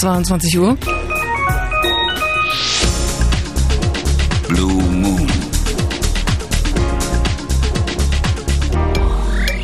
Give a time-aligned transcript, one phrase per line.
[0.00, 0.78] 22 Uhr.
[4.48, 5.26] Blue Moon.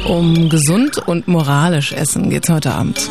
[0.06, 3.08] Um gesund und moralisch essen geht's heute Abend.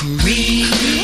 [0.00, 0.99] free.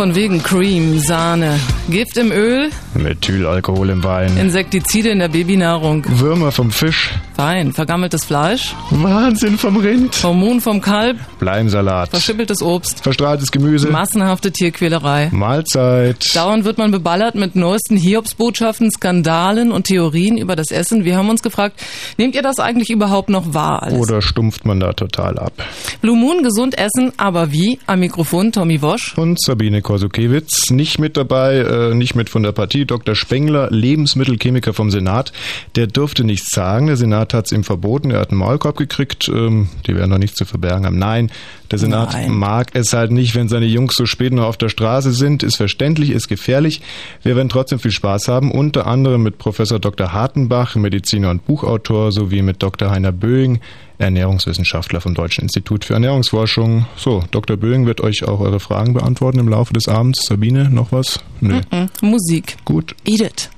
[0.00, 6.52] Von wegen Cream, Sahne, Gift im Öl, Methylalkohol im Wein, Insektizide in der Babynahrung, Würmer
[6.52, 7.10] vom Fisch,
[7.40, 14.52] Wein, vergammeltes Fleisch, Wahnsinn vom Rind, Hormon vom Kalb, Bleiensalat, verschippeltes Obst, verstrahltes Gemüse, massenhafte
[14.52, 15.30] Tierquälerei.
[15.32, 16.22] Mahlzeit.
[16.34, 21.06] Dauernd wird man beballert mit neuesten Hiobsbotschaften, Skandalen und Theorien über das Essen.
[21.06, 21.82] Wir haben uns gefragt,
[22.18, 23.84] nehmt ihr das eigentlich überhaupt noch wahr?
[23.84, 23.98] Alles?
[23.98, 25.54] Oder stumpft man da total ab?
[26.02, 27.78] Blue Moon, gesund essen, aber wie?
[27.86, 29.16] Am Mikrofon Tommy Wosch.
[29.16, 30.70] Und Sabine Korsukiewicz.
[30.72, 32.84] Nicht mit dabei, äh, nicht mit von der Partie.
[32.84, 33.14] Dr.
[33.14, 35.32] Spengler, Lebensmittelchemiker vom Senat.
[35.74, 36.88] Der durfte nichts sagen.
[36.88, 38.10] Der Senat hat es ihm verboten.
[38.10, 39.28] Er hat einen Maulkorb gekriegt.
[39.28, 40.98] Ähm, die werden noch nichts zu verbergen haben.
[40.98, 41.30] Nein,
[41.70, 42.32] Der Senat Nein.
[42.32, 45.42] mag es halt nicht, wenn seine Jungs so spät noch auf der Straße sind.
[45.42, 46.82] Ist verständlich, ist gefährlich.
[47.22, 50.12] Wir werden trotzdem viel Spaß haben, unter anderem mit Professor Dr.
[50.12, 52.90] Hartenbach, Mediziner und Buchautor, sowie mit Dr.
[52.90, 53.60] Heiner Böing,
[53.98, 56.86] Ernährungswissenschaftler vom Deutschen Institut für Ernährungsforschung.
[56.96, 57.56] So, Dr.
[57.56, 60.26] Böing wird euch auch eure Fragen beantworten im Laufe des Abends.
[60.26, 61.20] Sabine, noch was?
[61.40, 61.54] Nö.
[61.54, 61.88] Mm -mm.
[62.00, 62.56] Musik.
[62.64, 62.94] Gut.
[63.04, 63.50] Edith.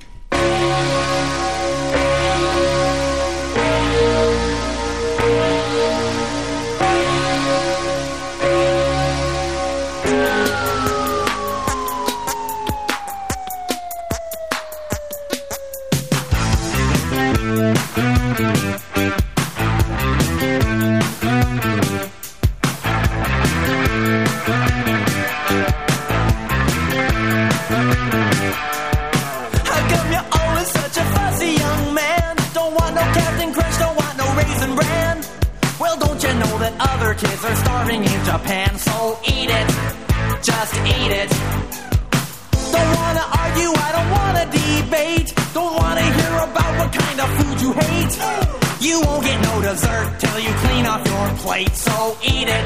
[48.79, 52.65] You won't get no dessert till you clean off your plate, so eat it.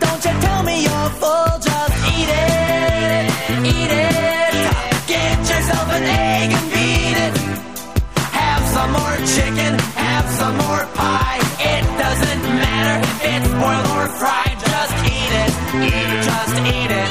[0.00, 3.24] Don't you tell me you're full, just eat it,
[3.74, 4.16] eat it.
[5.06, 7.34] Get yourself an egg and beat it.
[8.42, 11.40] Have some more chicken, have some more pie.
[11.60, 15.52] It doesn't matter if it's boiled or fried, just eat it,
[16.28, 17.10] just eat it,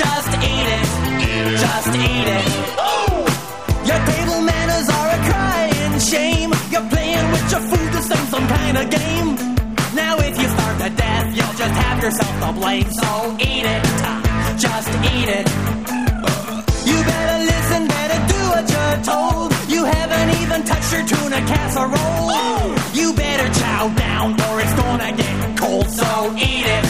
[0.00, 1.00] just eat it, just eat it.
[1.60, 1.90] Just eat it.
[1.90, 2.59] Just eat it.
[12.02, 13.82] yourself the blame, so eat it,
[14.58, 15.46] just eat it.
[16.88, 19.52] You better listen, better do what you're told.
[19.68, 22.74] You haven't even touched your tuna casserole.
[22.94, 26.84] You better chow down, or it's gonna get cold, so eat it.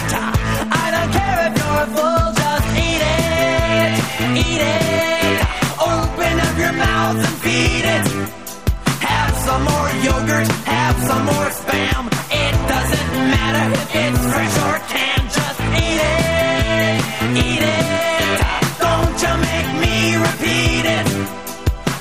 [0.85, 3.91] I don't care if you're full, just eat it,
[4.47, 5.39] eat it.
[5.91, 8.05] Open up your mouth and feed it.
[9.11, 12.20] Have some more yogurt, have some more spam
[13.53, 16.99] matter if it's fresh or canned, just eat it,
[17.47, 17.87] eat it.
[18.79, 21.07] Don't you make me repeat it.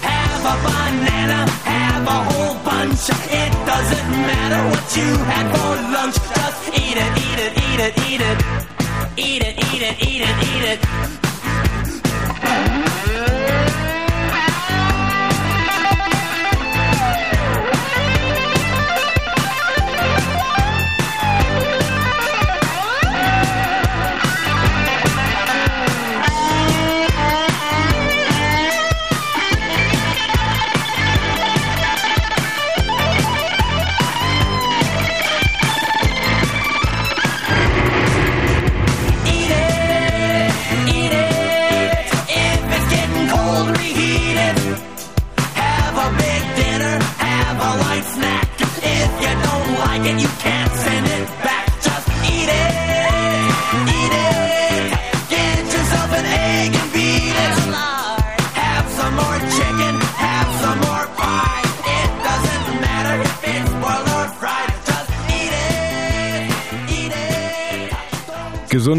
[0.06, 3.10] Have a banana, have a whole bunch.
[3.10, 7.94] It doesn't matter what you had for lunch, just eat it, eat it, eat it,
[8.10, 8.38] eat it.
[9.18, 11.29] Eat it, eat it, eat it, eat it.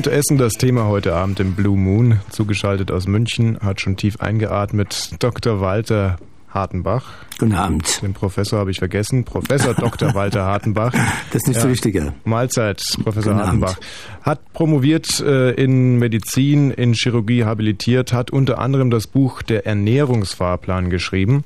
[0.01, 2.21] Gesund essen, das Thema heute Abend im Blue Moon.
[2.31, 5.61] Zugeschaltet aus München, hat schon tief eingeatmet Dr.
[5.61, 6.17] Walter
[6.49, 7.05] Hartenbach.
[7.39, 8.01] Guten Abend.
[8.01, 9.25] Den Professor habe ich vergessen.
[9.25, 10.15] Professor Dr.
[10.15, 10.93] Walter Hartenbach.
[10.93, 11.65] Das ist nicht ja.
[11.65, 12.01] so wichtig.
[12.25, 13.73] Mahlzeit, Professor Guten Hartenbach.
[13.73, 13.87] Abend.
[14.23, 20.89] Hat promoviert äh, in Medizin, in Chirurgie habilitiert, hat unter anderem das Buch Der Ernährungsfahrplan
[20.89, 21.45] geschrieben.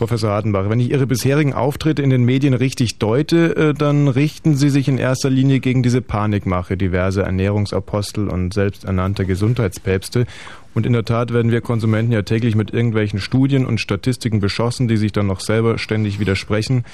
[0.00, 4.56] Professor Hartenbach, wenn ich Ihre bisherigen Auftritte in den Medien richtig deute, äh, dann richten
[4.56, 10.24] Sie sich in erster Linie gegen diese Panikmache diverser Ernährungsapostel und selbsternannter Gesundheitspäpste.
[10.72, 14.88] Und in der Tat werden wir Konsumenten ja täglich mit irgendwelchen Studien und Statistiken beschossen,
[14.88, 16.84] die sich dann noch selber ständig widersprechen.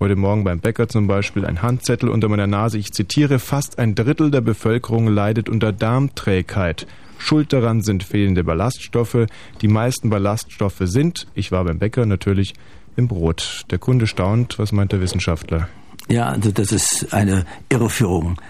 [0.00, 2.78] Heute Morgen beim Bäcker zum Beispiel ein Handzettel unter meiner Nase.
[2.78, 6.86] Ich zitiere, fast ein Drittel der Bevölkerung leidet unter Darmträgheit.
[7.18, 9.26] Schuld daran sind fehlende Ballaststoffe.
[9.60, 12.54] Die meisten Ballaststoffe sind, ich war beim Bäcker natürlich,
[12.96, 13.64] im Brot.
[13.70, 15.68] Der Kunde staunt, was meint der Wissenschaftler?
[16.08, 18.40] Ja, also das ist eine Irreführung.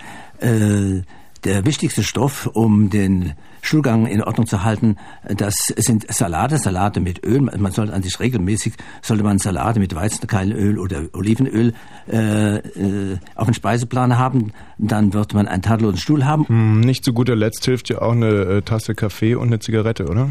[0.41, 1.03] Äh,
[1.45, 4.97] der wichtigste Stoff, um den Schulgang in Ordnung zu halten,
[5.29, 7.41] das sind Salate, Salate mit Öl.
[7.41, 11.75] Man sollte an sich regelmäßig, sollte man Salate mit Weizenkeilenöl oder Olivenöl
[12.11, 14.53] äh, äh, auf dem Speiseplan haben.
[14.79, 16.49] Dann wird man einen tadellosen Stuhl haben.
[16.49, 20.07] Hm, nicht zu guter Letzt hilft ja auch eine äh, Tasse Kaffee und eine Zigarette,
[20.07, 20.31] oder?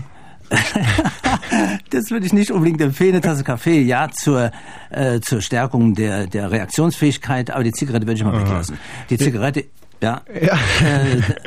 [1.90, 3.14] das würde ich nicht unbedingt empfehlen.
[3.14, 4.52] Eine Tasse Kaffee, ja, zur,
[4.90, 8.42] äh, zur Stärkung der, der Reaktionsfähigkeit, aber die Zigarette würde ich mal Aha.
[8.42, 8.78] weglassen.
[9.10, 9.66] Die Zigarette
[10.04, 10.22] Ja.
[10.42, 10.60] ja.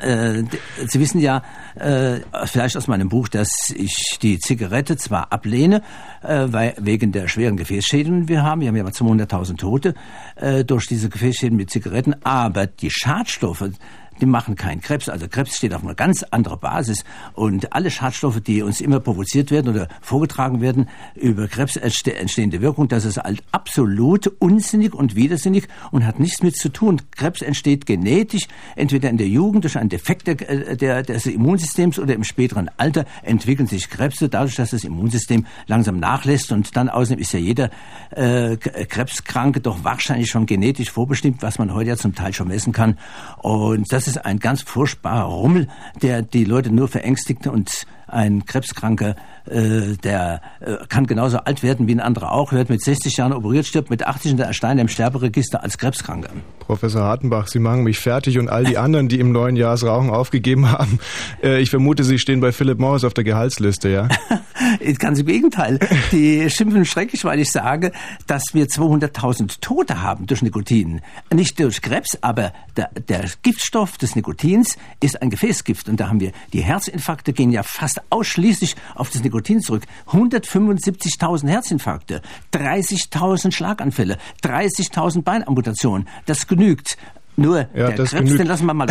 [0.02, 0.44] Äh, äh,
[0.86, 1.42] Sie wissen ja
[1.74, 5.82] äh, vielleicht aus meinem Buch, dass ich die Zigarette zwar ablehne,
[6.22, 8.62] äh, weil, wegen der schweren Gefäßschäden, die wir haben.
[8.62, 9.94] Wir haben ja 200.000 Tote
[10.36, 13.64] äh, durch diese Gefäßschäden mit Zigaretten, aber die Schadstoffe,
[14.20, 15.08] die machen keinen Krebs.
[15.08, 17.04] Also Krebs steht auf einer ganz anderen Basis.
[17.34, 22.88] Und alle Schadstoffe, die uns immer provoziert werden oder vorgetragen werden über Krebs entstehende Wirkung,
[22.88, 27.02] das ist halt absolut unsinnig und widersinnig und hat nichts mit zu tun.
[27.12, 31.98] Krebs entsteht genetisch, entweder in der Jugend durch einen Defekt der, äh, der, des Immunsystems
[31.98, 36.88] oder im späteren Alter entwickeln sich Krebse dadurch, dass das Immunsystem langsam nachlässt und dann
[36.88, 37.70] außerdem ist ja jeder
[38.10, 42.72] äh, Krebskranke doch wahrscheinlich schon genetisch vorbestimmt, was man heute ja zum Teil schon messen
[42.72, 42.98] kann.
[43.38, 45.68] Und das ist ein ganz furchtbarer Rummel,
[46.02, 49.16] der die Leute nur verängstigt und ein Krebskranker,
[49.48, 53.32] äh, der äh, kann genauso alt werden wie ein anderer auch, wird mit 60 Jahren
[53.32, 56.30] operiert, stirbt mit 80 und erscheint im Sterberegister als Krebskranker.
[56.58, 59.84] Professor Hartenbach, Sie machen mich fertig und all die anderen, die im neuen Jahr das
[59.84, 60.98] Rauchen aufgegeben haben.
[61.42, 64.08] Äh, ich vermute, Sie stehen bei Philip Morris auf der Gehaltsliste, ja?
[64.98, 65.78] Ganz im Gegenteil.
[66.10, 67.92] Die schimpfen schrecklich, weil ich sage,
[68.26, 71.02] dass wir 200.000 Tote haben durch Nikotin.
[71.32, 75.88] Nicht durch Krebs, aber der, der Giftstoff des Nikotins ist ein Gefäßgift.
[75.88, 79.84] Und da haben wir, die Herzinfarkte gehen ja fast ausschließlich auf das Nikotin zurück.
[80.08, 86.08] 175.000 Herzinfarkte, 30.000 Schlaganfälle, 30.000 Beinamputationen.
[86.26, 86.96] Das genügt.
[87.38, 88.38] Nur ja, der Krebs, genügt.
[88.38, 88.88] den lassen wir mal.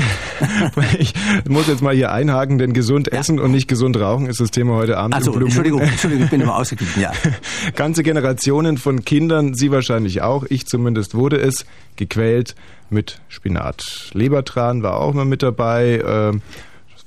[1.00, 1.14] ich
[1.50, 3.20] muss jetzt mal hier einhaken, denn gesund ja.
[3.20, 5.16] essen und nicht gesund rauchen ist das Thema heute Abend.
[5.16, 7.12] Also, Entschuldigung, Entschuldigung, ich bin immer ausgeglichen, ja.
[7.76, 12.56] Ganze Generationen von Kindern, Sie wahrscheinlich auch, ich zumindest wurde es, gequält
[12.92, 14.12] mit Spinat.
[14.14, 16.34] Lebertran war auch mal mit dabei.
[16.34, 16.38] Äh,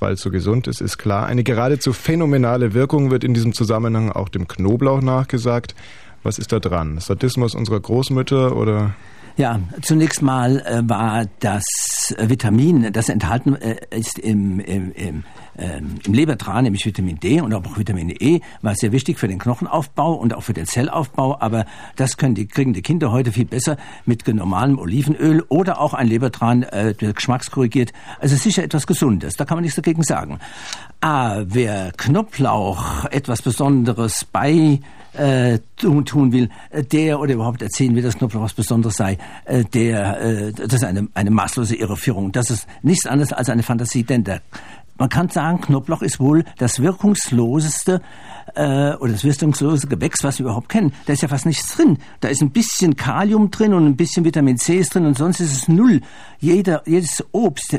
[0.00, 1.26] weil es so gesund ist, ist klar.
[1.26, 5.74] Eine geradezu phänomenale Wirkung wird in diesem Zusammenhang auch dem Knoblauch nachgesagt.
[6.22, 6.98] Was ist da dran?
[6.98, 8.94] Sadismus unserer Großmütter oder?
[9.38, 11.62] Ja, zunächst mal äh, war das
[12.18, 15.24] Vitamin, das enthalten äh, ist im, im, im,
[15.56, 19.38] ähm, im Lebertran, nämlich Vitamin D und auch Vitamin E, war sehr wichtig für den
[19.38, 21.40] Knochenaufbau und auch für den Zellaufbau.
[21.40, 23.76] Aber das können die, kriegen die Kinder heute viel besser
[24.06, 27.92] mit normalem Olivenöl oder auch ein Lebertran, äh, der geschmackskorrigiert.
[28.18, 30.40] Also sicher etwas Gesundes, da kann man nichts dagegen sagen.
[31.00, 34.80] Ah, wer Knoblauch etwas Besonderes bei
[35.14, 39.18] äh, tun, tun will, äh, der oder überhaupt erzählen will, dass Knoblauch was Besonderes sei,
[39.44, 42.32] äh, der, äh, das ist eine, eine maßlose Irreführung.
[42.32, 44.42] Das ist nichts anderes als eine Fantasie, denn der,
[44.98, 48.00] man kann sagen, Knoblauch ist wohl das wirkungsloseste
[48.54, 50.92] äh, oder das wirkungslose Gewächs, was wir überhaupt kennen.
[51.06, 51.98] Da ist ja fast nichts drin.
[52.20, 55.40] Da ist ein bisschen Kalium drin und ein bisschen Vitamin C ist drin und sonst
[55.40, 56.00] ist es null.
[56.40, 57.78] Jeder, jedes Obst,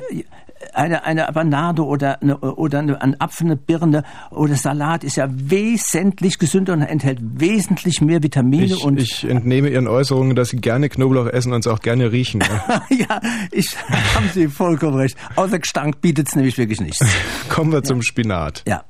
[0.74, 5.28] eine, eine Banane oder, eine, oder eine, ein Apfel, eine Birne oder Salat ist ja
[5.30, 8.66] wesentlich gesünder und enthält wesentlich mehr Vitamine.
[8.66, 12.12] Ich, und ich entnehme Ihren Äußerungen, dass Sie gerne Knoblauch essen und es auch gerne
[12.12, 12.42] riechen.
[12.90, 13.76] Ja, ich
[14.16, 15.18] haben Sie vollkommen recht.
[15.36, 17.06] Außer Gestank bietet es nämlich wirklich nichts.
[17.50, 18.64] Kommen wir zum Spinat.
[18.68, 18.84] Ja.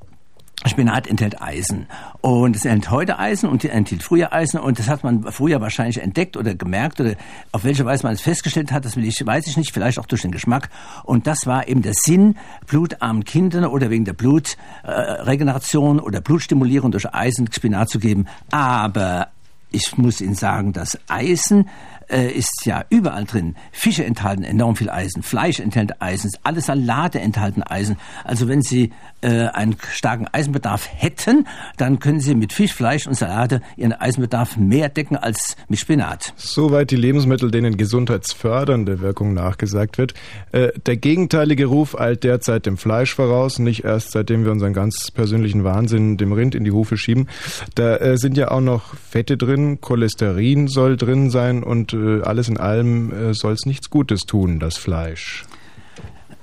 [0.66, 1.88] Spinat enthält Eisen.
[2.22, 4.60] Und es enthält heute Eisen und enthielt früher Eisen.
[4.60, 7.16] Und das hat man früher wahrscheinlich entdeckt oder gemerkt oder
[7.52, 10.06] auf welche Weise man es festgestellt hat, das will ich, weiß ich nicht, vielleicht auch
[10.06, 10.70] durch den Geschmack.
[11.04, 12.36] Und das war eben der Sinn,
[12.68, 18.28] blutarmen Kindern oder wegen der Blutregeneration äh, oder Blutstimulierung durch Eisen Spinat zu geben.
[18.52, 19.30] Aber
[19.72, 21.70] ich muss Ihnen sagen, dass Eisen
[22.10, 23.56] äh, ist ja überall drin.
[23.72, 27.98] Fische enthalten enorm viel Eisen, Fleisch enthält Eisen, alle Salate enthalten Eisen.
[28.24, 31.48] Also wenn Sie äh, einen starken Eisenbedarf hätten,
[31.78, 36.34] dann können Sie mit Fisch, Fleisch und Salate Ihren Eisenbedarf mehr decken als mit Spinat.
[36.36, 40.14] Soweit die Lebensmittel, denen gesundheitsfördernde Wirkung nachgesagt wird.
[40.52, 45.12] Äh, der gegenteilige Ruf eilt derzeit dem Fleisch voraus, nicht erst seitdem wir unseren ganz
[45.12, 47.28] persönlichen Wahnsinn dem Rind in die Hufe schieben.
[47.76, 52.50] Da äh, sind ja auch noch Fette drin, Cholesterin soll drin sein und äh, alles
[52.50, 55.46] in allem äh, soll es nichts Gutes tun, das Fleisch.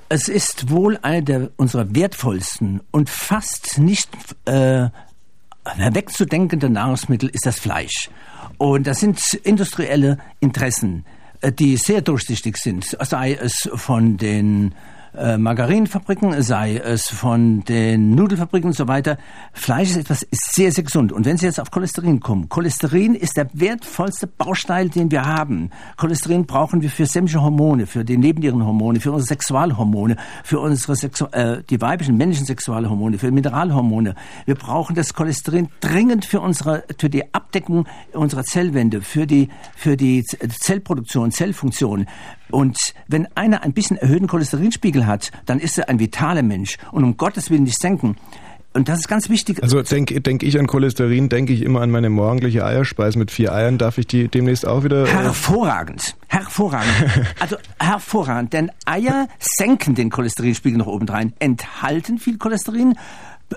[0.08, 4.08] Es ist wohl eine der unserer wertvollsten und fast nicht
[4.44, 4.88] äh,
[5.76, 8.10] wegzudenkende Nahrungsmittel ist das Fleisch.
[8.58, 11.04] Und das sind industrielle Interessen,
[11.40, 14.74] äh, die sehr durchsichtig sind, sei es von den
[15.16, 19.18] äh, sei es von den Nudelfabriken und so weiter.
[19.52, 21.12] Fleisch ist etwas ist sehr, sehr gesund.
[21.12, 25.70] Und wenn Sie jetzt auf Cholesterin kommen, Cholesterin ist der wertvollste Baustein, den wir haben.
[25.96, 31.26] Cholesterin brauchen wir für sämtliche Hormone, für die Nebennierenhormone, für unsere Sexualhormone, für unsere Sexu
[31.32, 34.14] äh, die weiblichen männlichen Sexualhormone, für Mineralhormone.
[34.44, 39.96] Wir brauchen das Cholesterin dringend für unsere für die Abdeckung unserer Zellwände, für die für
[39.96, 42.06] die Zellproduktion, Zellfunktion.
[42.50, 46.78] Und wenn einer ein bisschen erhöhten Cholesterinspiegel hat, dann ist er ein vitaler Mensch.
[46.92, 48.16] Und um Gottes Willen nicht senken.
[48.76, 49.62] Und das ist ganz wichtig.
[49.62, 53.54] Also denke denk ich an Cholesterin, denke ich immer an meine morgendliche Eierspeise mit vier
[53.54, 53.78] Eiern.
[53.78, 55.06] Darf ich die demnächst auch wieder?
[55.06, 56.14] Äh, Hervorragend.
[56.28, 56.92] Hervorragend.
[57.40, 62.98] Also hervorragend, denn Eier senken den Cholesterinspiegel nach oben rein, enthalten viel Cholesterin,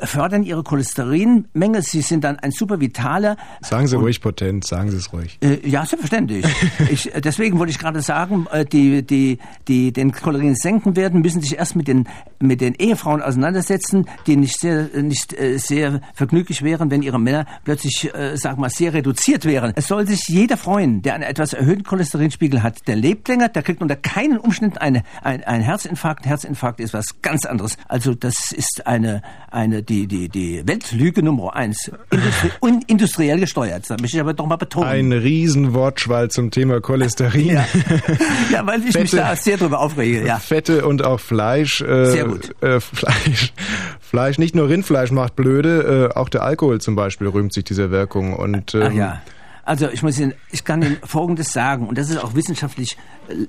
[0.03, 1.81] fördern ihre Cholesterinmenge.
[1.81, 3.37] Sie sind dann ein super vitaler.
[3.61, 5.37] Sagen Sie ruhig potent, sagen Sie es ruhig.
[5.41, 6.45] Äh, ja, selbstverständlich.
[6.91, 11.21] ich, äh, deswegen wollte ich gerade sagen, äh, die, die, die den Cholesterin senken werden,
[11.21, 12.07] müssen sich erst mit den,
[12.39, 17.45] mit den Ehefrauen auseinandersetzen, die nicht sehr, nicht äh, sehr vergnüglich wären, wenn ihre Männer
[17.63, 19.73] plötzlich, äh, sag mal, sehr reduziert wären.
[19.75, 22.87] Es soll sich jeder freuen, der einen etwas erhöhten Cholesterinspiegel hat.
[22.87, 26.25] Der lebt länger, der kriegt unter keinen Umständen eine, ein, ein Herzinfarkt.
[26.25, 27.77] Herzinfarkt ist was ganz anderes.
[27.87, 31.91] Also das ist eine, eine die, die, die Weltlüge Nummer eins.
[32.11, 32.51] Industrie,
[32.87, 33.89] industriell gesteuert.
[33.89, 34.87] Das möchte ich aber doch mal betonen.
[34.87, 37.47] Ein Riesenwortschwall zum Thema Cholesterin.
[37.47, 37.65] Ja,
[38.51, 40.25] ja weil ich Fette, mich da sehr drüber aufrege.
[40.25, 40.37] Ja.
[40.39, 41.81] Fette und auch Fleisch.
[41.81, 42.55] Äh, sehr gut.
[42.61, 43.53] Äh, Fleisch.
[43.99, 47.91] Fleisch, nicht nur Rindfleisch macht blöde, äh, auch der Alkohol zum Beispiel rühmt sich dieser
[47.91, 48.33] Wirkung.
[48.33, 49.21] Und, ähm, Ach ja.
[49.69, 52.97] Also ich muss Ihnen, ich kann Ihnen Folgendes sagen, und das ist auch wissenschaftlich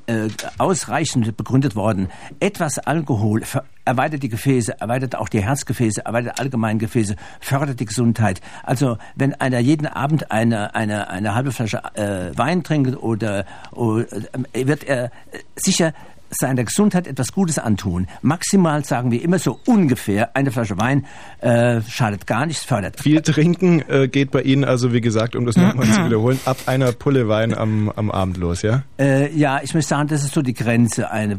[0.05, 2.11] äh, ausreichend begründet worden.
[2.41, 3.43] Etwas Alkohol
[3.87, 8.43] erweitert die Gefäße, erweitert auch die Herzgefäße, erweitert allgemein Gefäße, fördert die Gesundheit.
[8.65, 14.05] Also wenn einer jeden Abend eine, eine, eine halbe Flasche äh, Wein trinkt oder, oder
[14.53, 15.11] äh, wird er
[15.57, 15.95] sicher
[16.31, 18.07] seiner Gesundheit etwas Gutes antun.
[18.23, 21.07] Maximal sagen wir immer so ungefähr eine Flasche Wein
[21.41, 23.01] äh, schadet gar nichts, fördert.
[23.01, 26.57] Viel trinken äh, geht bei Ihnen also, wie gesagt, um das nochmal zu wiederholen, ab
[26.67, 28.83] einer Pulle Wein am, am Abend los, ja?
[28.99, 31.11] Äh, ja, ich muss sagen, das ist so die Grenze.
[31.11, 31.39] Eine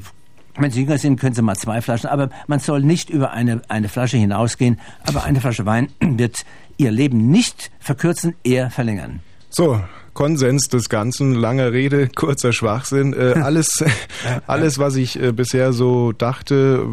[0.57, 3.61] wenn Sie jünger sind, können Sie mal zwei Flaschen, aber man soll nicht über eine,
[3.69, 4.79] eine Flasche hinausgehen.
[5.05, 6.45] Aber eine Flasche Wein wird
[6.77, 9.21] Ihr Leben nicht verkürzen, eher verlängern.
[9.49, 9.81] So,
[10.13, 13.13] Konsens des Ganzen, lange Rede, kurzer Schwachsinn.
[13.13, 13.83] Äh, alles,
[14.47, 16.85] alles, was ich äh, bisher so dachte,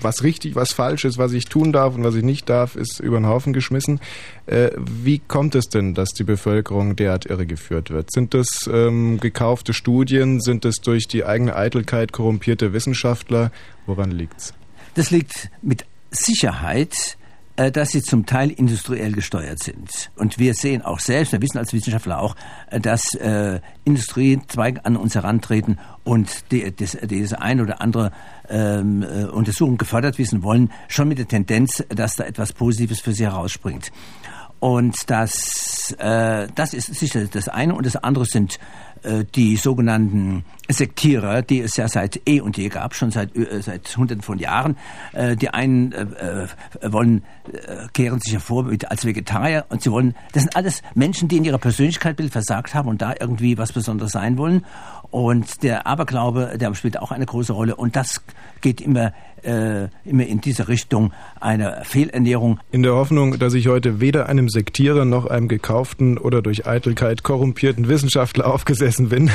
[0.00, 3.00] was richtig, was falsch ist, was ich tun darf und was ich nicht darf, ist
[3.00, 4.00] über den Haufen geschmissen.
[4.46, 8.10] Äh, wie kommt es denn, dass die Bevölkerung derart irregeführt wird?
[8.12, 10.40] Sind das ähm, gekaufte Studien?
[10.40, 13.52] Sind es durch die eigene Eitelkeit korrumpierte Wissenschaftler?
[13.86, 14.54] Woran liegt's?
[14.94, 17.16] Das liegt mit Sicherheit
[17.56, 20.10] dass sie zum Teil industriell gesteuert sind.
[20.16, 22.34] Und wir sehen auch selbst, wir wissen als Wissenschaftler auch,
[22.70, 28.10] äh, dass äh, Industriezweige an uns herantreten und die, das, diese ein oder andere
[28.48, 33.12] ähm, äh, Untersuchung gefördert wissen wollen, schon mit der Tendenz, dass da etwas Positives für
[33.12, 33.92] sie herausspringt.
[34.64, 37.74] Und das, äh, das ist sicher das eine.
[37.74, 38.58] Und das andere sind äh,
[39.34, 43.94] die sogenannten Sektierer, die es ja seit eh und je gab, schon seit, äh, seit
[43.96, 44.76] hunderten von Jahren.
[45.12, 46.46] Äh, die einen äh,
[46.82, 51.36] wollen, äh, kehren sich hervor als Vegetarier und sie wollen, das sind alles Menschen, die
[51.36, 54.64] in ihrer Persönlichkeitsbild versagt haben und da irgendwie was Besonderes sein wollen.
[55.10, 58.22] Und der Aberglaube, der spielt auch eine große Rolle und das
[58.60, 59.12] geht immer
[59.44, 62.60] äh, immer in diese Richtung eine Fehlernährung.
[62.72, 67.22] In der Hoffnung, dass ich heute weder einem Sektierer noch einem gekauften oder durch Eitelkeit
[67.22, 68.46] korrumpierten Wissenschaftler
[68.94, 69.30] aufgesessen bin,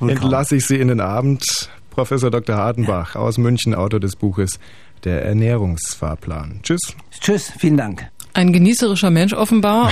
[0.08, 1.44] entlasse ich Sie in den Abend.
[1.90, 2.56] Professor Dr.
[2.56, 3.20] Hardenbach ja.
[3.20, 4.58] aus München, Autor des Buches
[5.04, 6.60] Der Ernährungsfahrplan.
[6.62, 6.94] Tschüss.
[7.20, 8.06] Tschüss, vielen Dank.
[8.34, 9.90] Ein genießerischer Mensch offenbar.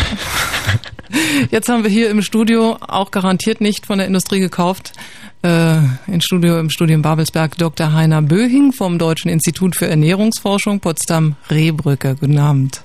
[1.51, 4.93] Jetzt haben wir hier im Studio, auch garantiert nicht von der Industrie gekauft,
[5.43, 7.95] äh, im Studio im Studium Babelsberg Dr.
[7.95, 12.17] Heiner Böhing vom Deutschen Institut für Ernährungsforschung Potsdam-Rehbrücke.
[12.21, 12.84] Guten Abend.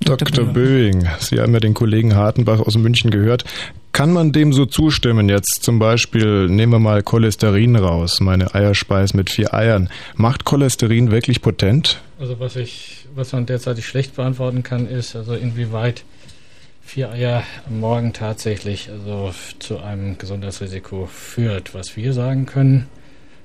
[0.00, 0.28] Dr.
[0.28, 0.44] Dr.
[0.44, 3.44] Böhing, Sie haben ja den Kollegen Hartenbach aus München gehört.
[3.92, 5.28] Kann man dem so zustimmen?
[5.28, 9.88] Jetzt zum Beispiel nehmen wir mal Cholesterin raus, meine Eierspeis mit vier Eiern.
[10.14, 12.00] Macht Cholesterin wirklich potent?
[12.20, 16.04] Also was ich, was man derzeitig schlecht beantworten kann, ist also inwieweit
[16.82, 21.74] vier Eier am Morgen tatsächlich also zu einem Gesundheitsrisiko führt.
[21.74, 22.86] Was wir sagen können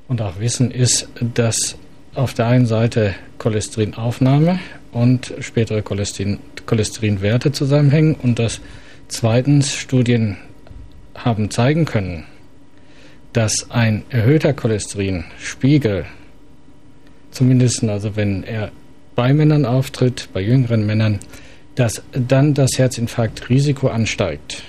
[0.09, 1.77] und auch wissen, ist, dass
[2.13, 4.59] auf der einen Seite Cholesterinaufnahme
[4.91, 8.61] und spätere Cholesterin, Cholesterinwerte zusammenhängen und dass
[9.07, 10.37] zweitens Studien
[11.15, 12.25] haben zeigen können,
[13.33, 16.05] dass ein erhöhter Cholesterinspiegel,
[17.31, 18.71] zumindest also wenn er
[19.15, 21.19] bei Männern auftritt, bei jüngeren Männern,
[21.75, 24.63] dass dann das Herzinfarktrisiko ansteigt.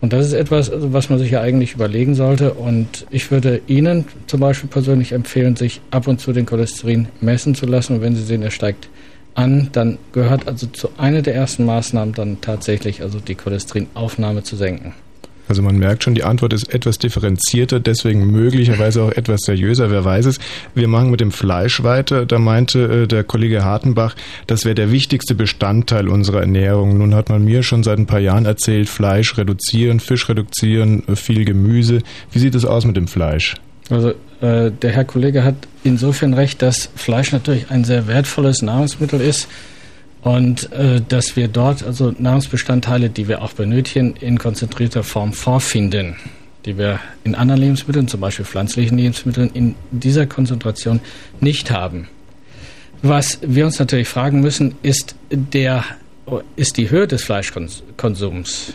[0.00, 2.54] Und das ist etwas, was man sich ja eigentlich überlegen sollte.
[2.54, 7.54] Und ich würde Ihnen zum Beispiel persönlich empfehlen, sich ab und zu den Cholesterin messen
[7.54, 7.96] zu lassen.
[7.96, 8.88] Und wenn Sie sehen, er steigt
[9.34, 14.56] an, dann gehört also zu einer der ersten Maßnahmen dann tatsächlich also die Cholesterinaufnahme zu
[14.56, 14.94] senken.
[15.50, 20.04] Also man merkt schon, die Antwort ist etwas differenzierter, deswegen möglicherweise auch etwas seriöser, wer
[20.04, 20.38] weiß es.
[20.76, 22.24] Wir machen mit dem Fleisch weiter.
[22.24, 24.14] Da meinte äh, der Kollege Hartenbach,
[24.46, 26.98] das wäre der wichtigste Bestandteil unserer Ernährung.
[26.98, 31.16] Nun hat man mir schon seit ein paar Jahren erzählt, Fleisch reduzieren, Fisch reduzieren, äh,
[31.16, 31.98] viel Gemüse.
[32.30, 33.56] Wie sieht es aus mit dem Fleisch?
[33.88, 34.10] Also
[34.40, 39.48] äh, der Herr Kollege hat insofern recht, dass Fleisch natürlich ein sehr wertvolles Nahrungsmittel ist
[40.22, 46.16] und äh, dass wir dort also Nahrungsbestandteile, die wir auch benötigen, in konzentrierter Form vorfinden.
[46.66, 51.00] die wir in anderen Lebensmitteln, zum Beispiel pflanzlichen Lebensmitteln, in dieser Konzentration
[51.40, 52.08] nicht haben.
[53.02, 55.84] Was wir uns natürlich fragen müssen, ist, der,
[56.56, 58.74] ist die Höhe des Fleischkonsums,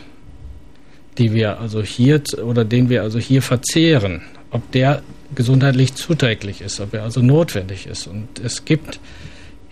[1.18, 5.04] die wir also hier oder den wir also hier verzehren, ob der
[5.36, 8.08] gesundheitlich zuträglich ist, ob er also notwendig ist.
[8.08, 9.00] Und es gibt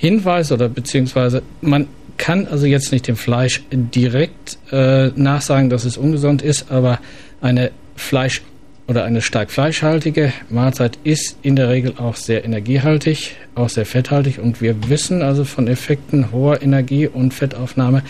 [0.04, 1.88] Hinweise oder beziehungsweise man
[2.18, 7.00] kann also jetzt nicht dem Fleisch direkt äh, nachsagen, dass es ungesund ist, aber
[7.40, 8.42] eine Fleisch
[8.90, 14.40] oder eine stark fleischhaltige Mahlzeit ist in der Regel auch sehr energiehaltig, auch sehr fetthaltig
[14.40, 18.04] und wir wissen also von Effekten hoher Energie- und Fettaufnahme,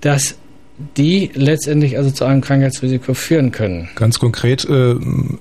[0.00, 0.36] dass
[0.96, 3.88] die letztendlich also zu einem Krankheitsrisiko führen können.
[3.96, 4.94] Ganz konkret äh,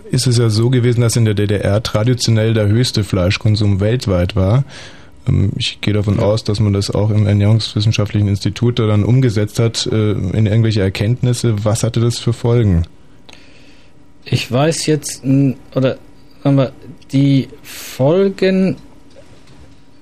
[0.10, 4.64] ist es ja so gewesen, dass in der DDR traditionell der höchste Fleischkonsum weltweit war.
[5.28, 6.24] Ähm, ich gehe davon ja.
[6.24, 11.64] aus, dass man das auch im Ernährungswissenschaftlichen Institut dann umgesetzt hat äh, in irgendwelche Erkenntnisse.
[11.64, 12.84] Was hatte das für Folgen?
[14.26, 15.24] Ich weiß jetzt,
[15.74, 15.98] oder
[16.44, 16.72] sagen wir,
[17.12, 18.76] die Folgen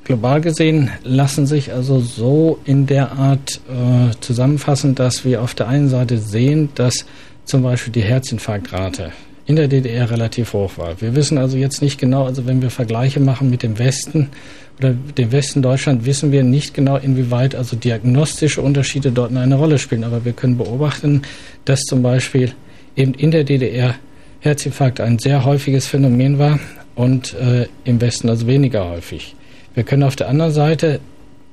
[0.04, 5.68] global gesehen lassen sich also so in der Art äh, zusammenfassen, dass wir auf der
[5.68, 7.06] einen Seite sehen, dass
[7.44, 9.12] zum Beispiel die Herzinfarktrate
[9.46, 11.00] in der DDR relativ hoch war.
[11.02, 14.30] Wir wissen also jetzt nicht genau, also wenn wir Vergleiche machen mit dem Westen
[14.80, 19.80] oder dem Westen Deutschland, wissen wir nicht genau, inwieweit also diagnostische Unterschiede dort eine Rolle
[19.80, 20.04] spielen.
[20.04, 21.22] Aber wir können beobachten,
[21.64, 22.54] dass zum Beispiel
[22.96, 23.96] eben in der DDR
[24.42, 26.60] Herzinfarkt ein sehr häufiges Phänomen war
[26.94, 29.36] und äh, im Westen also weniger häufig.
[29.74, 31.00] Wir können auf der anderen Seite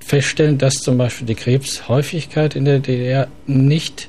[0.01, 4.09] feststellen, dass zum Beispiel die Krebshäufigkeit in der DDR nicht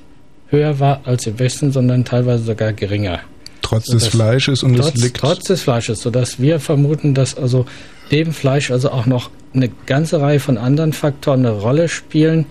[0.50, 3.22] höher war als im Westen, sondern teilweise sogar geringer.
[3.62, 5.18] Trotz des Fleisches und trotz, es liegt.
[5.18, 7.66] Trotz des Fleisches, sodass wir vermuten, dass also
[8.12, 12.46] neben Fleisch also auch noch eine ganze Reihe von anderen Faktoren eine Rolle spielen,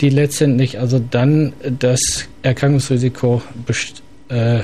[0.00, 3.42] die letztendlich also dann das Erkrankungsrisiko
[4.28, 4.60] äh,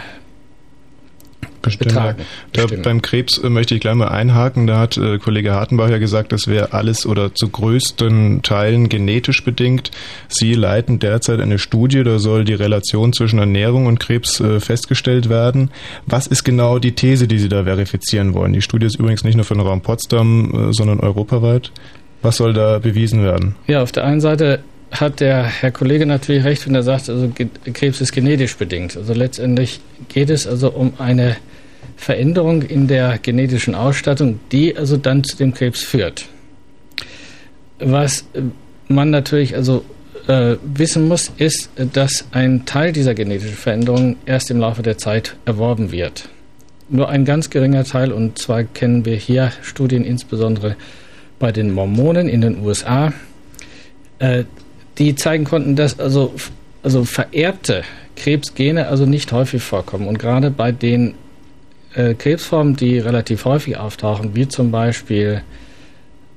[1.79, 2.23] betragen.
[2.53, 4.67] Da, beim Krebs äh, möchte ich gleich mal einhaken.
[4.67, 9.45] Da hat äh, Kollege Hartenbach ja gesagt, das wäre alles oder zu größten Teilen genetisch
[9.45, 9.91] bedingt.
[10.29, 15.29] Sie leiten derzeit eine Studie, da soll die Relation zwischen Ernährung und Krebs äh, festgestellt
[15.29, 15.71] werden.
[16.07, 18.53] Was ist genau die These, die Sie da verifizieren wollen?
[18.53, 21.71] Die Studie ist übrigens nicht nur für den Raum Potsdam, äh, sondern europaweit.
[22.23, 23.57] Was soll da bewiesen werden?
[23.67, 27.31] Ja, auf der einen Seite hat der Herr Kollege natürlich recht, wenn er sagt, also
[27.73, 28.97] Krebs ist genetisch bedingt.
[28.97, 31.37] Also letztendlich geht es also um eine
[31.97, 36.27] Veränderung in der genetischen Ausstattung, die also dann zu dem Krebs führt.
[37.79, 38.25] Was
[38.89, 39.85] man natürlich also
[40.29, 45.37] äh, wissen muss, ist, dass ein Teil dieser genetischen Veränderung erst im Laufe der Zeit
[45.47, 46.29] erworben wird.
[46.89, 50.77] Nur ein ganz geringer Teil, und zwar kennen wir hier Studien insbesondere
[51.39, 53.13] bei den Mormonen in den USA,
[54.19, 54.45] äh,
[55.03, 56.33] die zeigen konnten, dass also,
[56.83, 57.83] also vererbte
[58.17, 60.07] Krebsgene also nicht häufig vorkommen.
[60.07, 61.15] Und gerade bei den
[61.95, 65.43] äh, Krebsformen, die relativ häufig auftauchen, wie zum Beispiel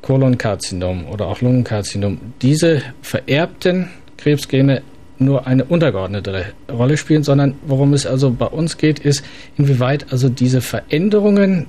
[0.01, 4.82] Kolonkarzinom oder auch Lungenkarzinom, diese vererbten Krebsgene
[5.17, 9.23] nur eine untergeordnete Rolle spielen, sondern worum es also bei uns geht, ist,
[9.58, 11.67] inwieweit also diese Veränderungen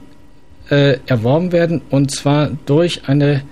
[0.70, 3.42] äh, erworben werden und zwar durch eine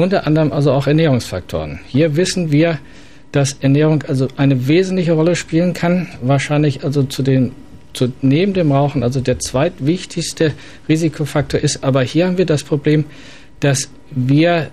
[0.00, 1.80] unter anderem also auch Ernährungsfaktoren.
[1.86, 2.78] Hier wissen wir,
[3.32, 7.52] dass Ernährung also eine wesentliche Rolle spielen kann, wahrscheinlich also zu den
[7.92, 10.52] zu, neben dem Rauchen also der zweitwichtigste
[10.88, 11.82] Risikofaktor ist.
[11.82, 13.04] Aber hier haben wir das Problem,
[13.60, 14.70] dass wir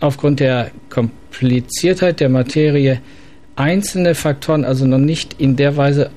[0.00, 3.00] aufgrund der Kompliziertheit der Materie
[3.56, 6.10] einzelne Faktoren also noch nicht in der Weise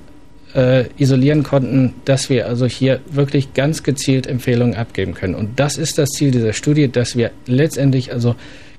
[0.53, 5.35] äh, isolieren konnten, dass wir also hier wirklich ganz gezielt Empfehlungen abgeben können.
[5.35, 8.35] Und das ist das Ziel dieser Studie, dass wir letztendlich also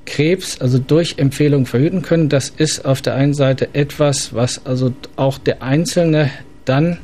[0.07, 2.29] Krebs also durch Empfehlungen verhüten können.
[2.29, 6.31] Das ist auf der einen Seite etwas, was also auch der Einzelne
[6.65, 6.99] dann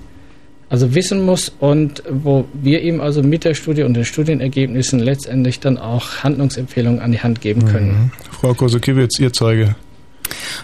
[0.71, 5.61] also wissen muss und wo wir ihm also mit der Studie und den Studienergebnissen letztendlich
[5.61, 7.89] dann auch Handlungsempfehlungen an die Hand geben können.
[7.89, 8.11] Mhm.
[8.33, 9.77] Frau Kosokiewicz, Ihr Zeuge.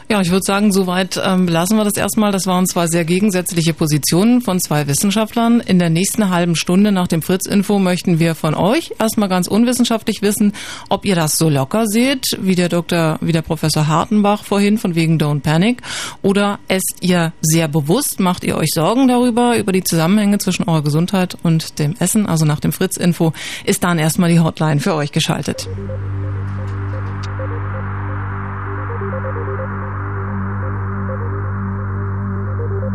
[0.08, 2.32] Ja, ich würde sagen, soweit ähm, lassen wir das erstmal.
[2.32, 5.60] Das waren zwei sehr gegensätzliche Positionen von zwei Wissenschaftlern.
[5.60, 10.22] In der nächsten halben Stunde nach dem Fritz-Info möchten wir von euch erstmal ganz unwissenschaftlich
[10.22, 10.52] wissen,
[10.88, 14.94] ob ihr das so locker seht, wie der Doktor, wie der Professor Hartenbach vorhin von
[14.94, 15.82] wegen Don't Panic,
[16.22, 20.82] oder esst ihr sehr bewusst, macht ihr euch Sorgen darüber, über die Zusammenhänge zwischen eurer
[20.82, 22.26] Gesundheit und dem Essen.
[22.26, 23.32] Also nach dem Fritz-Info
[23.64, 25.68] ist dann erstmal die Hotline für euch geschaltet.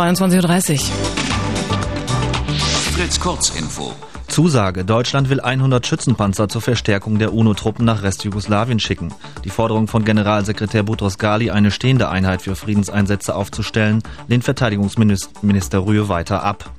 [0.00, 0.78] 22.30 Uhr.
[2.94, 3.92] Fritz Kurzinfo.
[4.28, 4.86] Zusage.
[4.86, 9.12] Deutschland will 100 Schützenpanzer zur Verstärkung der UNO-Truppen nach Restjugoslawien schicken.
[9.44, 16.08] Die Forderung von Generalsekretär Boutros Ghali, eine stehende Einheit für Friedenseinsätze aufzustellen, lehnt Verteidigungsminister Rühe
[16.08, 16.70] weiter ab.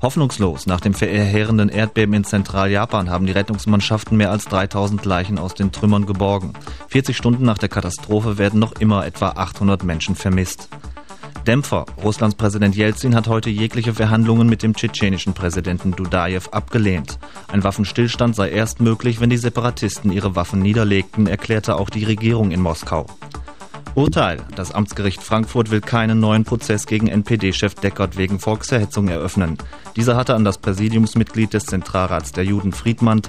[0.00, 0.64] Hoffnungslos.
[0.66, 5.72] Nach dem verheerenden Erdbeben in Zentraljapan haben die Rettungsmannschaften mehr als 3000 Leichen aus den
[5.72, 6.54] Trümmern geborgen.
[6.88, 10.70] 40 Stunden nach der Katastrophe werden noch immer etwa 800 Menschen vermisst.
[11.42, 11.86] Dämpfer.
[12.02, 17.18] Russlands Präsident Jelzin hat heute jegliche Verhandlungen mit dem tschetschenischen Präsidenten Dudajew abgelehnt.
[17.48, 22.50] Ein Waffenstillstand sei erst möglich, wenn die Separatisten ihre Waffen niederlegten, erklärte auch die Regierung
[22.50, 23.06] in Moskau.
[23.94, 24.40] Urteil.
[24.56, 29.58] Das Amtsgericht Frankfurt will keinen neuen Prozess gegen NPD-Chef Deckert wegen Volkserhetzung eröffnen.
[29.96, 33.20] Dieser hatte an das Präsidiumsmitglied des Zentralrats der Juden Friedmann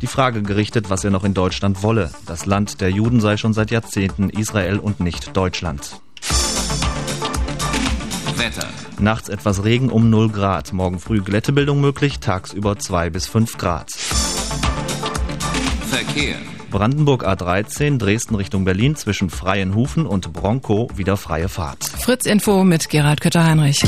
[0.00, 2.10] die Frage gerichtet, was er noch in Deutschland wolle.
[2.26, 6.00] Das Land der Juden sei schon seit Jahrzehnten Israel und nicht Deutschland.
[8.38, 8.68] Wetter.
[9.00, 10.72] Nachts etwas Regen um 0 Grad.
[10.72, 13.90] Morgen früh Glättebildung möglich, tagsüber 2 bis 5 Grad.
[15.90, 16.36] Verkehr.
[16.70, 21.84] Brandenburg A13, Dresden Richtung Berlin zwischen Freienhufen und Bronkow wieder freie Fahrt.
[21.84, 23.80] Fritz Info mit Gerald Kötter-Heinrich.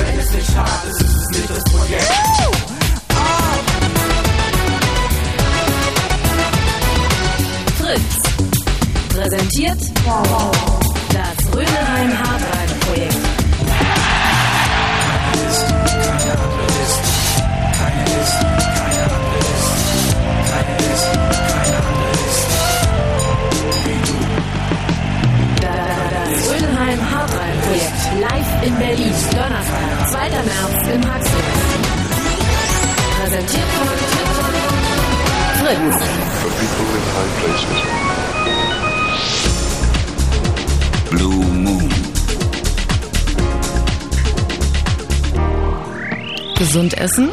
[7.79, 8.23] Fritz.
[9.11, 9.81] Präsentiert
[11.13, 12.30] das Rödelheim
[28.81, 29.13] Berlin.
[29.37, 30.19] Donnerstag, 2.
[30.31, 31.43] März im Haxel.
[33.21, 33.87] Präsentiert von
[35.61, 35.97] Fritz.
[36.41, 37.79] for people in high places.
[41.11, 41.89] Blue Moon.
[46.57, 47.29] Gesund essen,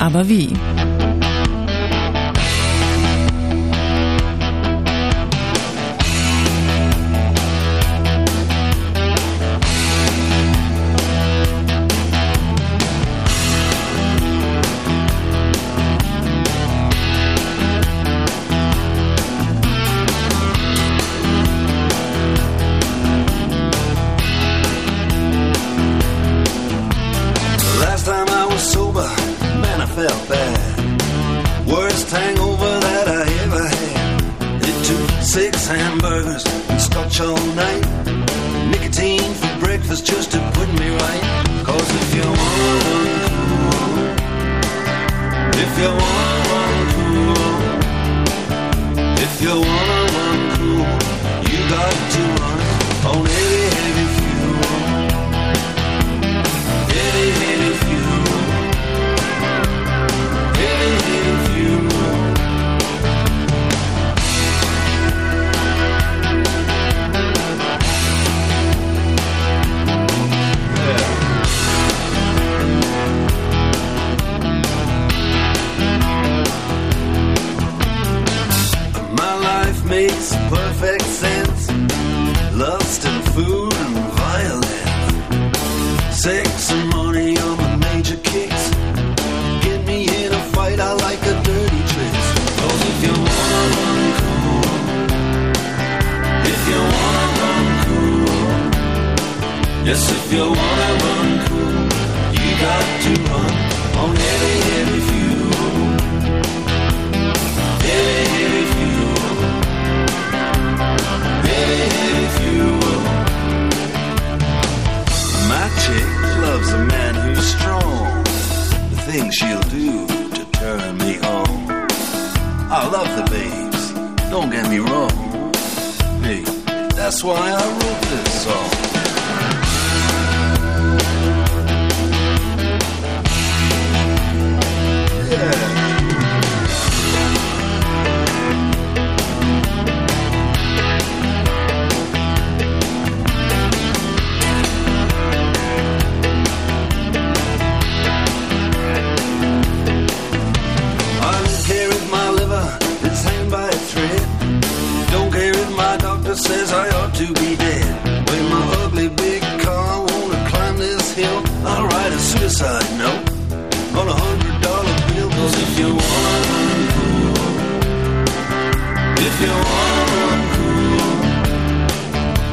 [0.00, 0.52] aber wie?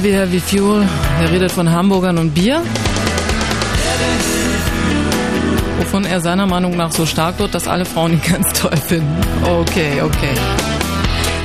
[0.00, 0.88] Heavy Heavy Fuel,
[1.20, 2.62] er redet von Hamburgern und Bier.
[5.78, 9.14] Wovon er seiner Meinung nach so stark wird, dass alle Frauen ihn ganz toll finden.
[9.44, 10.32] Okay, okay.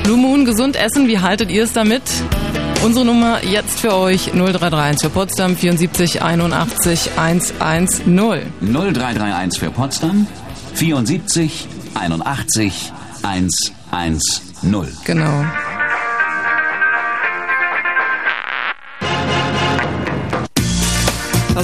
[0.03, 2.03] Blue Moon, gesund essen, wie haltet ihr es damit?
[2.81, 8.53] Unsere Nummer jetzt für euch 0331 für Potsdam 74 81 110.
[8.61, 10.27] 0331 für Potsdam
[10.75, 14.97] 74 81 110.
[15.03, 15.43] Genau.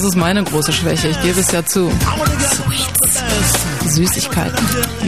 [0.02, 1.92] Das ist meine große Schwäche, ich gebe es ja zu.
[1.92, 3.24] Sweets.
[3.94, 4.58] Süßigkeiten.
[4.98, 5.06] The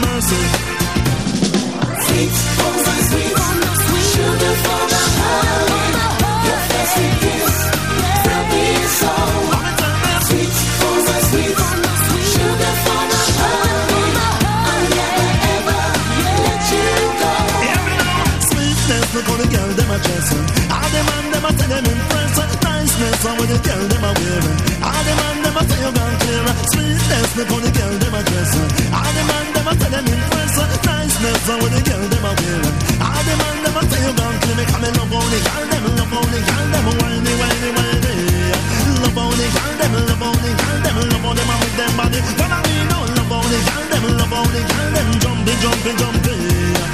[0.00, 0.42] mercy.
[2.06, 2.34] Sweet,
[3.06, 3.36] sweet,
[4.10, 5.70] sugar for my heart.
[6.44, 6.58] Your
[6.90, 7.53] sweet kiss,
[20.02, 20.44] dressing.
[20.70, 22.32] All the man them a tell them impress.
[22.64, 24.58] Niceness, how the girl them a wearing.
[24.84, 26.44] All the man them a tell you gone clear.
[26.72, 28.70] Sweetness, look how the girl them a dressing.
[28.94, 30.52] All the man them a tell them impress.
[30.84, 32.76] Niceness, how the girl them a wearing.
[33.04, 34.56] All the man them a tell you gone clear.
[34.58, 37.70] Me come and love how the girl them, love how the girl them whiny, whiny,
[37.76, 38.14] whiny.
[39.02, 41.92] Love how the girl them, love how the girl them, love how them with them
[41.98, 42.20] body.
[42.38, 45.96] Follow me now, love how the girl them, love how the girl them jumping, jumping,
[45.98, 46.93] jumping.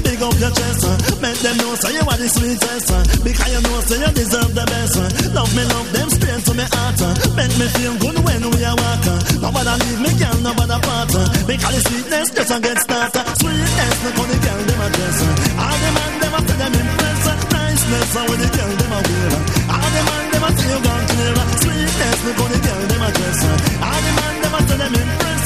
[0.31, 0.83] up your chest.
[1.21, 2.89] Make them know say you are the sweetest.
[3.23, 4.95] Because you know say you deserve the best.
[5.35, 6.99] Love me, love them straight to me heart.
[7.35, 9.19] Make me feel good when we are walking.
[9.43, 11.11] Nobody leave me, girl, nobody part.
[11.47, 13.25] Because the sweetness just a get started.
[13.41, 15.19] Sweetness, look how the girl them a dress.
[15.59, 17.19] All the man them a say them impress.
[17.51, 19.31] Niceness, how the girl them a wear.
[19.71, 21.35] All the man them a say you gone clear.
[21.61, 23.39] Sweetness, look how the girl them a dress.
[23.81, 25.41] All the man them a say them impress.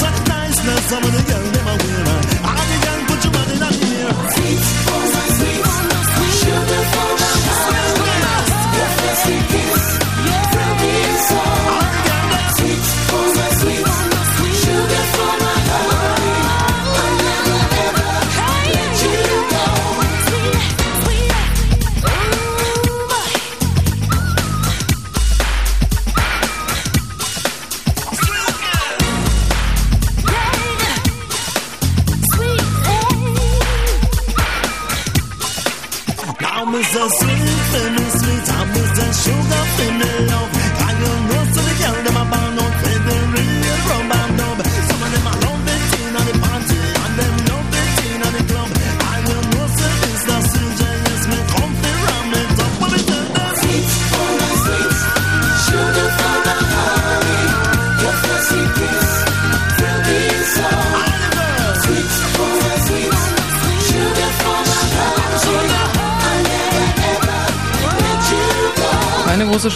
[0.90, 2.35] some of the girl them a wear.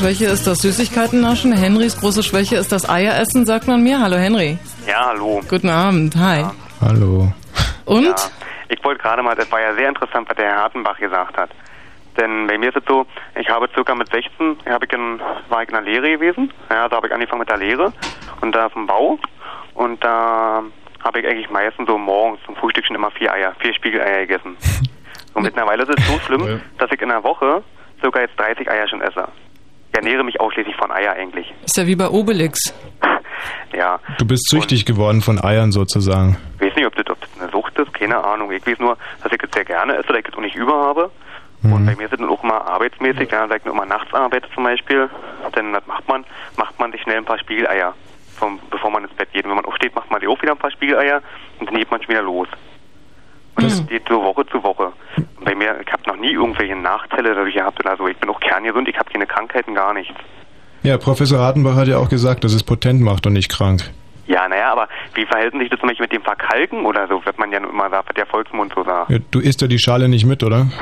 [0.09, 1.51] Schwäche ist das Süßigkeiten-Naschen.
[1.51, 4.01] Henrys große Schwäche ist das Eieressen, sagt man mir.
[4.01, 4.57] Hallo Henry.
[4.87, 5.39] Ja, hallo.
[5.47, 6.15] Guten Abend.
[6.15, 6.45] Hi.
[6.81, 7.31] Hallo.
[7.85, 8.05] Und?
[8.05, 8.15] Ja,
[8.69, 11.51] ich wollte gerade mal, das war ja sehr interessant, was der Herr Hartenbach gesagt hat.
[12.17, 13.05] Denn bei mir ist es so,
[13.39, 16.51] ich habe circa mit 16 habe ich in, war ich in der Lehre gewesen.
[16.71, 17.93] Ja, da habe ich angefangen mit der Lehre
[18.41, 19.19] und da auf dem Bau.
[19.75, 20.63] Und da
[21.03, 24.57] habe ich eigentlich meistens so morgens zum Frühstück schon immer vier Eier, vier Spiegeleier gegessen.
[25.35, 27.63] Und mittlerweile ist es so schlimm, dass ich in der Woche
[28.01, 29.27] circa jetzt 30 Eier schon esse.
[29.91, 31.51] Ich ernähre mich ausschließlich von Eier eigentlich.
[31.65, 32.73] Ist ja wie bei Obelix.
[33.71, 36.35] Ja, Du bist süchtig geworden von Eiern sozusagen.
[36.59, 38.51] ich weiß nicht, ob das, ob das eine Sucht ist, keine Ahnung.
[38.51, 40.73] Ich weiß nur, dass ich das sehr gerne esse, dass ich das auch nicht über
[40.73, 41.09] habe.
[41.63, 44.47] Und bei mir es dann auch immer arbeitsmäßig, ja, wenn ich nur immer nachts arbeite
[44.53, 45.09] zum Beispiel,
[45.53, 46.25] dann macht man?
[46.57, 47.93] Macht man sich schnell ein paar Spiegeleier,
[48.37, 49.43] vom, bevor man ins Bett geht.
[49.45, 51.21] Und wenn man aufsteht, macht man sich auch wieder ein paar Spiegeleier
[51.59, 52.47] und dann geht man schon wieder los.
[53.61, 54.91] Das geht so Woche zu Woche.
[55.43, 58.07] Bei mir, ich habe noch nie irgendwelche Nachteile dadurch gehabt oder so.
[58.07, 60.13] Ich bin auch kerngesund, ich habe keine Krankheiten, gar nichts.
[60.83, 63.81] Ja, Professor Hartenbach hat ja auch gesagt, dass es potent macht und nicht krank.
[64.27, 67.39] Ja, naja, aber wie verhält sich das zum Beispiel mit dem Verkalken oder so, wird
[67.39, 69.09] man ja nur immer sagt, was der Volksmund so sagt.
[69.09, 70.67] Ja, du isst ja die Schale nicht mit, oder?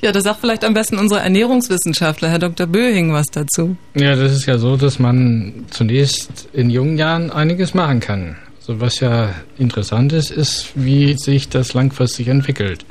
[0.00, 2.66] Ja, da sagt vielleicht am besten unser Ernährungswissenschaftler, Herr Dr.
[2.66, 3.76] Böhing, was dazu.
[3.94, 8.36] Ja, das ist ja so, dass man zunächst in jungen Jahren einiges machen kann.
[8.62, 12.84] Also was ja interessant ist, ist, wie sich das langfristig entwickelt.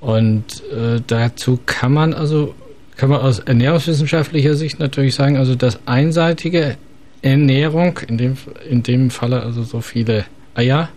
[0.00, 2.54] Und äh, dazu kann man also
[2.96, 6.76] kann man aus ernährungswissenschaftlicher Sicht natürlich sagen, also dass einseitige
[7.22, 8.36] Ernährung, in dem
[8.68, 10.24] in dem Falle also so viele
[10.54, 10.88] Eier,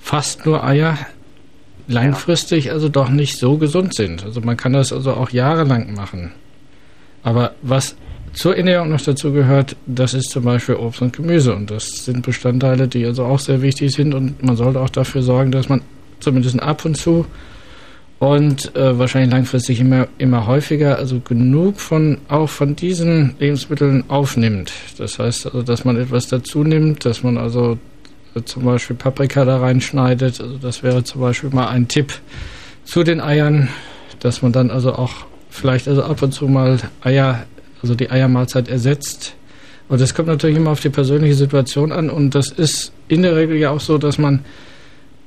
[0.00, 0.98] fast nur Eier,
[1.86, 4.24] langfristig also doch nicht so gesund sind.
[4.24, 6.32] Also man kann das also auch jahrelang machen.
[7.22, 7.94] Aber was
[8.32, 11.54] zur Ernährung noch dazu gehört, das ist zum Beispiel Obst und Gemüse.
[11.54, 14.14] Und das sind Bestandteile, die also auch sehr wichtig sind.
[14.14, 15.82] Und man sollte auch dafür sorgen, dass man
[16.20, 17.26] zumindest ab und zu
[18.22, 24.72] und äh, wahrscheinlich langfristig immer, immer häufiger, also genug von auch von diesen Lebensmitteln aufnimmt.
[24.96, 27.78] Das heißt also, dass man etwas dazu nimmt, dass man also
[28.36, 30.40] äh, zum Beispiel Paprika da reinschneidet.
[30.40, 32.12] Also das wäre zum Beispiel mal ein Tipp
[32.84, 33.68] zu den Eiern,
[34.20, 37.44] dass man dann also auch vielleicht also ab und zu mal Eier,
[37.82, 39.34] also die Eiermahlzeit ersetzt.
[39.88, 43.36] Und das kommt natürlich immer auf die persönliche Situation an und das ist in der
[43.36, 44.44] Regel ja auch so, dass man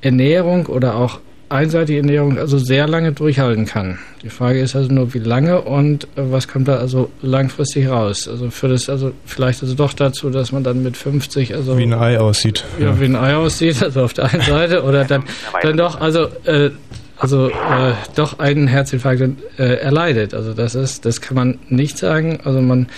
[0.00, 3.98] Ernährung oder auch einseitige Ernährung also sehr lange durchhalten kann.
[4.22, 8.26] Die Frage ist also nur, wie lange und was kommt da also langfristig raus?
[8.26, 11.84] Also führt es also vielleicht also doch dazu, dass man dann mit 50 also Wie
[11.84, 12.64] ein Ei aussieht.
[12.80, 15.22] ja, wie ein Ei aussieht, also auf der einen Seite, oder dann,
[15.62, 16.70] dann doch, also, äh,
[17.18, 19.22] also äh, doch einen Herzinfarkt
[19.58, 20.34] äh, erleidet.
[20.34, 22.40] Also das ist, das kann man nicht sagen.
[22.44, 22.88] Also man,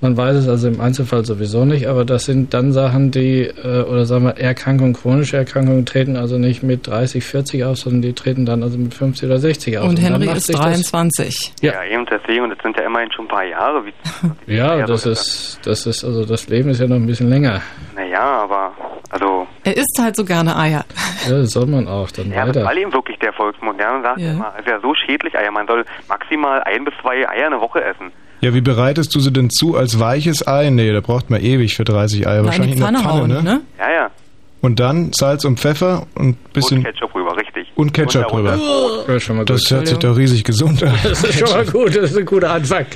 [0.00, 3.82] man weiß es also im Einzelfall sowieso nicht, aber das sind dann Sachen, die, äh,
[3.82, 8.12] oder sagen wir, Erkrankungen, chronische Erkrankungen treten also nicht mit 30, 40 auf, sondern die
[8.14, 9.88] treten dann also mit 50 oder 60 auf.
[9.88, 11.52] Und dann Henry ist sich das- 23.
[11.60, 11.84] Ja.
[11.84, 13.84] eben deswegen, und das sind ja immerhin schon ein paar Jahre.
[14.46, 17.60] Wie, Ja, das ist, das ist, also das Leben ist ja noch ein bisschen länger.
[17.94, 18.72] naja, aber,
[19.10, 20.84] also, Er isst halt so gerne Eier.
[21.28, 22.64] Ja, das soll man auch dann ja, das weiter.
[22.64, 23.78] war ihm wirklich der Volksmund.
[23.78, 24.30] Ja, man sagt Ja.
[24.30, 27.60] immer, es ist ja so schädlich Eier, man soll maximal ein bis zwei Eier eine
[27.60, 28.10] Woche essen.
[28.40, 30.70] Ja, wie bereitest du sie denn zu als weiches Ei?
[30.70, 32.36] Nee, da braucht man ewig für 30 Eier.
[32.36, 33.42] Na, in Wahrscheinlich in der Pfanne Pfanne, hauen, ne?
[33.42, 33.60] ne?
[33.78, 34.10] Ja, ja.
[34.62, 37.49] Und dann Salz und Pfeffer und bisschen Und Ketchup rüber, richtig.
[37.76, 38.58] Und Ketchup drüber.
[39.08, 39.70] Ja, schon mal Das gut.
[39.70, 40.92] hört sich doch riesig gesund an.
[41.02, 42.86] Das ist schon mal gut, das ist ein guter Anfang.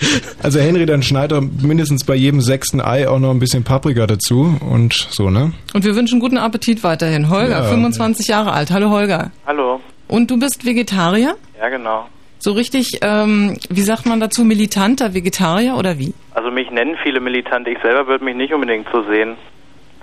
[0.43, 4.07] Also Henry, dann schneid doch mindestens bei jedem sechsten Ei auch noch ein bisschen Paprika
[4.07, 5.53] dazu und so, ne?
[5.73, 7.31] Und wir wünschen guten Appetit weiterhin.
[7.31, 7.65] Holger, Ja.
[7.65, 8.71] 25 Jahre alt.
[8.71, 9.31] Hallo Holger.
[9.47, 9.81] Hallo.
[10.09, 11.35] Und du bist Vegetarier?
[11.59, 12.07] Ja, genau.
[12.39, 16.13] So richtig, ähm, wie sagt man dazu, militanter Vegetarier oder wie?
[16.35, 17.67] Also mich nennen viele militant.
[17.69, 19.37] Ich selber würde mich nicht unbedingt so sehen.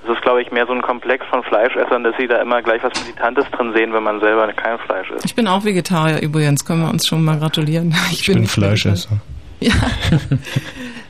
[0.03, 2.83] Das ist, glaube ich, mehr so ein Komplex von Fleischessern, dass sie da immer gleich
[2.83, 5.25] was Militantes drin sehen, wenn man selber kein Fleisch isst.
[5.25, 7.93] Ich bin auch Vegetarier übrigens, können wir uns schon mal gratulieren.
[8.11, 9.09] Ich, ich bin, bin Fleischesser.
[9.63, 9.73] Ja.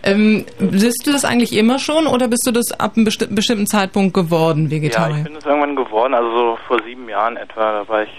[0.03, 3.65] ähm, bist du das eigentlich immer schon oder bist du das ab einem besti bestimmten
[3.65, 5.13] Zeitpunkt geworden, Vegetarier?
[5.13, 8.09] Ja, ich bin es irgendwann geworden, also so vor sieben Jahren etwa, da war ich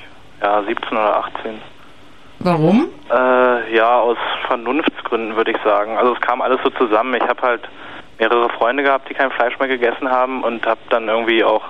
[0.40, 1.58] ja 17 oder 18.
[2.38, 2.88] Warum?
[3.10, 4.16] Äh, ja, aus
[4.46, 5.98] Vernunftsgründen würde ich sagen.
[5.98, 7.12] Also es kam alles so zusammen.
[7.14, 7.68] Ich habe halt
[8.22, 11.62] mehrere Freunde gehabt, die kein Fleisch mehr gegessen haben und habe dann irgendwie auch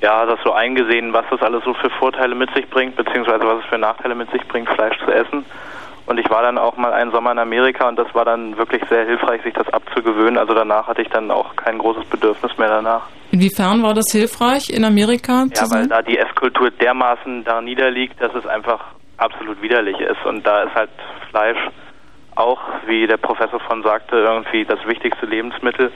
[0.00, 3.60] ja, das so eingesehen, was das alles so für Vorteile mit sich bringt, beziehungsweise was
[3.60, 5.44] es für Nachteile mit sich bringt, Fleisch zu essen.
[6.06, 8.82] Und ich war dann auch mal einen Sommer in Amerika und das war dann wirklich
[8.88, 10.38] sehr hilfreich, sich das abzugewöhnen.
[10.38, 13.02] Also danach hatte ich dann auch kein großes Bedürfnis mehr danach.
[13.32, 15.46] Inwiefern war das hilfreich in Amerika?
[15.54, 18.80] Ja, weil da die Esskultur dermaßen da niederliegt, dass es einfach
[19.16, 20.24] absolut widerlich ist.
[20.24, 20.90] Und da ist halt
[21.30, 21.58] Fleisch
[22.36, 25.90] auch, wie der Professor von sagte, irgendwie das wichtigste Lebensmittel.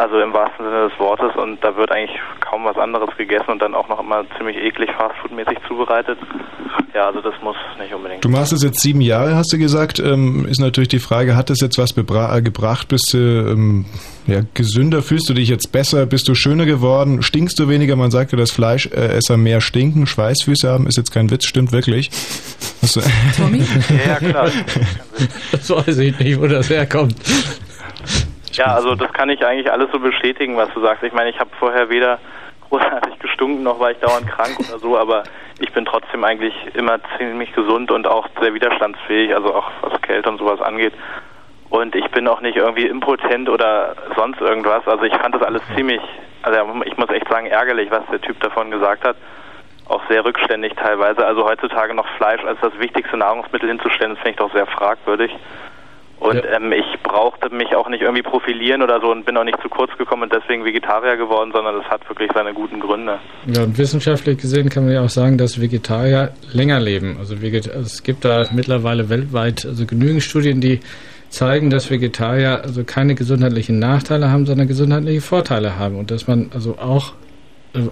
[0.00, 3.60] Also im wahrsten Sinne des Wortes und da wird eigentlich kaum was anderes gegessen und
[3.60, 6.18] dann auch noch immer ziemlich eklig fastfoodmäßig zubereitet.
[6.94, 8.24] Ja, also das muss nicht unbedingt.
[8.24, 9.98] Du machst es jetzt sieben Jahre, hast du gesagt.
[9.98, 12.88] Ähm, ist natürlich die Frage, hat das jetzt was äh, gebracht?
[12.88, 13.84] Bist du ähm,
[14.26, 15.02] ja, gesünder?
[15.02, 16.06] Fühlst du dich jetzt besser?
[16.06, 17.20] Bist du schöner geworden?
[17.20, 17.94] Stinkst du weniger?
[17.94, 20.86] Man sagt ja, dass Fleischesser mehr stinken, Schweißfüße haben.
[20.86, 22.10] Ist jetzt kein Witz, stimmt wirklich.
[23.36, 23.62] Tommy?
[24.06, 24.48] Ja, klar.
[25.52, 27.14] Das weiß ich nicht, wo das herkommt.
[28.52, 31.02] Ja, also das kann ich eigentlich alles so bestätigen, was du sagst.
[31.04, 32.18] Ich meine, ich habe vorher weder
[32.68, 35.24] großartig gestunken, noch war ich dauernd krank oder so, aber
[35.58, 40.28] ich bin trotzdem eigentlich immer ziemlich gesund und auch sehr widerstandsfähig, also auch was Kälte
[40.28, 40.94] und sowas angeht.
[41.68, 44.86] Und ich bin auch nicht irgendwie impotent oder sonst irgendwas.
[44.86, 46.00] Also ich fand das alles ziemlich,
[46.42, 49.16] also ich muss echt sagen, ärgerlich, was der Typ davon gesagt hat.
[49.86, 51.24] Auch sehr rückständig teilweise.
[51.24, 55.32] Also heutzutage noch Fleisch als das wichtigste Nahrungsmittel hinzustellen, das finde ich doch sehr fragwürdig.
[56.20, 56.56] Und ja.
[56.56, 59.70] ähm, ich brauchte mich auch nicht irgendwie profilieren oder so und bin auch nicht zu
[59.70, 63.18] kurz gekommen und deswegen Vegetarier geworden, sondern das hat wirklich seine guten Gründe.
[63.46, 67.16] Ja, und wissenschaftlich gesehen kann man ja auch sagen, dass Vegetarier länger leben.
[67.18, 70.80] Also es gibt da mittlerweile weltweit also genügend Studien, die
[71.30, 76.50] zeigen, dass Vegetarier also keine gesundheitlichen Nachteile haben, sondern gesundheitliche Vorteile haben und dass man
[76.52, 77.14] also auch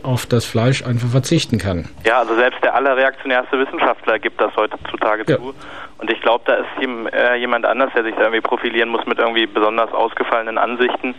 [0.03, 1.89] auf das Fleisch einfach verzichten kann.
[2.05, 5.37] Ja, also selbst der allerreaktionärste Wissenschaftler gibt das heutzutage ja.
[5.37, 5.55] zu.
[5.99, 9.19] Und ich glaube, da ist äh, jemand anders, der sich da irgendwie profilieren muss mit
[9.19, 11.15] irgendwie besonders ausgefallenen Ansichten,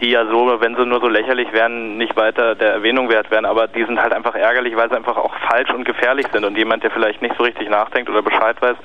[0.00, 3.44] die ja so, wenn sie nur so lächerlich wären, nicht weiter der Erwähnung wert wären.
[3.44, 6.44] Aber die sind halt einfach ärgerlich, weil sie einfach auch falsch und gefährlich sind.
[6.44, 8.76] Und jemand, der vielleicht nicht so richtig nachdenkt oder Bescheid weiß,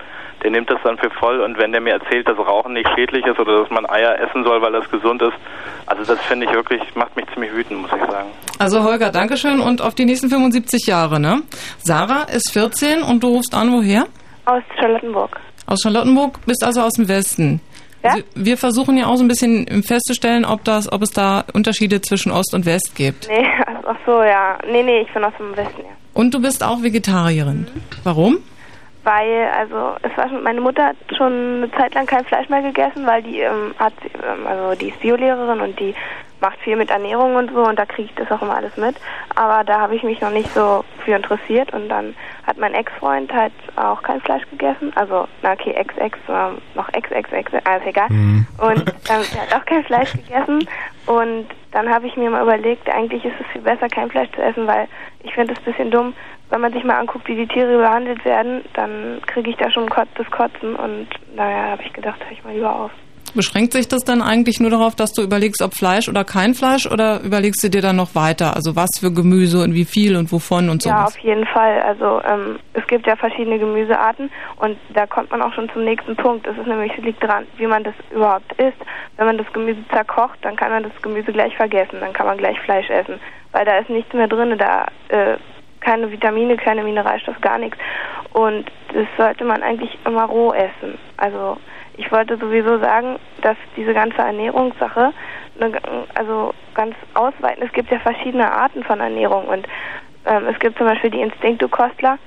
[0.43, 3.25] der nimmt das dann für voll und wenn der mir erzählt, dass Rauchen nicht schädlich
[3.25, 5.33] ist oder dass man Eier essen soll, weil das gesund ist,
[5.85, 8.29] also das finde ich wirklich, macht mich ziemlich wütend, muss ich sagen.
[8.57, 11.41] Also Holger, Dankeschön und auf die nächsten 75 Jahre, ne?
[11.79, 14.05] Sarah ist 14 und du rufst an woher?
[14.45, 15.39] Aus Charlottenburg.
[15.67, 17.61] Aus Charlottenburg, bist also aus dem Westen.
[18.03, 18.11] Ja?
[18.11, 22.01] Also wir versuchen ja auch so ein bisschen festzustellen, ob das, ob es da Unterschiede
[22.01, 23.27] zwischen Ost und West gibt.
[23.27, 23.45] Nee,
[23.85, 24.57] ach so, ja.
[24.69, 25.89] Nee, nee, ich bin aus dem Westen, ja.
[26.13, 27.67] Und du bist auch Vegetarierin.
[27.73, 27.81] Mhm.
[28.03, 28.37] Warum?
[29.03, 32.61] Weil also es war schon, meine Mutter hat schon eine Zeit lang kein Fleisch mehr
[32.61, 35.95] gegessen, weil die ähm, hat ähm, also die ist Biolehrerin und die
[36.41, 38.95] macht viel mit Ernährung und so und da kriege ich das auch immer alles mit.
[39.35, 43.31] Aber da habe ich mich noch nicht so für interessiert und dann hat mein Ex-Freund
[43.33, 44.91] halt auch kein Fleisch gegessen.
[44.95, 48.07] Also, na okay, Ex-Ex, äh, noch Ex-Ex-Ex, alles egal.
[48.09, 48.47] Mhm.
[48.57, 50.67] Und ähm, er hat auch kein Fleisch gegessen
[51.05, 54.41] und dann habe ich mir mal überlegt, eigentlich ist es viel besser, kein Fleisch zu
[54.41, 54.87] essen, weil
[55.23, 56.13] ich finde es ein bisschen dumm,
[56.49, 59.87] wenn man sich mal anguckt, wie die Tiere behandelt werden, dann kriege ich da schon
[59.87, 62.91] das Kotzen und naja, habe ich gedacht, höre ich mal lieber auf.
[63.35, 66.87] Beschränkt sich das dann eigentlich nur darauf, dass du überlegst, ob Fleisch oder kein Fleisch
[66.87, 68.55] oder überlegst du dir dann noch weiter?
[68.55, 70.89] Also was für Gemüse und wie viel und wovon und so?
[70.89, 71.81] Ja, auf jeden Fall.
[71.81, 76.15] Also ähm, es gibt ja verschiedene Gemüsearten und da kommt man auch schon zum nächsten
[76.15, 76.47] Punkt.
[76.47, 78.79] Es ist nämlich liegt daran, wie man das überhaupt isst.
[79.17, 82.37] Wenn man das Gemüse zerkocht, dann kann man das Gemüse gleich vergessen, dann kann man
[82.37, 83.19] gleich Fleisch essen,
[83.51, 85.37] weil da ist nichts mehr drin, da äh,
[85.81, 87.77] keine Vitamine, keine Mineralstoffe, gar nichts.
[88.33, 90.97] Und das sollte man eigentlich immer roh essen.
[91.17, 91.57] Also
[91.97, 95.11] ich wollte sowieso sagen, dass diese ganze Ernährungssache,
[96.15, 99.67] also ganz ausweiten, es gibt ja verschiedene Arten von Ernährung und
[100.25, 102.17] ähm, es gibt zum Beispiel die Instinktukostler,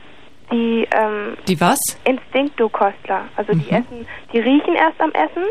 [0.50, 1.80] die ähm, die was?
[2.04, 3.60] Instinktukostler, also mhm.
[3.60, 5.44] die essen, die riechen erst am Essen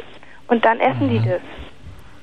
[0.48, 1.10] und dann essen mhm.
[1.10, 1.42] die das.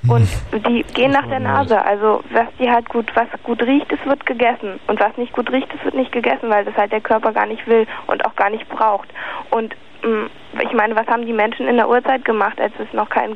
[0.07, 0.27] Und
[0.67, 1.83] die gehen nach der Nase.
[1.83, 4.79] Also was die halt gut, was gut riecht, das wird gegessen.
[4.87, 7.45] Und was nicht gut riecht, das wird nicht gegessen, weil das halt der Körper gar
[7.45, 9.09] nicht will und auch gar nicht braucht.
[9.49, 10.29] Und mh, mm,
[10.63, 13.35] ich meine, was haben die Menschen in der Urzeit gemacht, als es noch kein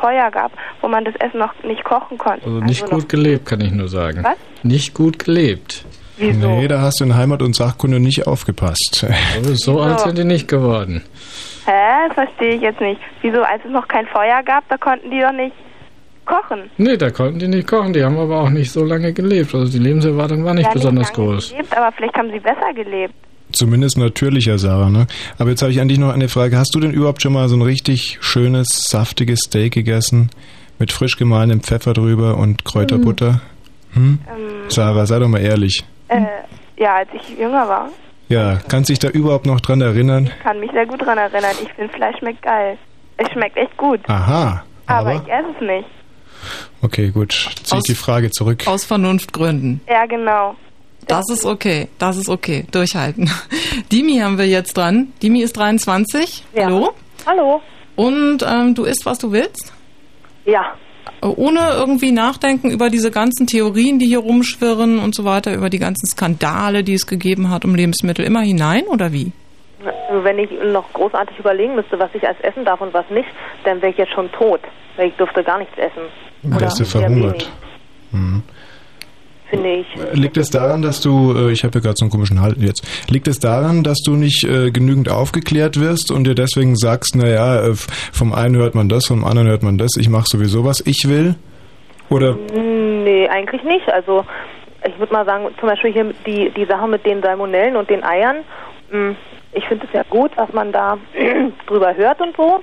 [0.00, 2.46] Feuer gab, wo man das Essen noch nicht kochen konnte?
[2.46, 4.24] Also nicht also gut gelebt, kann ich nur sagen.
[4.24, 4.36] Was?
[4.64, 5.84] Nicht gut gelebt.
[6.16, 6.46] Wieso?
[6.46, 9.06] Nee, da hast du in Heimat und Sachkunde nicht aufgepasst.
[9.36, 11.02] Also so alt sind die nicht geworden.
[11.64, 12.08] Hä?
[12.08, 13.00] Das verstehe ich jetzt nicht.
[13.22, 15.54] Wieso, als es noch kein Feuer gab, da konnten die doch nicht
[16.26, 16.70] kochen.
[16.76, 17.92] Nee, da konnten die nicht kochen.
[17.92, 19.54] Die haben aber auch nicht so lange gelebt.
[19.54, 21.50] Also die Lebenserwartung war nicht ja, besonders nicht lange groß.
[21.50, 23.14] Gelebt, aber vielleicht haben sie besser gelebt.
[23.52, 25.06] Zumindest natürlicher, Sarah, ne?
[25.38, 26.56] Aber jetzt habe ich an dich noch eine Frage.
[26.56, 30.30] Hast du denn überhaupt schon mal so ein richtig schönes, saftiges Steak gegessen?
[30.78, 33.40] Mit frisch gemahlenem Pfeffer drüber und Kräuterbutter?
[33.92, 34.18] Hm?
[34.26, 35.84] Ähm, Sarah, sei doch mal ehrlich.
[36.08, 36.22] äh,
[36.78, 37.88] ja, als ich jünger war,
[38.28, 40.30] Ja, kannst dich da überhaupt noch dran erinnern?
[40.42, 41.52] kann mich sehr gut dran erinnern.
[41.62, 42.78] Ich finde Fleisch schmeckt geil.
[43.18, 44.00] Es schmeckt echt gut.
[44.08, 44.64] Aha.
[44.86, 45.14] Aber, Aber?
[45.22, 45.88] ich esse es nicht.
[46.80, 47.48] Okay, gut.
[47.62, 48.66] Zieh ich die Frage zurück.
[48.66, 49.80] Aus Vernunftgründen.
[49.88, 50.56] Ja, genau.
[51.06, 52.64] Das ist okay, das ist okay.
[52.70, 53.30] Durchhalten.
[53.92, 55.12] Dimi haben wir jetzt dran.
[55.22, 56.44] Dimi ist 23.
[56.56, 56.92] Hallo.
[57.26, 57.60] Hallo.
[57.96, 59.72] Und ähm, du isst, was du willst?
[60.44, 60.74] Ja.
[61.20, 65.78] Ohne irgendwie nachdenken über diese ganzen Theorien, die hier rumschwirren und so weiter, über die
[65.78, 69.32] ganzen Skandale, die es gegeben hat um Lebensmittel, immer hinein oder wie?
[70.08, 73.28] Also wenn ich noch großartig überlegen müsste, was ich als essen darf und was nicht,
[73.64, 74.60] dann wäre ich jetzt schon tot.
[74.96, 76.02] Weil ich dürfte gar nichts essen.
[76.42, 77.32] Wärst du verhungert.
[77.32, 77.52] wenig,
[78.12, 78.42] Hm.
[79.48, 79.86] Finde ich.
[80.14, 82.86] Liegt es daran, dass du, äh, ich habe ja gerade so einen komischen Halt jetzt,
[83.10, 87.66] liegt es daran, dass du nicht äh, genügend aufgeklärt wirst und dir deswegen sagst, naja,
[87.66, 90.80] äh, vom einen hört man das, vom anderen hört man das, ich mache sowieso, was
[90.86, 91.34] ich will?
[92.08, 93.92] Oder Nee, eigentlich nicht.
[93.92, 94.24] Also
[94.86, 98.02] ich würde mal sagen, zum Beispiel hier die, die Sache mit den Salmonellen und den
[98.02, 98.38] Eiern,
[98.90, 99.14] mh,
[99.52, 100.98] ich finde es ja gut, was man da
[101.66, 102.62] drüber hört und so.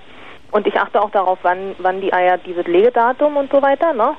[0.51, 4.15] Und ich achte auch darauf, wann, wann die Eier dieses Legedatum und so weiter, ne?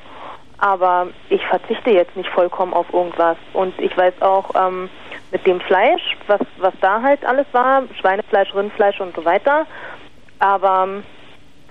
[0.59, 3.37] Aber ich verzichte jetzt nicht vollkommen auf irgendwas.
[3.55, 4.91] Und ich weiß auch ähm,
[5.33, 9.67] mit dem Fleisch, was, was da halt alles war, Schweinefleisch, Rindfleisch und so weiter.
[10.39, 11.03] Aber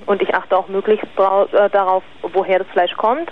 [0.05, 3.31] und ich achte auch möglichst äh, darauf, woher das Fleisch kommt.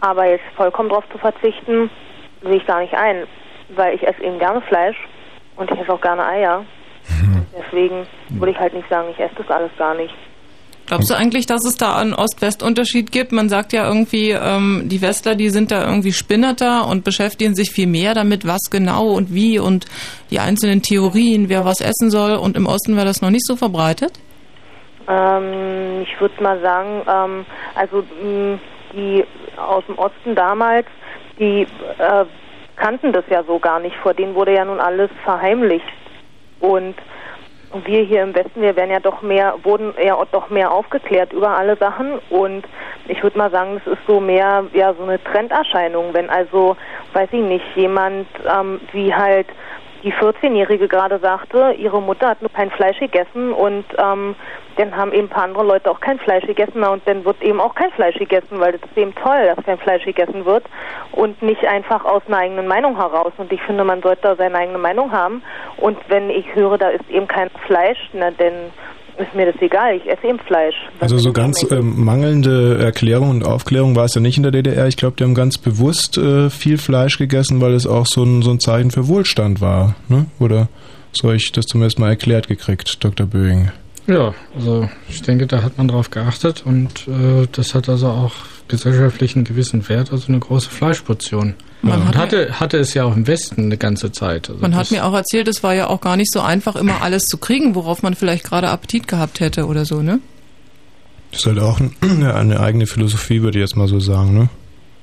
[0.00, 1.90] Aber jetzt vollkommen drauf zu verzichten,
[2.42, 3.26] sehe ich gar nicht ein,
[3.70, 4.96] weil ich esse eben gerne Fleisch
[5.56, 6.64] und ich esse auch gerne Eier.
[7.08, 10.14] Und deswegen würde ich halt nicht sagen, ich esse das alles gar nicht.
[10.86, 13.32] Glaubst du eigentlich, dass es da einen Ost-West-Unterschied gibt?
[13.32, 17.70] Man sagt ja irgendwie, ähm, die Westler, die sind da irgendwie spinnerter und beschäftigen sich
[17.70, 19.86] viel mehr damit, was genau und wie und
[20.30, 22.34] die einzelnen Theorien, wer was essen soll.
[22.34, 24.12] Und im Osten wäre das noch nicht so verbreitet?
[25.08, 28.58] Ähm, ich würde mal sagen, ähm, also mh,
[28.92, 29.24] die
[29.56, 30.86] aus dem Osten damals,
[31.38, 31.62] die
[31.98, 32.24] äh,
[32.76, 33.96] kannten das ja so gar nicht.
[34.02, 35.84] Vor denen wurde ja nun alles verheimlicht.
[36.60, 36.96] Und
[37.84, 41.56] wir hier im Westen, wir werden ja doch mehr, wurden ja doch mehr aufgeklärt über
[41.56, 42.18] alle Sachen.
[42.30, 42.64] Und
[43.08, 46.14] ich würde mal sagen, das ist so mehr, ja, so eine Trenderscheinung.
[46.14, 46.76] Wenn also,
[47.12, 49.46] weiß ich nicht, jemand ähm, wie halt
[50.04, 54.36] die 14-Jährige gerade sagte, ihre Mutter hat nur kein Fleisch gegessen und ähm,
[54.76, 57.60] dann haben eben ein paar andere Leute auch kein Fleisch gegessen und dann wird eben
[57.60, 60.64] auch kein Fleisch gegessen, weil das ist eben toll, dass kein Fleisch gegessen wird
[61.12, 63.32] und nicht einfach aus einer eigenen Meinung heraus.
[63.38, 65.42] Und ich finde, man sollte da seine eigene Meinung haben.
[65.78, 68.72] Und wenn ich höre, da ist eben kein Fleisch, na dann
[69.18, 70.74] ist mir das egal, ich esse eben Fleisch.
[71.00, 74.86] Also so ganz ähm, mangelnde Erklärung und Aufklärung war es ja nicht in der DDR.
[74.86, 78.42] Ich glaube, die haben ganz bewusst äh, viel Fleisch gegessen, weil es auch so ein,
[78.42, 79.94] so ein Zeichen für Wohlstand war.
[80.08, 80.26] Ne?
[80.40, 80.68] Oder
[81.12, 83.26] so habe ich das zumindest mal erklärt gekriegt, Dr.
[83.26, 83.70] Böing?
[84.06, 88.32] Ja, also ich denke, da hat man drauf geachtet und äh, das hat also auch
[88.68, 91.54] gesellschaftlich einen gewissen Wert, also eine große Fleischportion.
[91.80, 94.48] Man und hat hatte, hatte es ja auch im Westen eine ganze Zeit.
[94.48, 97.02] Also Man hat mir auch erzählt, es war ja auch gar nicht so einfach, immer
[97.02, 100.20] alles zu kriegen, worauf man vielleicht gerade Appetit gehabt hätte oder so, ne?
[101.30, 104.34] Das ist halt auch ein, eine eigene Philosophie, würde ich jetzt mal so sagen.
[104.34, 104.48] Ne?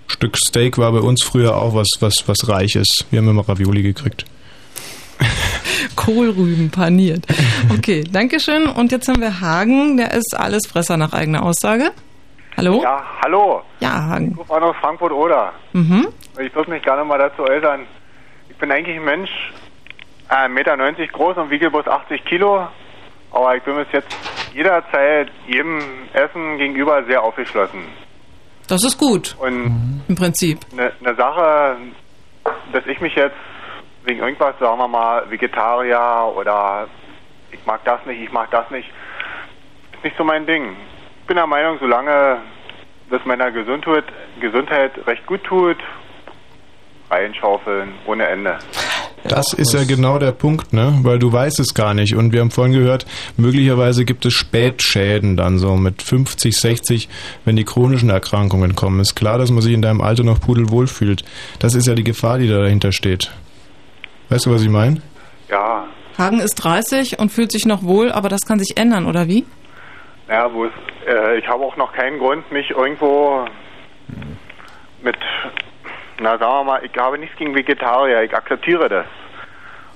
[0.08, 2.88] Stück Steak war bei uns früher auch was, was, was Reiches.
[3.10, 4.26] Wir haben immer Ravioli gekriegt.
[5.96, 7.26] Kohlrüben paniert.
[7.76, 8.68] Okay, Dankeschön.
[8.68, 11.92] Und jetzt haben wir Hagen, der ist Allesfresser nach eigener Aussage.
[12.58, 12.82] Hallo?
[12.84, 13.62] Ja, hallo.
[13.80, 14.32] Ja, Hagen.
[14.32, 15.54] Ich rufe an aus Frankfurt-Oder.
[15.74, 16.08] Mhm.
[16.40, 17.82] Ich würde mich gerne mal dazu äußern.
[18.50, 19.30] Ich bin eigentlich ein Mensch,
[20.30, 20.78] äh, 1,90 Meter
[21.08, 22.68] groß und wiege bloß 80 Kilo.
[23.32, 24.16] Aber ich bin bis jetzt
[24.54, 25.80] jederzeit jedem
[26.14, 27.80] Essen gegenüber sehr aufgeschlossen.
[28.68, 29.36] Das ist gut.
[29.40, 30.60] Und Im Prinzip.
[30.74, 31.78] eine ne Sache,
[32.74, 33.36] dass ich mich jetzt
[34.04, 36.88] wegen irgendwas, sagen wir mal, Vegetarier oder
[37.52, 38.89] ich mag das nicht, ich mag das nicht,
[39.93, 40.76] ist nicht so mein Ding.
[41.22, 42.38] Ich bin der Meinung, solange
[43.10, 44.06] das meiner Gesundheit,
[44.39, 45.78] Gesundheit recht gut tut,
[47.10, 48.58] reinschaufeln ohne Ende.
[49.24, 50.99] Das ist ja genau der Punkt, ne?
[51.04, 52.16] Weil du weißt es gar nicht.
[52.16, 53.06] Und wir haben vorhin gehört,
[53.38, 57.10] möglicherweise gibt es Spätschäden dann so mit 50, 60,
[57.45, 58.99] wenn die chronischen Erkrankungen kommen.
[58.99, 61.24] Ist klar, dass man sich in deinem Alter noch pudelwohl fühlt.
[61.60, 63.32] Das ist ja die Gefahr, die da dahinter steht.
[64.32, 65.02] Weißt du, was ich meine?
[65.50, 65.86] Ja,
[66.18, 69.46] Hagen ist 30 und fühlt sich noch wohl, aber das kann sich ändern, oder wie?
[70.32, 70.72] naja, wo es,
[71.06, 73.46] äh, ich habe auch noch keinen Grund, mich irgendwo
[75.04, 75.18] mit,
[76.22, 79.06] na sagen wir mal, ich habe nichts gegen Vegetarier, ich akzeptiere das.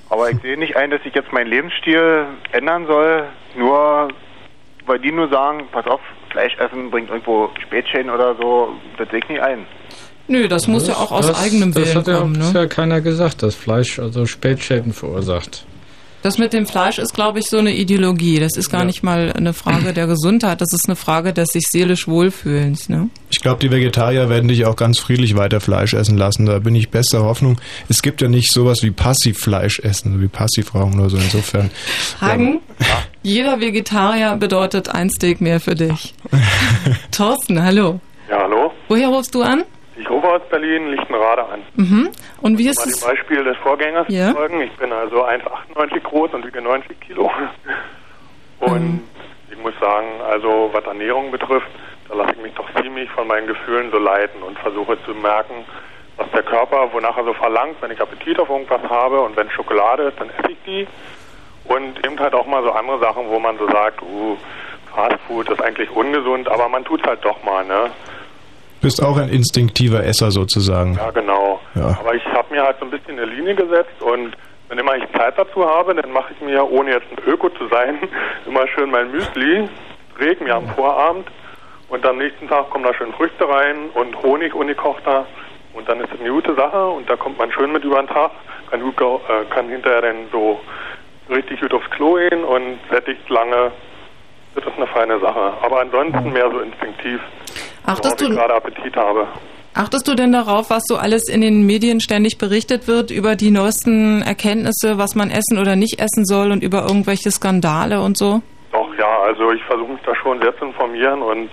[0.10, 3.24] Aber ich sehe nicht ein, dass ich jetzt meinen Lebensstil ändern soll,
[3.56, 4.10] nur
[4.86, 9.20] weil die nur sagen, pass auf, Fleisch essen bringt irgendwo Spätschäden oder so, das sehe
[9.20, 9.66] ich nicht ein.
[10.28, 12.34] Nö, das, muss ja auch aus das, eigenem das Willen hat ja, kommen.
[12.36, 12.48] Das Ne?
[12.50, 15.66] hat ja keiner gesagt, dass Fleisch also Spätschäden verursacht.
[16.24, 18.40] Das mit dem Fleisch ist, glaube ich, so eine Ideologie.
[18.40, 18.86] Das ist gar Ja.
[18.88, 22.90] nicht mal eine Frage der Gesundheit, das ist eine Frage des sich seelisch Wohlfühlens.
[22.90, 23.10] Ne?
[23.30, 26.48] Ich glaube, die Vegetarier werden dich auch ganz friedlich weiter Fleisch essen lassen.
[26.48, 27.62] Da bin ich bester Hoffnung.
[27.90, 31.18] Es gibt ja nicht sowas wie Passivfleisch essen, wie Passivrauchen oder so.
[31.18, 31.70] Insofern.
[32.20, 32.60] Hagen,
[33.22, 36.16] jeder Vegetarier bedeutet ein Steak mehr für dich.
[37.12, 38.00] Thorsten, hallo.
[38.28, 38.72] Ja, hallo.
[38.88, 39.64] Woher rufst du an?
[40.26, 41.62] Ich rufe aus Berlin Lichtenrade an.
[41.76, 42.10] Mhm.
[42.42, 43.00] Und wie Um ist mal es?
[43.00, 44.30] dem Beispiel des Vorgängers Ja.
[44.30, 44.60] zu folgen.
[44.62, 47.32] Ich bin also 1,98 groß und wiege 90 Kilo.
[48.60, 49.04] Und Mhm.
[49.52, 51.68] ich muss sagen, also was Ernährung betrifft,
[52.10, 55.66] da lasse ich mich doch ziemlich von meinen Gefühlen so leiten und versuche zu merken,
[56.18, 59.50] was der Körper, wonach er so verlangt, wenn ich Appetit auf irgendwas habe und wenn
[59.52, 60.88] Schokolade ist, dann esse ich die.
[61.66, 64.38] Und eben halt auch mal so andere Sachen, wo man so sagt, uh,
[64.96, 67.92] Fastfood ist eigentlich ungesund, aber man tut halt doch mal, ne?
[68.86, 70.94] Bist auch ein instinktiver Esser sozusagen.
[70.94, 71.60] Ja, genau.
[71.74, 71.98] Ja.
[72.00, 74.38] Aber ich habe mir halt so ein bisschen eine Linie gesetzt und
[74.70, 77.68] wenn immer ich Zeit dazu habe, dann mache ich mir, ohne jetzt ein Öko zu
[77.68, 77.98] sein,
[78.46, 79.68] immer schön mein Müsli,
[80.20, 81.28] träge mir am Vorabend
[81.90, 85.26] und am nächsten Tag kommen da schön Früchte rein und Honig ungekochter
[85.74, 88.08] und dann ist es eine gute Sache und da kommt man schön mit über den
[88.08, 88.30] Tag,
[88.70, 90.60] kann, gut, äh, kann hinterher dann so
[91.28, 93.72] richtig gut aufs Klo gehen und sättigt lange.
[94.54, 95.54] Das ist eine feine Sache.
[95.64, 97.20] Aber ansonsten mehr so instinktiv,
[97.86, 99.28] Achtest worauf ich du, gerade Appetit habe.
[99.74, 103.52] achtest du denn darauf, was so alles in den Medien ständig berichtet wird über die
[103.52, 108.42] neuesten Erkenntnisse, was man essen oder nicht essen soll und über irgendwelche Skandale und so?
[108.72, 111.50] Doch, ja, also ich versuche mich da schon sehr zu informieren und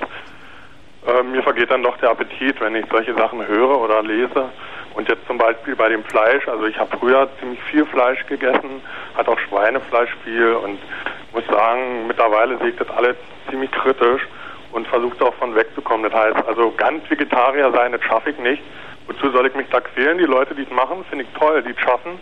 [1.07, 4.49] äh, mir vergeht dann doch der Appetit, wenn ich solche Sachen höre oder lese.
[4.95, 8.83] Und jetzt zum Beispiel bei dem Fleisch, also ich habe früher ziemlich viel Fleisch gegessen,
[9.17, 10.79] hat auch Schweinefleisch viel und
[11.33, 13.17] muss sagen, mittlerweile sehe ich das alles
[13.49, 14.23] ziemlich kritisch
[14.73, 16.11] und versuche davon wegzukommen.
[16.11, 18.63] Das heißt, also ganz Vegetarier sein, das schaffe ich nicht.
[19.07, 20.19] Wozu soll ich mich da quälen?
[20.19, 22.13] Die Leute, die es machen, finde ich toll, die es schaffen,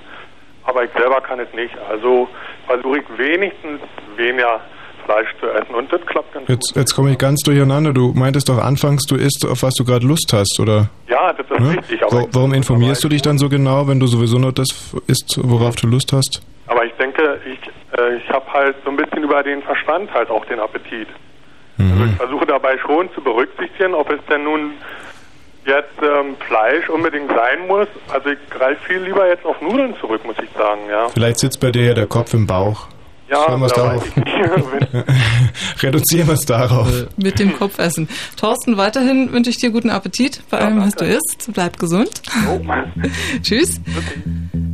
[0.65, 1.75] aber ich selber kann es nicht.
[1.91, 2.29] Also
[2.67, 3.81] versuche ich wenigstens
[4.17, 4.61] weniger
[5.05, 7.93] Fleisch zu essen und das klappt ganz Jetzt, jetzt komme ich ganz durcheinander.
[7.93, 10.89] Du meintest doch anfangs, du isst, auf was du gerade Lust hast, oder?
[11.09, 11.77] Ja, das ist Ne?
[11.79, 12.03] richtig.
[12.05, 14.69] Aber, Wa- Warum informierst du dich dann so genau, wenn du sowieso nur das
[15.07, 16.43] isst, worauf du Lust hast?
[16.67, 17.59] aber ich denke, ich,
[17.99, 21.09] äh, ich habe halt so ein bisschen über den Verstand halt auch den Appetit.
[21.93, 24.73] Also ich versuche dabei schon zu berücksichtigen, ob es denn nun
[25.67, 27.89] jetzt ähm, Fleisch unbedingt sein muss.
[28.13, 31.09] Also ich greife viel lieber jetzt auf Nudeln zurück, muss ich sagen, ja.
[31.09, 32.89] Vielleicht sitzt bei dir ja der Kopf im Bauch.
[33.31, 34.05] Ja, Schauen wir es da darauf.
[35.83, 36.89] Reduzieren wir es darauf.
[37.17, 38.09] Mit dem Kopfessen.
[38.37, 41.49] Thorsten, weiterhin wünsche ich dir guten Appetit bei allem, was du isst.
[41.53, 42.11] Bleib gesund.
[43.43, 43.81] Tschüss.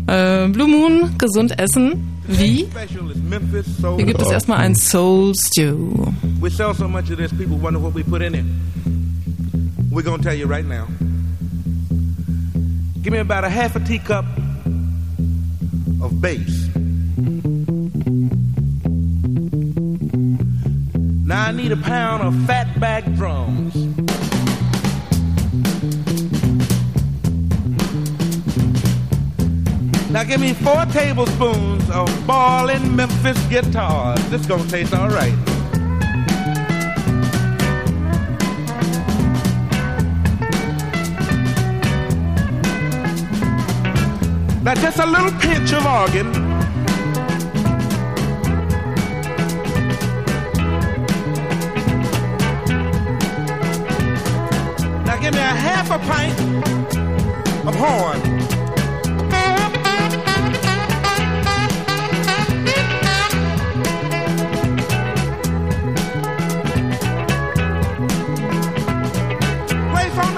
[0.06, 2.16] Äh, Blue Moon, gesund essen.
[2.28, 2.66] Wie?
[3.96, 6.06] Hier gibt es erstmal ein Soul Stew.
[6.40, 8.44] We sell so much of this, people wonder what we put in it.
[9.90, 10.86] We're gonna tell you right now.
[13.02, 14.24] Give me about a half a teacup
[16.02, 16.68] of bass.
[21.24, 24.05] Now I need a pound of fatback drums.
[30.16, 34.18] Now give me four tablespoons of ballin' Memphis guitars.
[34.30, 35.36] This gonna taste all right.
[44.62, 46.32] Now just a little pinch of organ.
[55.04, 56.40] Now give me a half a pint
[57.68, 58.45] of horn.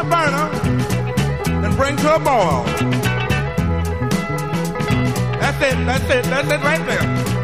[0.08, 0.48] Burner
[1.64, 2.64] and bring to a boil.
[5.40, 7.37] That's it, that's it, that's it right there.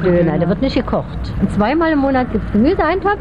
[0.00, 0.16] Monat Ja.
[0.16, 1.06] essen wir Döner, der wird nicht gekocht.
[1.40, 3.18] Und zweimal im Monat gibt es Gemüseeintopf.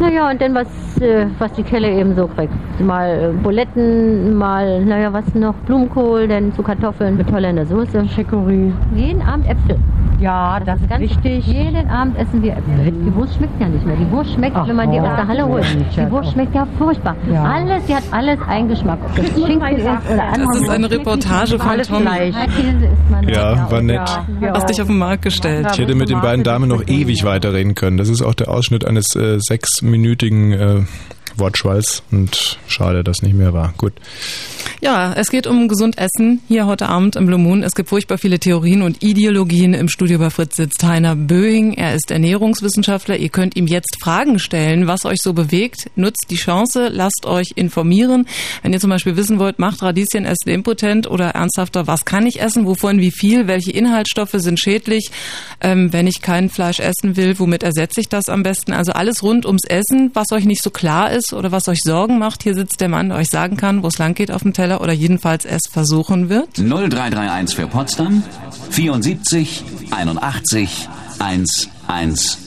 [0.00, 0.68] Naja, und dann was,
[1.00, 2.52] äh, was die Kelle eben so kriegt.
[2.80, 8.02] Mal äh, Buletten, mal, naja, was noch, Blumenkohl, dann zu Kartoffeln mit Holländer Soße.
[8.02, 8.70] Chicorée.
[8.94, 9.76] Jeden Abend Äpfel.
[10.20, 11.46] Ja, das ist Ganz wichtig.
[11.46, 12.92] Jeden Abend essen wir Äpfel.
[12.92, 13.96] Die Wurst schmeckt ja nicht mehr.
[13.96, 15.64] Die Wurst schmeckt, Ach, wenn man die oh, aus der Halle holt.
[15.64, 17.16] Die ja, Wurst schmeckt ja furchtbar.
[17.30, 17.44] Ja.
[17.44, 18.98] Alles, die hat alles Eingeschmack.
[19.04, 24.08] Ob das Schinken ist oder andere Das ist eine Reportage von man Ja, war nett.
[24.54, 25.68] Hast dich auf den Markt gestellt.
[25.72, 27.96] Ich hätte mit den beiden Damen noch ewig weiterreden können.
[27.96, 30.80] Das ist auch der Ausschnitt eines äh, sechsminütigen äh,
[31.36, 33.72] Wortschwalls und schade, dass nicht mehr war.
[33.76, 33.92] Gut.
[34.80, 37.64] Ja, es geht um gesund Essen hier heute Abend im Blue Moon.
[37.64, 39.74] Es gibt furchtbar viele Theorien und Ideologien.
[39.74, 41.72] Im Studio bei Fritz sitzt Heiner Böhing.
[41.74, 43.16] Er ist Ernährungswissenschaftler.
[43.16, 45.90] Ihr könnt ihm jetzt Fragen stellen, was euch so bewegt.
[45.96, 48.28] Nutzt die Chance, lasst euch informieren.
[48.62, 52.40] Wenn ihr zum Beispiel wissen wollt, macht Radieschen Essen impotent oder ernsthafter, was kann ich
[52.40, 55.10] essen, wovon wie viel, welche Inhaltsstoffe sind schädlich,
[55.60, 58.72] ähm, wenn ich kein Fleisch essen will, womit ersetze ich das am besten?
[58.72, 62.20] Also alles rund ums Essen, was euch nicht so klar ist oder was euch Sorgen
[62.20, 62.44] macht.
[62.44, 64.67] Hier sitzt der Mann, der euch sagen kann, wo es lang geht auf dem Teller
[64.76, 66.58] oder jedenfalls es versuchen wird.
[66.58, 68.22] 0331 für Potsdam
[68.70, 70.88] 74 81
[71.18, 72.38] 110.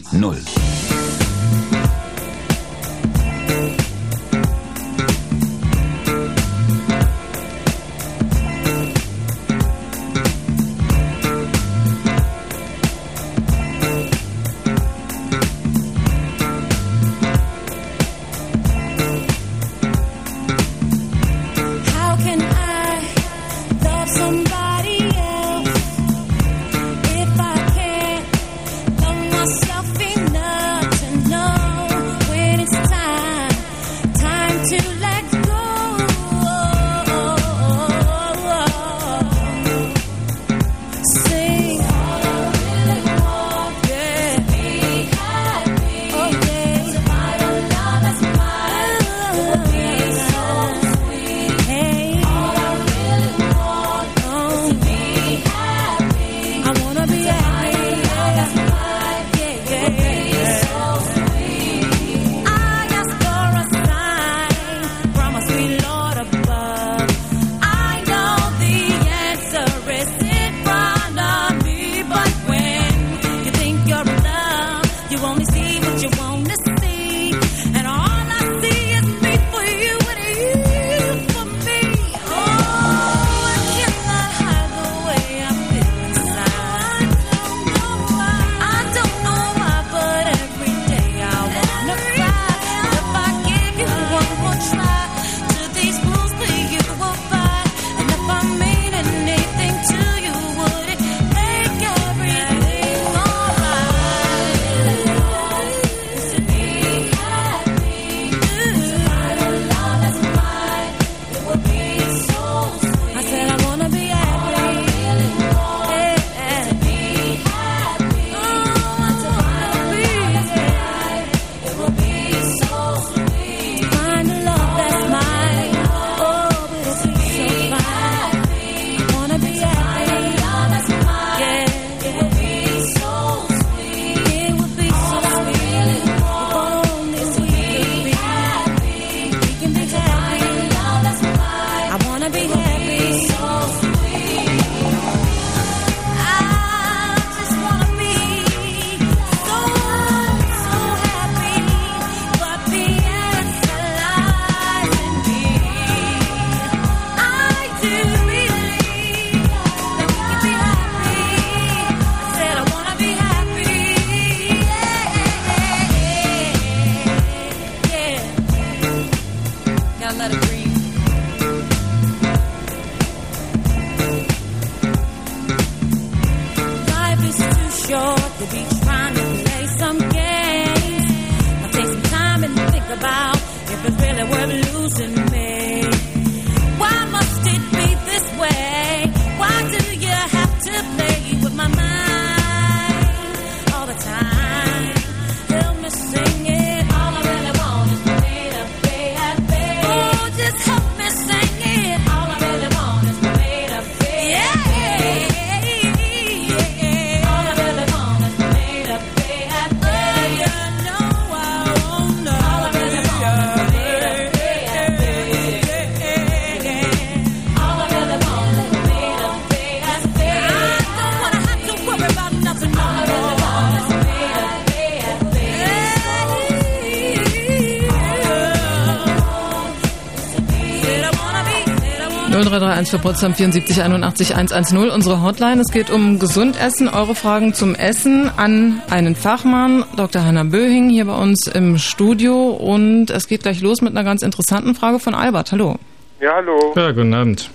[232.82, 235.62] 0331 für Potsdam 74 81 110, unsere Hotline.
[235.62, 236.88] Es geht um Gesundessen.
[236.88, 240.24] Eure Fragen zum Essen an einen Fachmann, Dr.
[240.24, 242.50] Hanna Böhing, hier bei uns im Studio.
[242.50, 245.52] Und es geht gleich los mit einer ganz interessanten Frage von Albert.
[245.52, 245.76] Hallo.
[246.20, 246.74] Ja, hallo.
[246.76, 247.52] Ja, guten Abend.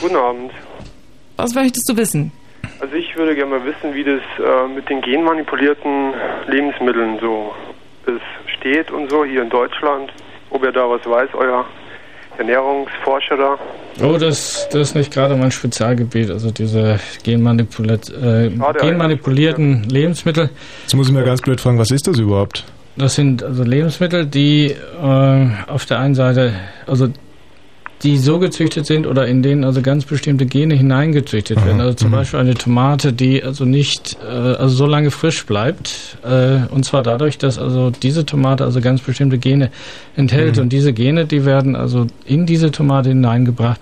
[0.00, 0.52] Guten Abend.
[1.36, 2.32] Was möchtest du wissen?
[2.80, 6.12] Also ich würde gerne mal wissen, wie das äh, mit den genmanipulierten
[6.48, 7.54] Lebensmitteln so
[8.06, 8.20] es
[8.58, 10.12] steht und so hier in Deutschland.
[10.50, 11.64] Ob ihr da was weiß, euer
[12.38, 13.58] Ernährungsforscher da.
[14.02, 18.50] Oh, das, das ist nicht gerade mein Spezialgebiet, also diese genmanipuliert, äh,
[18.80, 20.50] genmanipulierten Lebensmittel.
[20.82, 22.64] Jetzt muss ich mir ganz blöd fragen, was ist das überhaupt?
[22.96, 24.66] Das sind also Lebensmittel, die
[25.02, 26.52] äh, auf der einen Seite,
[26.86, 27.08] also
[28.02, 31.80] die so gezüchtet sind oder in denen also ganz bestimmte Gene hineingezüchtet werden.
[31.80, 36.18] Also zum Beispiel eine Tomate, die also nicht äh, also so lange frisch bleibt.
[36.22, 39.70] Äh, und zwar dadurch, dass also diese Tomate also ganz bestimmte Gene
[40.14, 40.56] enthält.
[40.56, 40.62] Mhm.
[40.62, 43.80] Und diese Gene, die werden also in diese Tomate hineingebracht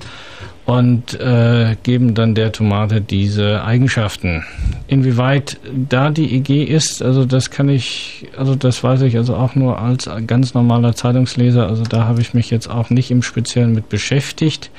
[0.66, 4.44] und äh, geben dann der Tomate diese Eigenschaften.
[4.86, 9.54] Inwieweit da die EG ist, also das kann ich, also das weiß ich also auch
[9.54, 13.74] nur als ganz normaler Zeitungsleser, also da habe ich mich jetzt auch nicht im Speziellen
[13.74, 14.70] mit beschäftigt.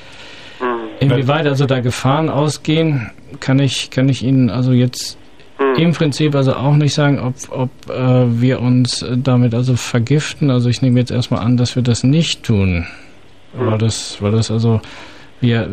[1.00, 5.18] Inwieweit also da Gefahren ausgehen, kann ich, kann ich Ihnen also jetzt
[5.78, 10.50] im Prinzip also auch nicht sagen, ob, ob äh, wir uns damit also vergiften.
[10.50, 12.86] Also ich nehme jetzt erstmal an, dass wir das nicht tun.
[13.54, 14.82] Weil das, weil das also,
[15.46, 15.70] wir,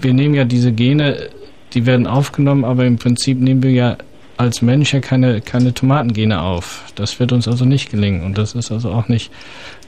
[0.00, 1.28] wir nehmen ja diese Gene,
[1.74, 3.96] die werden aufgenommen, aber im Prinzip nehmen wir ja
[4.38, 6.84] als Mensch ja keine, keine Tomatengene auf.
[6.94, 9.32] Das wird uns also nicht gelingen und das ist also auch nicht.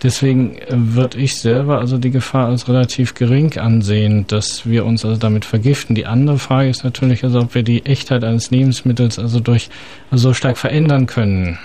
[0.03, 5.17] Deswegen würde ich selber also die Gefahr als relativ gering ansehen, dass wir uns also
[5.17, 5.95] damit vergiften.
[5.95, 9.71] Die andere Frage ist natürlich also, ob wir die Echtheit eines Lebensmittels also durch
[10.11, 11.59] so stark verändern können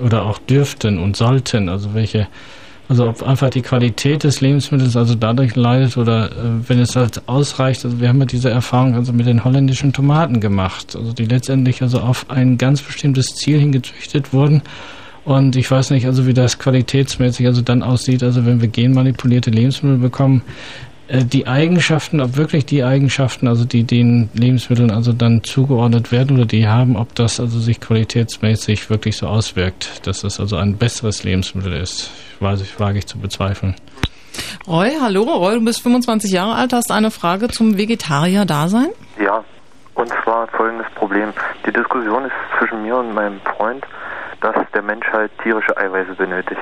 [0.00, 1.68] oder auch dürften und sollten.
[1.68, 2.26] Also welche
[2.88, 7.22] also ob einfach die Qualität des Lebensmittels also dadurch leidet oder äh, wenn es halt
[7.26, 11.24] ausreicht, also wir haben ja diese Erfahrung also mit den holländischen Tomaten gemacht, also die
[11.24, 14.62] letztendlich also auf ein ganz bestimmtes Ziel hingezüchtet wurden.
[15.24, 19.50] Und ich weiß nicht, also wie das qualitätsmäßig also dann aussieht, also wenn wir genmanipulierte
[19.50, 20.42] Lebensmittel bekommen,
[21.12, 26.46] die Eigenschaften, ob wirklich die Eigenschaften, also die den Lebensmitteln also dann zugeordnet werden oder
[26.46, 31.22] die haben, ob das also sich qualitätsmäßig wirklich so auswirkt, dass es also ein besseres
[31.22, 32.10] Lebensmittel ist,
[32.40, 33.74] weiß ich, wage ich zu bezweifeln.
[34.66, 35.24] Roy, hallo.
[35.24, 38.88] Roy, du bist 25 Jahre alt, hast eine Frage zum Vegetarier-Dasein?
[39.22, 39.44] Ja,
[39.94, 41.34] und zwar folgendes Problem.
[41.66, 43.84] Die Diskussion ist zwischen mir und meinem Freund,
[44.40, 46.60] dass der Mensch halt tierische Eiweiße benötigt.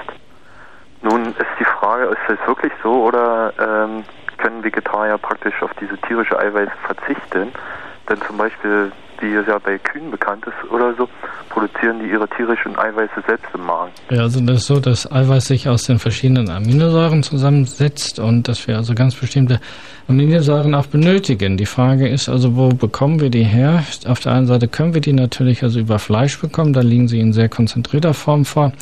[1.02, 4.04] Nun ist die Frage, ist das wirklich so oder ähm,
[4.40, 7.52] können Vegetarier praktisch auf diese tierische Eiweiße verzichten?
[8.08, 11.08] Denn zum Beispiel, wie es ja bei Kühen bekannt ist oder so,
[11.50, 13.92] produzieren die ihre tierischen Eiweiße selbst im Magen.
[14.10, 18.66] Ja, also das ist so, dass Eiweiß sich aus den verschiedenen Aminosäuren zusammensetzt und dass
[18.66, 19.60] wir also ganz bestimmte
[20.08, 21.56] Aminosäuren auch benötigen.
[21.56, 23.84] Die Frage ist also, wo bekommen wir die her?
[24.06, 27.20] Auf der einen Seite können wir die natürlich also über Fleisch bekommen, da liegen sie
[27.20, 28.72] in sehr konzentrierter Form vor.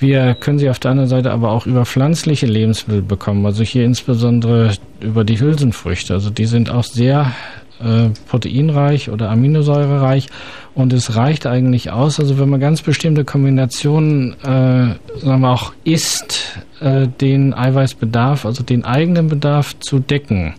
[0.00, 3.84] Wir können sie auf der anderen Seite aber auch über pflanzliche Lebensmittel bekommen, also hier
[3.84, 6.14] insbesondere über die Hülsenfrüchte.
[6.14, 7.32] Also die sind auch sehr
[7.80, 10.28] äh, proteinreich oder aminosäurereich
[10.74, 15.72] und es reicht eigentlich aus, also wenn man ganz bestimmte Kombinationen, äh, sagen wir auch
[15.82, 20.54] isst, äh, den Eiweißbedarf, also den eigenen Bedarf zu decken.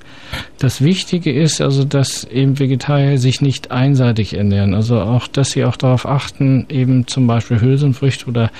[0.60, 5.64] Das Wichtige ist also, dass eben Vegetarier sich nicht einseitig ernähren, also auch, dass sie
[5.64, 8.52] auch darauf achten, eben zum Beispiel Hülsenfrüchte oder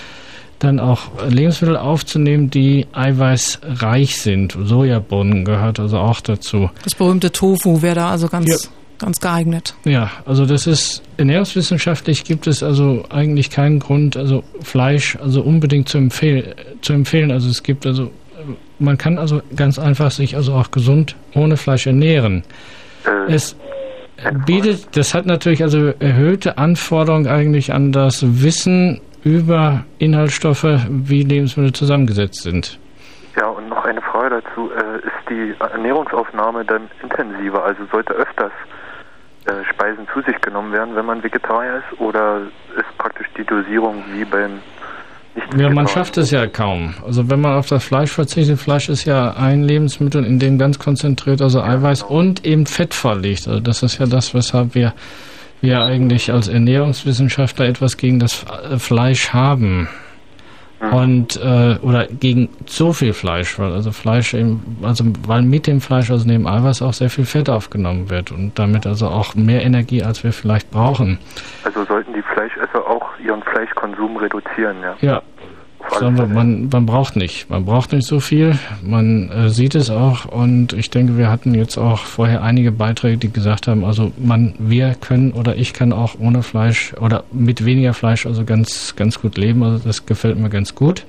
[0.60, 1.00] dann auch
[1.30, 4.58] Lebensmittel aufzunehmen, die eiweißreich sind.
[4.62, 6.70] Sojabohnen gehört also auch dazu.
[6.84, 8.58] Das berühmte Tofu wäre da also ganz, Ja.
[9.00, 9.74] ganz geeignet.
[9.86, 15.88] Ja, also das ist ernährungswissenschaftlich gibt es also eigentlich keinen Grund, also Fleisch also unbedingt
[15.90, 17.32] zu, empfehl zu empfehlen.
[17.32, 18.10] Also es gibt also äh,
[18.80, 22.44] man kann also ganz einfach sich also auch gesund ohne Fleisch ernähren.
[23.30, 23.56] Es
[24.46, 31.74] bietet, das hat natürlich also erhöhte Anforderungen eigentlich an das Wissen über Inhaltsstoffe, wie Lebensmittel
[31.74, 32.80] zusammengesetzt sind.
[33.40, 34.72] Ja, und noch eine Frage dazu.
[34.72, 37.64] Äh, ist die Ernährungsaufnahme dann intensiver?
[37.64, 38.52] Also sollte öfters
[39.46, 42.00] äh, Speisen zu sich genommen werden, wenn man Vegetarier ist?
[42.00, 42.42] Oder
[42.76, 44.60] ist praktisch die Dosierung wie beim
[45.56, 46.96] Ja, man schafft es ja kaum.
[47.06, 50.80] Also wenn man auf das Fleisch verzichtet, Fleisch ist ja ein Lebensmittel, in dem ganz
[50.80, 53.48] konzentriert also Eiweiß und eben Fett vorliegt.
[53.48, 54.94] Also das ist ja das, weshalb wir,
[55.62, 59.90] wir eigentlich als Ernährungswissenschaftler etwas gegen das äh, Fleisch haben.
[60.92, 65.82] Und äh, oder gegen so viel Fleisch, weil also Fleisch eben, also weil mit dem
[65.82, 69.62] Fleisch also neben Eiweiß auch sehr viel Fett aufgenommen wird und damit also auch mehr
[69.62, 71.20] Energie, als wir vielleicht brauchen.
[71.66, 74.96] Also sollten die Fleischesser auch ihren Fleischkonsum reduzieren, ja?
[75.02, 75.22] Ja.
[75.98, 77.50] Sagen wir, man, man braucht nicht.
[77.50, 78.58] Man braucht nicht so viel.
[78.82, 83.18] Man äh, sieht es auch und ich denke, wir hatten jetzt auch vorher einige Beiträge,
[83.18, 87.66] die gesagt haben, also man, wir können oder ich kann auch ohne Fleisch oder mit
[87.66, 89.64] weniger Fleisch also ganz, ganz gut leben.
[89.64, 91.06] Also das gefällt mir ganz gut.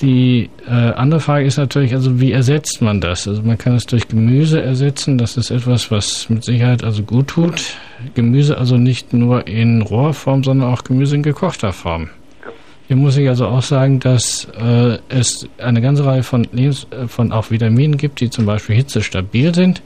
[0.00, 3.28] Die äh, andere Frage ist natürlich, also wie ersetzt man das?
[3.28, 5.18] Also man kann es durch Gemüse ersetzen.
[5.18, 7.76] Das ist etwas, was mit Sicherheit also gut tut.
[8.14, 12.08] Gemüse also nicht nur in Rohrform, sondern auch Gemüse in gekochter Form.
[12.90, 17.06] Hier muss ich also auch sagen, dass äh, es eine ganze Reihe von, Lebens äh,
[17.06, 19.80] von auch Vitaminen gibt, die zum Beispiel hitzestabil sind.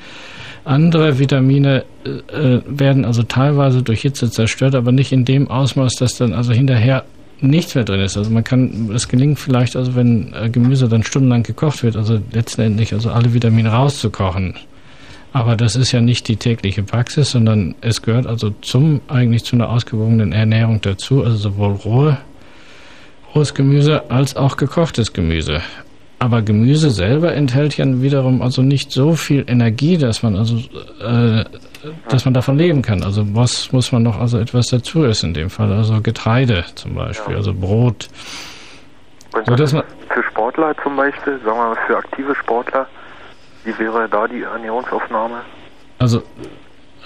[0.65, 6.17] Andere Vitamine äh, werden also teilweise durch Hitze zerstört, aber nicht in dem Ausmaß, dass
[6.17, 7.05] dann also hinterher
[7.43, 8.17] nichts mehr drin ist.
[8.17, 12.19] Also man kann, es gelingt vielleicht, also wenn äh, Gemüse dann stundenlang gekocht wird, also
[12.33, 14.55] letztendlich also alle Vitamine rauszukochen.
[15.35, 19.57] Aber das ist ja nicht die tägliche Praxis, sondern es gehört also zum eigentlich zu
[19.57, 22.19] einer ausgewogenen Ernährung dazu, also sowohl rohe,
[23.35, 25.61] rohes Gemüse als auch gekochtes Gemüse.
[26.19, 31.45] Aber Gemüse selber enthält ja wiederum also nicht so viel Energie, dass man also äh,
[32.09, 33.03] dass man davon leben kann.
[33.03, 35.71] Also was muss man noch also etwas dazu essen in dem Fall?
[35.73, 38.09] Also Getreide zum Beispiel, also Brot.
[39.33, 42.87] Und So, dass man, für Sportler zum Beispiel, sagen wir mal für aktive Sportler,
[43.65, 45.41] wie wäre da die Ernährungsaufnahme?
[45.99, 46.23] also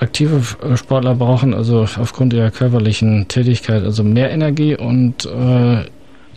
[0.00, 5.84] aktive äh, Sportler brauchen also aufgrund ihrer körperlichen Tätigkeit also mehr Energie und äh,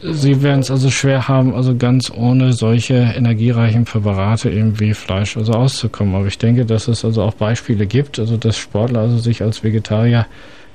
[0.04, 5.38] sie werden es also schwer haben, also ganz ohne solche energiereichen Präparate eben wie Fleisch
[5.38, 6.16] also auszukommen.
[6.16, 9.64] Aber ich denke, dass es also auch Beispiele gibt, also dass Sportler also sich als
[9.64, 10.26] Vegetarier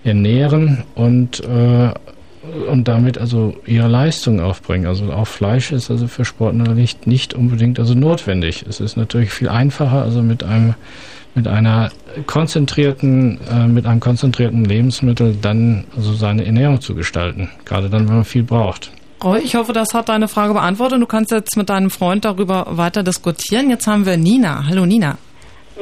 [0.04, 1.90] ernähren und äh,
[2.70, 4.86] und damit also ihre Leistung aufbringen.
[4.86, 8.64] Also auch Fleisch ist also für Sportler nicht, nicht unbedingt also notwendig.
[8.68, 10.74] Es ist natürlich viel einfacher, also mit einem
[11.34, 11.90] mit einer
[12.26, 17.50] konzentrierten, äh, mit einem konzentrierten Lebensmittel dann also seine Ernährung zu gestalten.
[17.66, 18.90] Gerade dann, wenn man viel braucht.
[19.24, 21.01] Roy, ich hoffe, das hat deine Frage beantwortet.
[21.01, 23.70] Du kannst jetzt mit deinem Freund darüber weiter diskutieren.
[23.70, 24.64] Jetzt haben wir Nina.
[24.68, 25.16] Hallo Nina.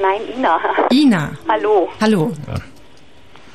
[0.00, 0.60] Nein, Ina.
[0.92, 1.30] Ina.
[1.48, 1.88] Hallo.
[2.00, 2.32] Hallo.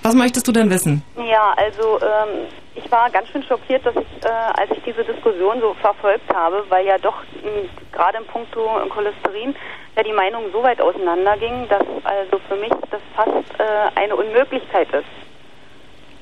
[0.03, 1.03] Was möchtest du denn wissen?
[1.17, 5.59] Ja, also ähm, ich war ganz schön schockiert, dass ich, äh, als ich diese Diskussion
[5.61, 9.55] so verfolgt habe, weil ja doch mh, gerade im Punkto Cholesterin
[9.95, 14.87] ja die Meinungen so weit auseinandergingen, dass also für mich das fast äh, eine Unmöglichkeit
[14.93, 15.28] ist.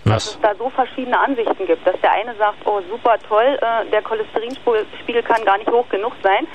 [0.09, 3.89] Dass es da so verschiedene Ansichten gibt, dass der eine sagt, oh super toll, äh,
[3.91, 6.45] der Cholesterinspiegel kann gar nicht hoch genug sein.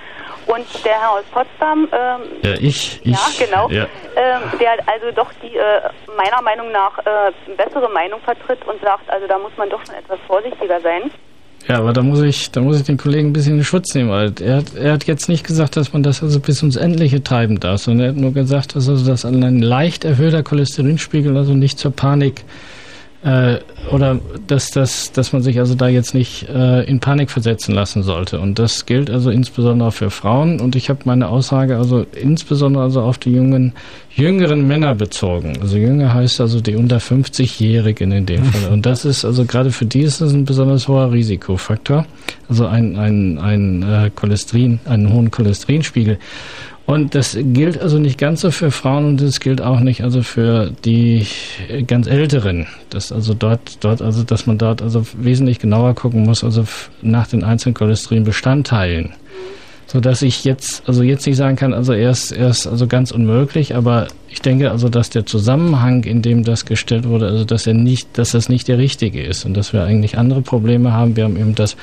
[0.46, 3.12] Und der Herr aus Potsdam, ähm, Ja, ich, ich.
[3.12, 3.68] ja, genau.
[3.70, 3.84] Ja.
[4.16, 5.80] Ähm, der also doch die äh,
[6.16, 9.94] meiner Meinung nach äh, bessere Meinung vertritt und sagt, also da muss man doch schon
[9.94, 11.10] etwas vorsichtiger sein.
[11.68, 14.10] Ja, aber da muss ich, da muss ich den Kollegen ein bisschen in Schutz nehmen,
[14.10, 17.22] weil er, hat- er hat jetzt nicht gesagt, dass man das also bis ins Endliche
[17.22, 21.54] treiben darf, sondern er hat nur gesagt, dass also das ein leicht erhöhter Cholesterinspiegel also
[21.54, 22.42] nicht zur Panik äh,
[23.24, 24.18] oder
[24.48, 28.40] dass, dass, dass man sich also da jetzt nicht äh, in Panik versetzen lassen sollte.
[28.40, 30.60] Und das gilt also insbesondere für Frauen.
[30.60, 33.74] Und ich habe meine Aussage also insbesondere also auf die jungen,
[34.10, 35.56] jüngeren Männer bezogen.
[35.60, 38.70] Also jünger heißt also die unter 50-Jährigen in dem Fall.
[38.72, 42.06] Und das ist also gerade für die ist das ein besonders hoher Risikofaktor.
[42.48, 46.18] Also ein, ein, ein äh, Cholesterin, einen hohen Cholesterinspiegel.
[46.84, 50.22] Und das gilt also nicht ganz so für Frauen und es gilt auch nicht also
[50.22, 51.26] für die
[51.86, 52.66] ganz Älteren.
[52.90, 56.64] Das also dort, dort also, dass man dort also wesentlich genauer gucken muss, also
[57.00, 59.12] nach den einzelnen Cholesterinbestandteilen.
[59.92, 62.86] So dass ich jetzt, also jetzt nicht sagen kann, also er ist, er ist also
[62.86, 67.44] ganz unmöglich, aber ich denke also, dass der Zusammenhang, in dem das gestellt wurde, also
[67.44, 70.94] dass er nicht, dass das nicht der richtige ist und dass wir eigentlich andere Probleme
[70.94, 71.14] haben.
[71.14, 71.76] Wir haben eben das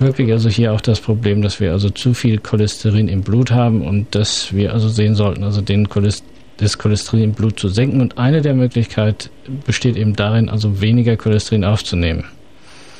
[0.00, 3.82] wirklich also hier auch das Problem, dass wir also zu viel Cholesterin im Blut haben
[3.82, 8.00] und dass wir also sehen sollten, also den Cholesterin das Cholesterin im Blut zu senken.
[8.00, 9.28] Und eine der Möglichkeiten
[9.66, 12.24] besteht eben darin, also weniger Cholesterin aufzunehmen.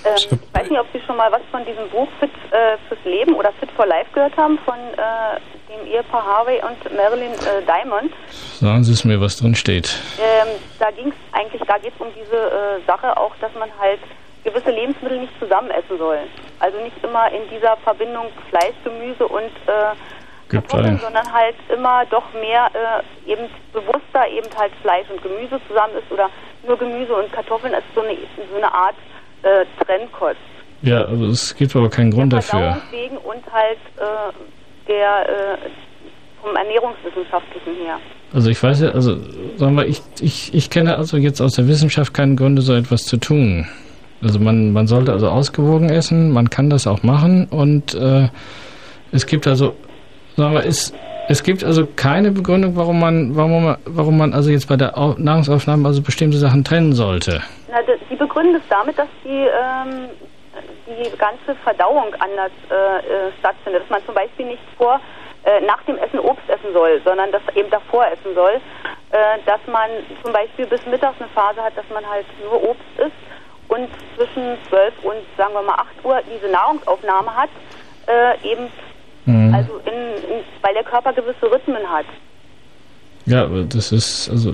[0.05, 3.05] Ähm, ich weiß nicht, ob Sie schon mal was von diesem Buch Fit äh, fürs
[3.05, 5.41] Leben oder Fit for Life gehört haben von äh,
[5.73, 8.13] dem Ehepaar Harvey und Marilyn äh, Diamond.
[8.61, 9.99] Sagen Sie es mir, was drin steht.
[10.21, 10.49] Ähm,
[10.79, 14.01] da ging es eigentlich, da geht es um diese äh, Sache auch, dass man halt
[14.45, 16.19] gewisse Lebensmittel nicht zusammen essen soll.
[16.61, 19.97] Also nicht immer in dieser Verbindung Fleisch, Gemüse und äh,
[20.49, 25.95] Kartoffeln, sondern halt immer doch mehr äh, eben bewusster eben halt Fleisch und Gemüse zusammen
[25.97, 26.29] ist oder
[26.67, 28.17] nur Gemüse und Kartoffeln ist so eine,
[28.51, 28.95] so eine Art
[29.45, 30.37] äh, Trennkost.
[30.83, 32.77] Ja, also es gibt aber keinen Grund dafür.
[32.91, 35.59] Wegen und halt äh, der äh,
[36.43, 37.99] vom Ernährungswissenschaftlichen her.
[38.33, 39.17] Also ich weiß ja, also
[39.57, 43.05] sagen wir, ich, ich, ich kenne also jetzt aus der Wissenschaft keine Gründe, so etwas
[43.07, 43.67] zu tun.
[44.23, 48.29] Also man, man sollte also ausgewogen essen, man kann das auch machen und äh,
[49.13, 49.75] es gibt also,
[50.37, 50.93] sagen wir, es,
[51.29, 54.99] es gibt also keine Begründung, warum man, warum man, warum man also jetzt bei der
[54.99, 57.43] Au Nahrungsaufnahme also bestimmte Sachen trennen sollte.
[57.75, 60.09] Na, d- Sie begründen es damit, dass die, ähm,
[60.87, 63.83] die ganze Verdauung anders äh, äh, stattfindet.
[63.83, 65.01] Dass man zum Beispiel nicht vor
[65.43, 68.61] äh, nach dem Essen Obst essen soll, sondern das eben davor essen soll.
[69.11, 69.91] Äh, dass man
[70.23, 73.11] zum Beispiel bis mittags eine Phase hat, dass man halt nur Obst isst
[73.69, 77.51] und zwischen 12 und sagen wir mal 8 Uhr diese Nahrungsaufnahme hat,
[78.07, 78.71] äh, eben
[79.27, 79.55] Mhm.
[79.55, 79.95] also in,
[80.31, 82.05] in, weil der Körper gewisse Rhythmen hat.
[83.25, 84.53] Ja, das ist, also,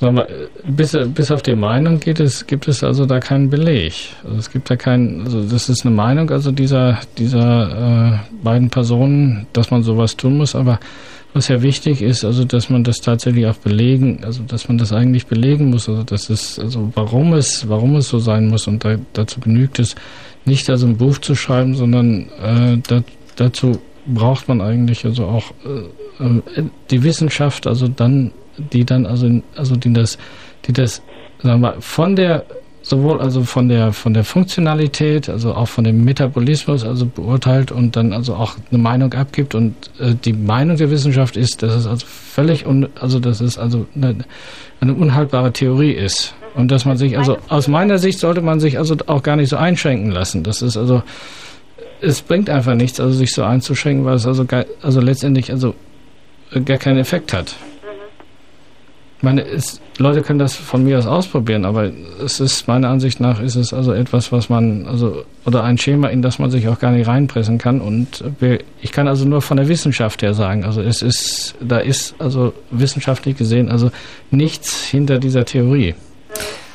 [0.00, 0.26] wir,
[0.64, 3.94] bis, bis auf die Meinung geht es, gibt es also da keinen Beleg.
[4.24, 8.70] Also es gibt da keinen, also das ist eine Meinung also dieser, dieser äh, beiden
[8.70, 10.80] Personen, dass man sowas tun muss, aber
[11.34, 14.92] was ja wichtig ist, also dass man das tatsächlich auch belegen, also dass man das
[14.92, 18.68] eigentlich belegen muss, also dass es, also warum es, warum es so sein muss.
[18.68, 19.96] Und da, dazu genügt es
[20.44, 23.02] nicht also ein Buch zu schreiben, sondern äh, da,
[23.34, 29.28] dazu braucht man eigentlich also auch äh, äh, die Wissenschaft, also dann, die dann also,
[29.56, 30.18] also die das,
[30.66, 31.02] die das,
[31.42, 32.44] sagen wir, von der
[32.84, 37.96] sowohl also von der von der Funktionalität, also auch von dem Metabolismus, also beurteilt und
[37.96, 41.86] dann also auch eine Meinung abgibt und äh, die Meinung der Wissenschaft ist, dass es
[41.86, 44.16] also völlig un, also dass es also eine,
[44.80, 48.76] eine unhaltbare Theorie ist und dass man sich also aus meiner Sicht sollte man sich
[48.76, 50.42] also auch gar nicht so einschränken lassen.
[50.42, 51.02] Das ist also
[52.02, 54.46] es bringt einfach nichts, also sich so einzuschränken, weil es also
[54.82, 55.74] also letztendlich also
[56.52, 57.56] äh, gar keinen Effekt hat.
[59.24, 61.90] Ich meine, es, Leute können das von mir aus ausprobieren, aber
[62.22, 66.08] es ist meiner Ansicht nach ist es also etwas, was man also oder ein Schema,
[66.08, 67.80] in das man sich auch gar nicht reinpressen kann.
[67.80, 68.22] Und
[68.82, 72.52] ich kann also nur von der Wissenschaft her sagen, also es ist, da ist also
[72.70, 73.90] wissenschaftlich gesehen also
[74.30, 75.94] nichts hinter dieser Theorie.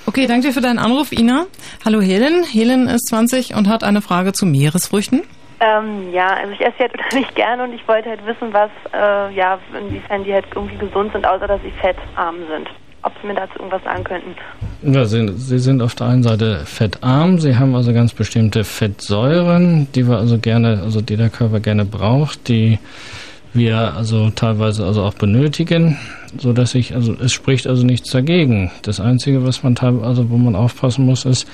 [0.07, 1.45] Okay, danke für deinen Anruf, Ina.
[1.85, 2.43] Hallo Helen.
[2.43, 5.21] Helen ist 20 und hat eine Frage zu Meeresfrüchten.
[5.61, 9.33] Ähm, ja, also ich esse halt unheimlich gerne und ich wollte halt wissen, was, äh,
[9.33, 12.69] ja, inwiefern die halt irgendwie gesund sind, außer dass sie fettarm sind.
[13.01, 14.35] Ob Sie mir dazu irgendwas sagen könnten.
[14.81, 19.87] Ja, sie, sie sind auf der einen Seite fettarm, sie haben also ganz bestimmte Fettsäuren,
[19.95, 22.77] die wir also gerne, also die der Körper gerne braucht, die
[23.53, 25.97] wir also teilweise also auch benötigen,
[26.37, 28.69] so dass ich also es spricht also nichts dagegen.
[28.83, 31.47] Das einzige, was man also wo man aufpassen muss, ist,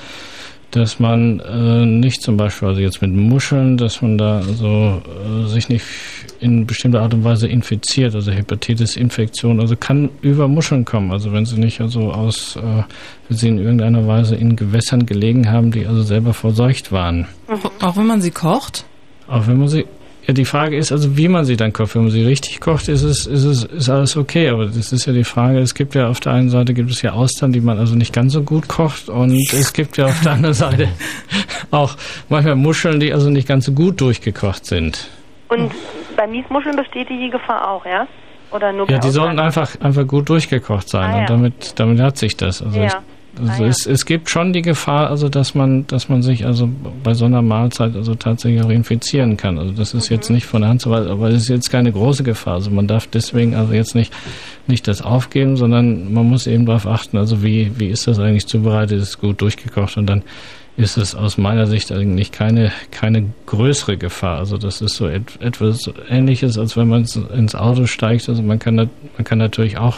[0.76, 5.47] dass man äh, nicht zum Beispiel also jetzt mit Muscheln, dass man da also äh,
[5.47, 5.85] sich nicht
[6.39, 11.45] in bestimmter Art und Weise infiziert, also Hepatitis-Infektion, also kann über Muscheln kommen, also wenn
[11.45, 12.84] sie nicht also aus, äh,
[13.30, 17.26] wenn sie in irgendeiner Weise in Gewässern gelegen haben, die also selber verseucht waren.
[17.80, 18.85] Auch wenn man sie kocht?
[19.27, 19.85] Auch wenn man sie
[20.27, 21.95] ja, die Frage ist also, wie man sie dann kocht.
[21.95, 24.49] Wenn man sie richtig kocht, ist es, ist es, ist alles okay.
[24.49, 25.60] Aber das ist ja die Frage.
[25.60, 28.14] Es gibt ja auf der einen Seite gibt es ja Austern, die man also nicht
[28.14, 29.07] ganz so gut kocht.
[29.10, 30.88] Und es gibt ja auf der anderen Seite
[31.72, 31.95] auch
[32.30, 35.07] manchmal Muscheln, die also nicht ganz so gut durchgekocht sind.
[35.49, 35.72] Und
[36.18, 38.07] bei Miesmuscheln besteht die Gefahr auch, ja?
[38.52, 39.65] Oder nur Ja, die sollten Austern?
[39.68, 41.10] einfach, einfach gut durchgekocht sein.
[41.11, 41.22] Ah, ja.
[41.22, 42.61] Und damit, damit hat sich das.
[42.61, 43.03] Also Ja.
[43.40, 46.70] Also es, es gibt schon die Gefahr, also dass man, dass man sich also
[47.03, 49.57] bei so einer Mahlzeit also tatsächlich auch infizieren kann.
[49.60, 51.91] Also das ist jetzt nicht von der Hand zu weisen, aber es ist jetzt keine
[51.91, 52.56] große Gefahr.
[52.56, 54.14] Also man darf deswegen also jetzt nicht
[54.68, 58.48] nicht das aufgeben, sondern man muss eben darauf achten, also wie wie ist das eigentlich
[58.48, 60.24] zubereitet, ist gut durchgekocht und dann
[60.78, 64.40] ist es aus meiner Sicht eigentlich keine keine größere Gefahr.
[64.40, 68.28] Also das ist so et, etwas Ähnliches, als wenn man ins- Auto steigt.
[68.28, 68.90] Also man kann man
[69.24, 69.95] kann natürlich auch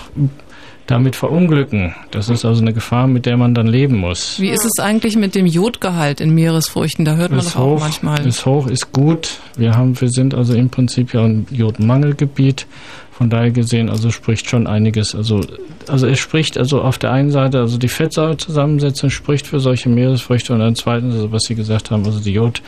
[0.88, 1.93] damit verunglücken.
[2.11, 4.39] Das ist also eine Gefahr, mit der man dann leben muss.
[4.39, 7.05] Wie ist es eigentlich mit dem Jodgehalt in Meeresfrüchten?
[7.05, 8.26] Da hört man ist doch auch hoch, manchmal.
[8.26, 9.39] ist hoch, ist gut.
[9.57, 12.65] Wir haben, wir sind also im Prinzip ja ein Jodmangelgebiet.
[13.11, 15.15] Von daher gesehen, also spricht schon einiges.
[15.15, 15.41] Also,
[15.88, 20.53] also es spricht also auf der einen Seite, also die Fettsäurezusammensetzung spricht für solche Meeresfrüchte
[20.53, 22.61] und dann zweitens, also was Sie gesagt haben, also die Jod,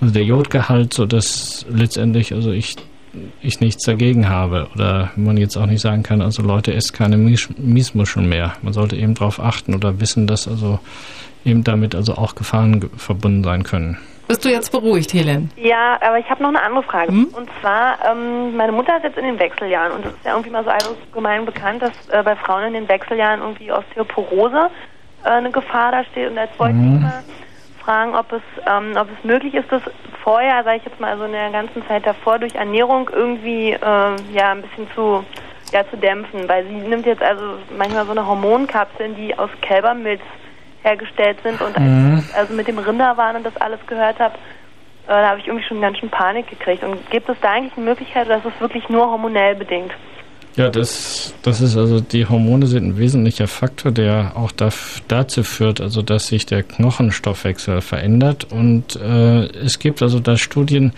[0.00, 2.76] also der Jodgehalt, so dass letztendlich, also ich
[3.42, 7.16] ich nichts dagegen habe oder man jetzt auch nicht sagen kann, also Leute esst keine
[7.16, 8.52] Mies Miesmuscheln mehr.
[8.62, 10.78] Man sollte eben darauf achten oder wissen, dass also
[11.44, 13.98] eben damit also auch Gefahren ge- verbunden sein können.
[14.28, 15.50] Bist du jetzt beruhigt, Helen?
[15.56, 17.10] Ja, aber ich habe noch eine andere Frage.
[17.10, 20.50] Und zwar, ähm, meine Mutter ist jetzt in den Wechseljahren und es ist ja irgendwie
[20.50, 24.70] mal so allgemein bekannt, dass äh, bei Frauen in den Wechseljahren irgendwie Osteoporose
[25.24, 26.30] äh, eine Gefahr da steht.
[26.30, 27.02] Und jetzt wollte ich Mhm.
[27.02, 27.24] mal
[27.90, 29.82] fragen, ob es, ähm, ob es möglich ist, das
[30.22, 34.16] vorher, sage ich jetzt mal, also in der ganzen Zeit davor durch Ernährung irgendwie äh,
[34.32, 35.24] ja ein bisschen zu
[35.72, 40.20] ja zu dämpfen, weil sie nimmt jetzt also manchmal so eine Hormonkapseln, die aus Kälbermilch
[40.82, 42.24] hergestellt sind und Mhm.
[42.36, 44.34] also mit dem Rinderwahn und das alles gehört habe,
[45.06, 46.82] äh, da habe ich irgendwie schon ganz schön Panik gekriegt.
[46.82, 49.92] Und gibt es da eigentlich eine Möglichkeit, ist es wirklich nur hormonell bedingt?
[50.56, 55.42] Ja, das, das ist also, die Hormone sind ein wesentlicher Faktor, der auch daf- dazu
[55.44, 58.48] führt, also dass sich der Knochenstoffwechsel verändert.
[58.50, 60.92] Und äh, es gibt also da Studien,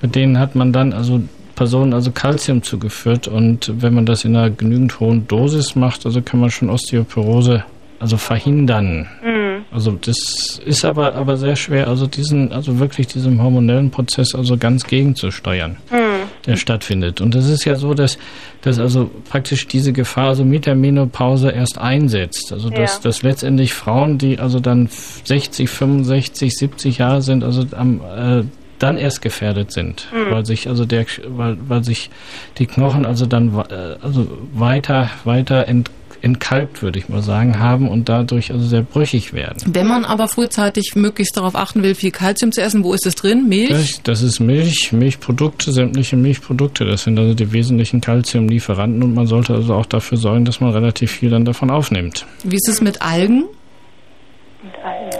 [0.00, 1.20] mit denen hat man dann also
[1.54, 6.22] Personen also Kalzium zugeführt und wenn man das in einer genügend hohen Dosis macht, also
[6.22, 7.64] kann man schon Osteoporose
[8.00, 9.06] also verhindern.
[9.22, 9.64] Mhm.
[9.70, 14.56] Also das ist aber aber sehr schwer, also diesen, also wirklich diesem hormonellen Prozess also
[14.56, 15.98] ganz gegenzusteuern, Hm.
[16.46, 17.20] Der stattfindet.
[17.20, 18.18] Und es ist ja so, dass,
[18.62, 22.52] dass also praktisch diese Gefahr also mit der Menopause erst einsetzt.
[22.52, 23.00] Also dass, Ja.
[23.04, 24.88] dass letztendlich Frauen, die also dann
[25.24, 28.42] 60, 65, 70 Jahre sind, also am äh,
[28.78, 30.32] dann erst gefährdet sind, Hm.
[30.32, 32.10] weil sich also der weil, weil sich
[32.58, 35.88] die Knochen also dann äh, also weiter weiter ent,
[36.22, 39.58] entkalkt, würde ich mal sagen, haben und dadurch also sehr brüchig werden.
[39.66, 43.14] Wenn man aber frühzeitig möglichst darauf achten will, viel Kalzium zu essen, wo ist es
[43.14, 43.48] drin?
[43.48, 43.70] Milch?
[43.70, 46.84] Das, das ist Milch, Milchprodukte, sämtliche Milchprodukte.
[46.84, 50.70] Das sind also die wesentlichen Kalziumlieferanten und man sollte also auch dafür sorgen, dass man
[50.70, 52.26] relativ viel dann davon aufnimmt.
[52.44, 53.44] Wie ist es mit Algen?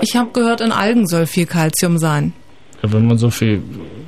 [0.03, 2.33] Ich habe gehört, in Algen soll viel Kalzium sein.
[2.83, 3.63] Ja, wenn man so viel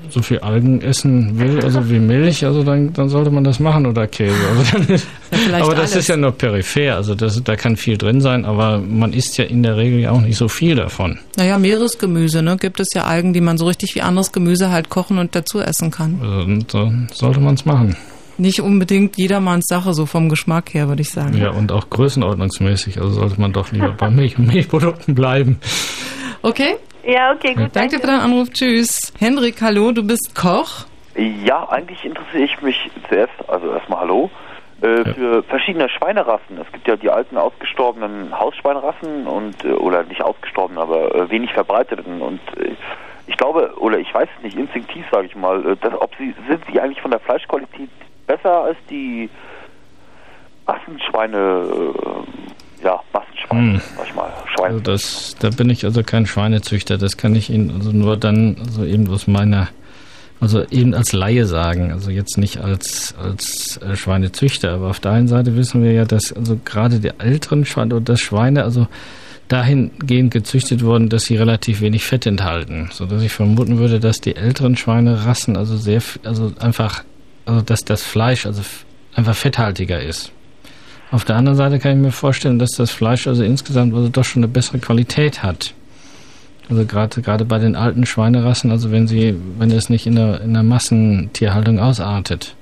[0.09, 3.87] so viel Algen essen will, also wie Milch, also dann, dann sollte man das machen
[3.87, 4.35] oder Käse.
[4.49, 5.97] Also ist, vielleicht aber das alles.
[5.97, 9.45] ist ja nur peripher, also das, da kann viel drin sein, aber man isst ja
[9.45, 11.19] in der Regel ja auch nicht so viel davon.
[11.37, 12.57] Naja, Meeresgemüse, ne?
[12.57, 15.61] Gibt es ja Algen, die man so richtig wie anderes Gemüse halt kochen und dazu
[15.61, 16.19] essen kann.
[16.23, 17.97] Also, und, dann sollte man es machen.
[18.37, 21.39] Nicht unbedingt jedermanns Sache, so vom Geschmack her, würde ich sagen.
[21.39, 25.59] Ja, und auch größenordnungsmäßig, also sollte man doch lieber bei Milch und Milchprodukten bleiben.
[26.43, 26.75] Okay?
[27.07, 27.71] Ja, okay, gut.
[27.75, 28.51] Danke für deinen Anruf.
[28.51, 29.13] Tschüss.
[29.19, 30.87] Hendrik, hallo, du bist Koch.
[31.17, 34.31] Ja, eigentlich interessiere ich mich zuerst, also erstmal Hallo,
[34.81, 36.59] äh, für verschiedene Schweinerassen.
[36.61, 41.53] Es gibt ja die alten ausgestorbenen Hausschweinerassen und äh, oder nicht ausgestorben, aber äh, wenig
[41.53, 42.75] verbreiteten und äh,
[43.27, 46.35] ich glaube oder ich weiß es nicht instinktiv sage ich mal, äh, dass, ob sie
[46.49, 47.91] sind sie eigentlich von der Fleischqualität
[48.27, 49.31] besser als die
[50.67, 53.81] Massenschweine, äh, ja Massenschweine, Hm.
[53.97, 54.75] sag ich mal, Schweine.
[54.75, 56.99] Also das, da bin ich also kein Schweinezüchter.
[56.99, 59.69] Das kann ich Ihnen also nur dann, also eben aus meiner,
[60.41, 61.93] also eben als Laie sagen.
[61.93, 64.73] Also jetzt nicht als als äh, Schweinezüchter.
[64.73, 68.05] Aber auf der einen Seite wissen wir ja, dass also gerade die älteren Schweine oder
[68.05, 68.87] das Schweine also
[69.49, 74.21] dahingehend gezüchtet wurden, dass sie relativ wenig Fett enthalten, so dass ich vermuten würde, dass
[74.23, 77.05] die älteren Schweinerassen also sehr, also einfach,
[77.45, 78.63] also dass das Fleisch also
[79.15, 80.33] einfach fetthaltiger ist.
[81.15, 84.25] Auf der anderen Seite kann ich mir vorstellen, dass das Fleisch also insgesamt also doch
[84.25, 85.73] schon eine bessere Qualität hat.
[86.69, 90.41] Also gerade gerade bei den alten Schweinerassen, also wenn sie, wenn es nicht in der
[90.41, 92.57] in der Massentierhaltung ausartet.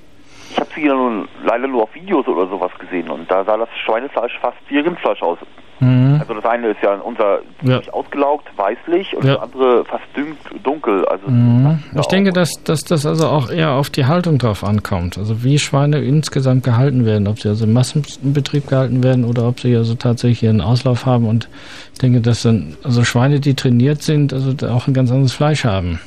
[0.51, 3.57] Ich habe sie ja nun leider nur auf Videos oder sowas gesehen und da sah
[3.57, 5.39] das Schweinefleisch fast wie Rindfleisch aus.
[5.79, 6.17] Mhm.
[6.19, 7.79] Also das eine ist ja unser Ja.
[7.81, 9.33] ziemlich ausgelaugt, weißlich und Ja.
[9.35, 11.05] das andere fast dünn, dunkel.
[11.05, 11.79] Also Mhm.
[11.99, 15.17] Ich denke, dass, dass das also auch eher auf die Haltung drauf ankommt.
[15.17, 19.59] Also wie Schweine insgesamt gehalten werden, ob sie also im Massenbetrieb gehalten werden oder ob
[19.59, 21.27] sie also tatsächlich ihren Auslauf haben.
[21.27, 21.49] Und
[21.93, 25.65] ich denke, dass dann also Schweine, die trainiert sind, also auch ein ganz anderes Fleisch
[25.65, 25.99] haben.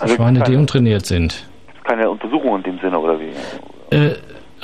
[0.00, 1.46] Also Schweine, die keine- untrainiert sind.
[1.84, 3.94] keine Untersuchung in dem Sinne oder wie?
[3.94, 4.14] Äh,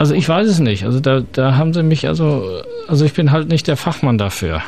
[0.00, 0.84] also ich weiß es nicht.
[0.84, 4.62] Also da, da haben sie mich also, also ich bin halt nicht der Fachmann dafür.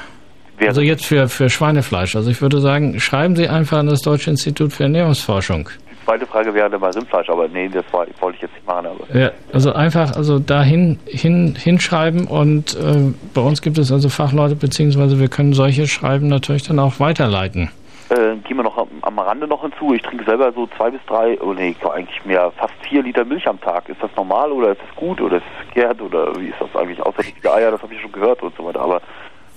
[0.60, 2.14] Also jetzt für, für Schweinefleisch.
[2.14, 5.70] Also ich würde sagen, schreiben Sie einfach an das Deutsche Institut für Ernährungsforschung.
[5.90, 8.88] Die zweite Frage wäre dann mal Rindfleisch, aber nee, das wollte ich jetzt nicht machen.
[9.14, 14.54] Ja, also einfach also dahin hin, hinschreiben und äh, bei uns gibt es also Fachleute,
[14.54, 17.70] beziehungsweise wir können solche Schreiben natürlich dann auch weiterleiten.
[18.12, 19.94] Äh, gehen wir noch am, am Rande noch hinzu.
[19.94, 23.48] Ich trinke selber so zwei bis drei, oh nee, eigentlich mehr, fast vier Liter Milch
[23.48, 23.89] am Tag.
[23.89, 26.74] Ist das normal oder ist das gut oder ist es verkehrt oder wie ist das
[26.76, 27.01] eigentlich?
[27.01, 28.80] Außer die Eier, das habe ich schon gehört und so weiter.
[28.80, 29.01] Aber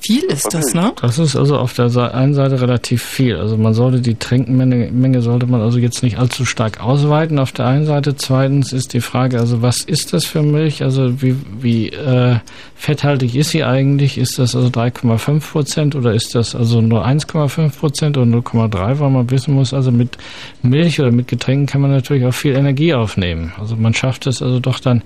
[0.06, 0.94] Viel ist das, ne?
[1.02, 3.38] Das ist also auf der einen Seite relativ viel.
[3.38, 7.40] Also man sollte die Trinkmenge Menge sollte man also jetzt nicht allzu stark ausweiten.
[7.40, 8.16] Auf der einen Seite.
[8.16, 10.84] Zweitens ist die Frage, also was ist das für Milch?
[10.84, 12.36] Also wie, wie äh,
[12.76, 14.20] fetthaltig ist sie eigentlich?
[14.20, 19.00] Ist das also 3,5 Prozent oder ist das also nur 1,5 Prozent oder 0,3?
[19.00, 20.20] Weil man wissen muss, also mit
[20.62, 23.54] Milch oder mit Getränken kann man natürlich auch viel Energie aufnehmen.
[23.60, 25.02] Also man schafft es also doch dann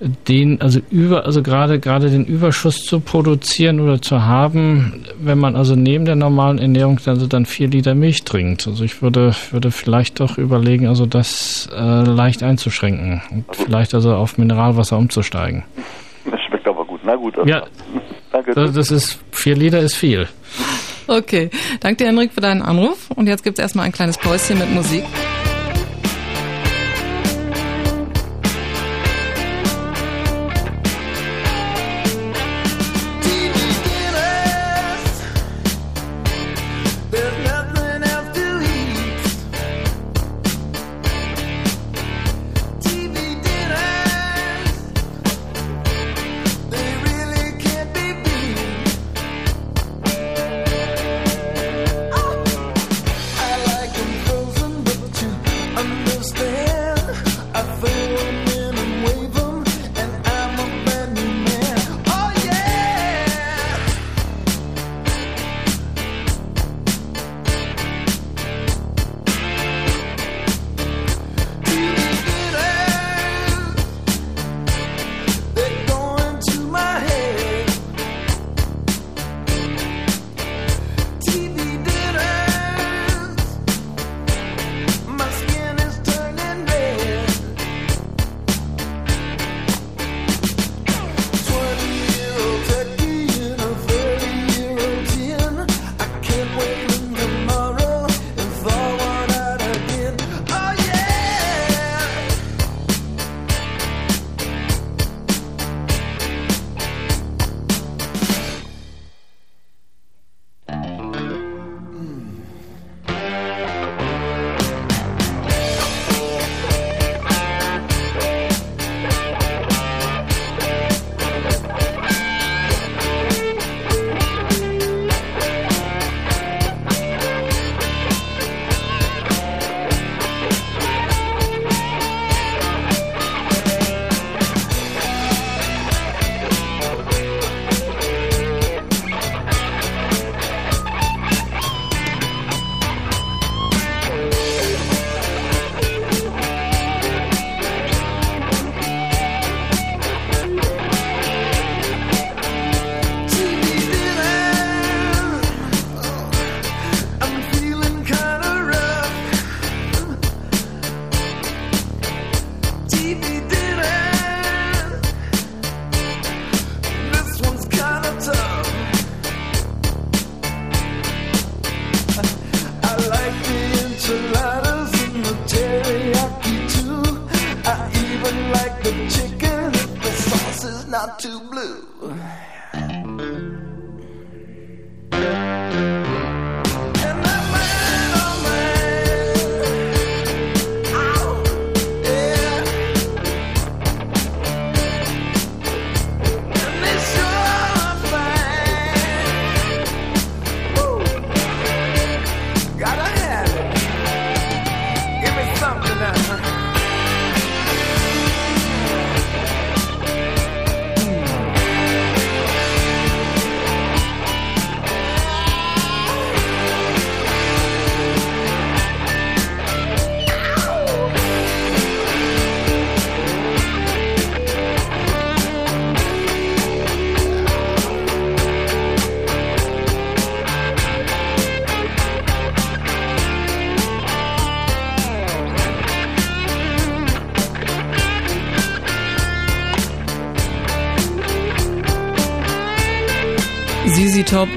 [0.00, 5.56] den, also über, also gerade gerade den Überschuss zu produzieren oder zu haben, wenn man
[5.56, 8.66] also neben der normalen Ernährung also dann vier Liter Milch trinkt.
[8.66, 14.14] Also ich würde würde vielleicht doch überlegen, also das äh, leicht einzuschränken und vielleicht also
[14.14, 15.62] auf Mineralwasser umzusteigen.
[16.30, 17.00] das schmeckt aber gut.
[17.04, 17.38] Na gut.
[17.38, 17.64] also- Ja,
[18.32, 18.52] Danke.
[18.54, 20.28] das, das ist vier Liter ist viel.
[21.08, 21.50] Okay.
[21.80, 23.10] Danke dir, Henrik, für deinen Anruf.
[23.14, 25.04] Und jetzt gibt's erstmal ein kleines Päuschen mit Musik.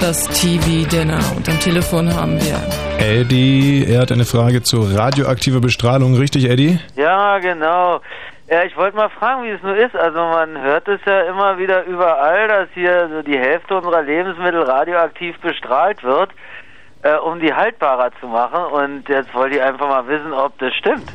[0.10, 1.20] Das TV-Dinner.
[1.38, 2.58] Und am Telefon haben wir
[2.98, 6.16] Eddie, er hat eine Frage zur radioaktiver Bestrahlung.
[6.16, 6.80] Richtig, Eddie?
[6.96, 8.02] Ja, genau.
[8.50, 9.96] Ja, ich wollte mal fragen, wie es nur ist.
[9.96, 14.64] Also man hört es ja immer wieder überall, dass hier so die Hälfte unserer Lebensmittel
[14.64, 16.32] radioaktiv bestrahlt wird,
[17.04, 18.64] äh, um die haltbarer zu machen.
[18.64, 21.06] Und jetzt wollte ich einfach mal wissen, ob das stimmt.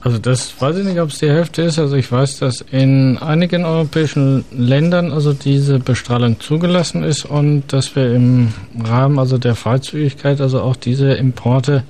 [0.00, 1.78] Also das weiß ich nicht, ob es die Hälfte ist.
[1.78, 7.96] Also ich weiß, dass in einigen europäischen Ländern also diese Bestrahlung zugelassen ist und dass
[7.96, 8.52] wir im
[8.84, 11.82] Rahmen also der Freizügigkeit also auch diese Importe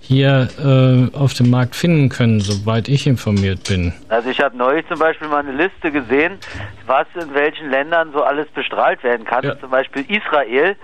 [0.00, 3.92] hier äh, auf dem Markt finden können, soweit ich informiert bin.
[4.08, 6.38] Also ich habe neulich zum Beispiel mal eine Liste gesehen,
[6.86, 9.44] was in welchen Ländern so alles bestrahlt werden kann.
[9.60, 10.74] Zum Beispiel Israel,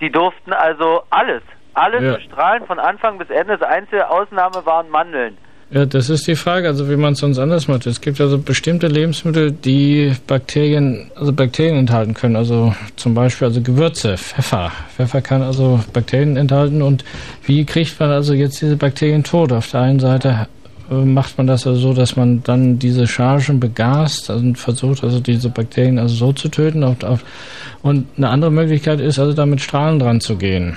[0.00, 1.42] die durften also alles,
[1.74, 2.14] alles Ja.
[2.14, 3.58] bestrahlen von Anfang bis Ende.
[3.58, 5.36] Das einzige Ausnahme waren Mandeln.
[5.72, 7.86] Ja, das ist die Frage, also wie man es sonst anders macht.
[7.86, 12.34] Es gibt also bestimmte Lebensmittel, die Bakterien, also Bakterien enthalten können.
[12.34, 14.72] Also zum Beispiel also Gewürze, Pfeffer.
[14.96, 17.04] Pfeffer kann also Bakterien enthalten und
[17.44, 19.52] wie kriegt man also jetzt diese Bakterien tot?
[19.52, 20.48] Auf der einen Seite
[20.90, 25.20] äh, macht man das also so, dass man dann diese Chargen begast und versucht also
[25.20, 26.82] diese Bakterien also so zu töten.
[26.82, 30.76] Und eine andere Möglichkeit ist also da mit Strahlen dran zu gehen.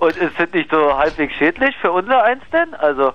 [0.00, 2.74] Und ist das nicht so halbwegs schädlich für unser eins denn?
[2.74, 3.14] Also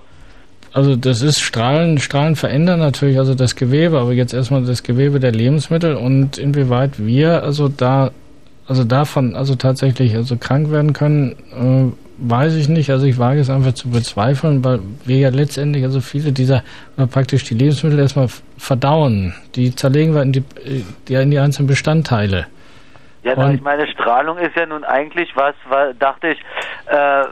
[0.74, 5.20] Also das ist Strahlen, Strahlen verändern natürlich also das Gewebe, aber jetzt erstmal das Gewebe
[5.20, 8.10] der Lebensmittel und inwieweit wir also da
[8.66, 12.90] also davon also tatsächlich also krank werden können, äh, weiß ich nicht.
[12.90, 16.64] Also ich wage es einfach zu bezweifeln, weil wir ja letztendlich also viele dieser
[16.96, 18.26] äh, praktisch die Lebensmittel erstmal
[18.58, 19.32] verdauen.
[19.54, 22.46] Die zerlegen wir in die, äh, die in die einzelnen Bestandteile.
[23.22, 26.38] Ja, na, ich meine, Strahlung ist ja nun eigentlich was, was dachte ich,
[26.86, 27.24] äh,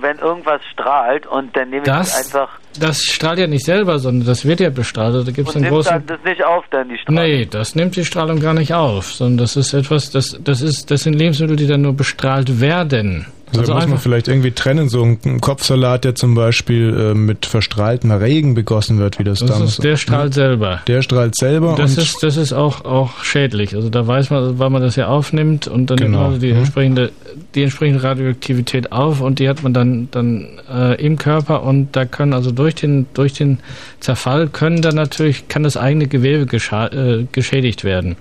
[0.00, 4.26] wenn irgendwas strahlt und dann nehme ich Das, einfach das strahlt ja nicht selber, sondern
[4.26, 5.26] das wird ja bestrahlt.
[5.26, 7.22] Da gibt es und einen nimmt großen dann das nicht auf, dann die Strahlung.
[7.22, 10.90] Nee, das nimmt die Strahlung gar nicht auf, sondern das ist etwas, das, das ist,
[10.90, 13.26] das sind Lebensmittel, die dann nur bestrahlt werden.
[13.50, 17.46] Also, da muss man vielleicht irgendwie trennen, so ein Kopfsalat, der zum Beispiel äh, mit
[17.46, 20.80] verstrahltem Regen begossen wird, wie das, Das damals ist, der strahlt selber.
[20.86, 23.74] Der strahlt selber Das und ist, das ist auch, auch schädlich.
[23.74, 26.18] Also da weiß man, weil man das ja aufnimmt und dann Genau.
[26.22, 26.58] nimmt man die Mhm.
[26.58, 27.12] entsprechende,
[27.54, 32.06] die entsprechende Radioaktivität auf und die hat man dann, dann äh, im Körper und da
[32.06, 33.58] können also durch den, durch den
[34.00, 38.16] Zerfall können dann natürlich, kann das eigene Gewebe äh, geschädigt werden.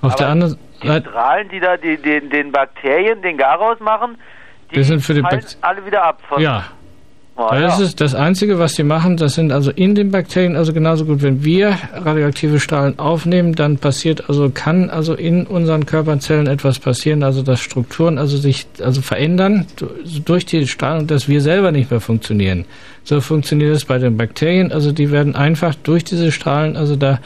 [0.00, 4.16] Auf der anderen Die Strahlen, die da die, den, den Bakterien den Garaus machen,
[4.72, 6.20] die Wir sind für die Bakt- alle wieder ab.
[6.28, 6.64] Von, Ja.
[7.34, 7.68] Oh, Da ja.
[7.68, 11.06] ist es das Einzige, was die machen, das sind also in den Bakterien, also genauso
[11.06, 16.78] gut, wenn wir radioaktive Strahlen aufnehmen, dann passiert, also kann also in unseren Körperzellen etwas
[16.78, 19.88] passieren, also dass Strukturen also sich also verändern du-
[20.26, 22.66] durch die Strahlung, dass wir selber nicht mehr funktionieren.
[23.02, 27.18] So funktioniert es bei den Bakterien, also die werden einfach durch diese Strahlen, also da,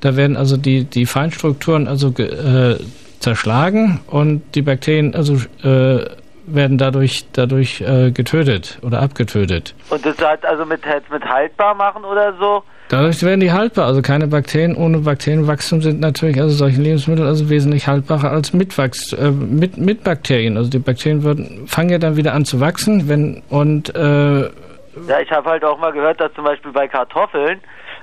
[0.00, 2.78] da werden also die, die Feinstrukturen also äh,
[3.20, 6.04] zerschlagen und die Bakterien also äh,
[6.46, 9.74] werden dadurch dadurch äh, getötet oder abgetötet.
[9.90, 12.62] Und das hat also mit, mit haltbar machen oder so.
[12.88, 13.86] Dadurch werden die haltbar.
[13.86, 18.76] Also keine Bakterien ohne Bakterienwachstum sind natürlich also solche Lebensmittel also wesentlich haltbarer als mit,
[18.76, 20.58] Wachs, äh, mit, mit Bakterien.
[20.58, 25.20] Also die Bakterien würden, fangen ja dann wieder an zu wachsen, wenn und äh, Ja,
[25.22, 27.60] ich habe halt auch mal gehört, dass zum Beispiel bei Kartoffeln,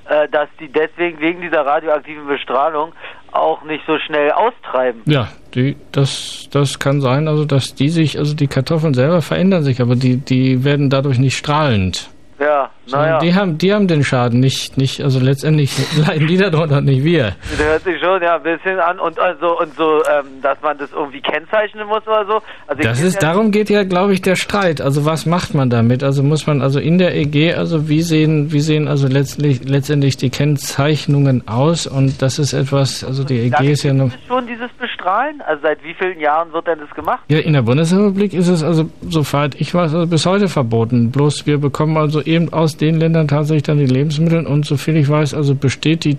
[0.09, 2.93] äh, dass die deswegen wegen dieser radioaktiven Bestrahlung
[3.31, 5.03] auch nicht so schnell austreiben.
[5.05, 9.63] ja, die, das, das kann sein, also dass die sich, also die Kartoffeln selber verändern
[9.63, 12.09] sich, aber die, die werden dadurch nicht strahlend.
[12.39, 13.19] Ja, Naja.
[13.19, 15.71] Die haben, die haben den Schaden, nicht, nicht, also letztendlich
[16.07, 17.35] leiden die darunter nicht wir.
[17.51, 20.77] Das hört sich schon ja ein bisschen an und also und so, ähm, dass man
[20.77, 22.41] das irgendwie kennzeichnen muss oder so.
[22.67, 24.81] Also Das ist, ja darum geht ja, glaube ich, der Streit.
[24.81, 26.03] Also was macht man damit?
[26.03, 30.17] Also muss man also in der EG, also wie sehen, wie sehen also letztlich, letztendlich
[30.17, 31.87] die Kennzeichnungen aus?
[31.87, 35.41] Und das ist etwas, also die EG ist ja noch, schon dieses Bestrahlen.
[35.41, 37.19] Also seit wie vielen Jahren wird denn das gemacht?
[37.27, 41.11] ja, in der Bundesrepublik ist es also, soweit ich weiß, also bis heute verboten.
[41.11, 45.09] Bloß wir bekommen also eben aus den Ländern tatsächlich dann die Lebensmittel und soviel ich
[45.09, 46.17] weiß, also besteht die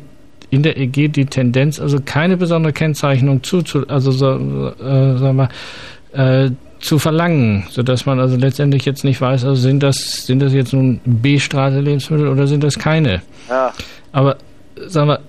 [0.51, 5.37] in der EG die Tendenz, also keine besondere Kennzeichnung zu, zu also so, äh, sagen
[5.37, 5.49] wir,
[6.12, 6.51] äh,
[6.81, 10.73] zu verlangen, sodass man also letztendlich jetzt nicht weiß, also sind das sind das jetzt
[10.73, 13.23] nun B-Straße Lebensmittel oder sind das keine?
[13.49, 13.73] Ja.
[14.12, 14.37] Aber
[14.87, 15.20] sagen wir,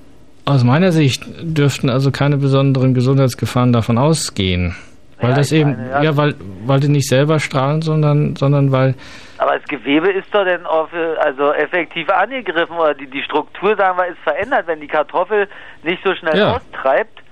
[0.45, 4.75] aus meiner Sicht dürften also keine besonderen Gesundheitsgefahren davon ausgehen.
[5.19, 6.03] Weil Ja, das eben, meine, ja.
[6.03, 6.35] ja, weil,
[6.65, 8.95] weil die nicht selber strahlen, sondern, sondern weil,
[9.41, 13.97] Aber das Gewebe ist doch dann äh, also effektiv angegriffen oder die, die Struktur, sagen
[13.97, 15.47] wir, ist verändert, wenn die Kartoffel
[15.81, 16.57] nicht so schnell Ja.
[16.57, 17.23] austreibt.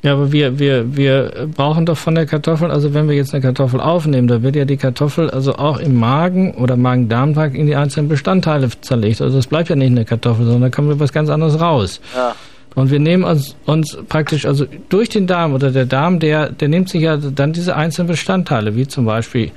[0.00, 3.42] ja, aber wir, wir, wir brauchen doch von der Kartoffel, also wenn wir jetzt eine
[3.42, 7.76] Kartoffel aufnehmen, da wird ja die Kartoffel also auch im Magen oder Magen-Darm-Trakt in die
[7.76, 9.20] einzelnen Bestandteile zerlegt.
[9.20, 12.00] Also es bleibt ja nicht eine Kartoffel, sondern da kommt was ganz anderes raus.
[12.16, 12.34] Ja.
[12.74, 16.68] Und wir nehmen uns, uns praktisch, also durch den Darm oder der Darm, der, der
[16.68, 19.50] nimmt sich ja dann diese einzelnen Bestandteile, wie zum Beispiel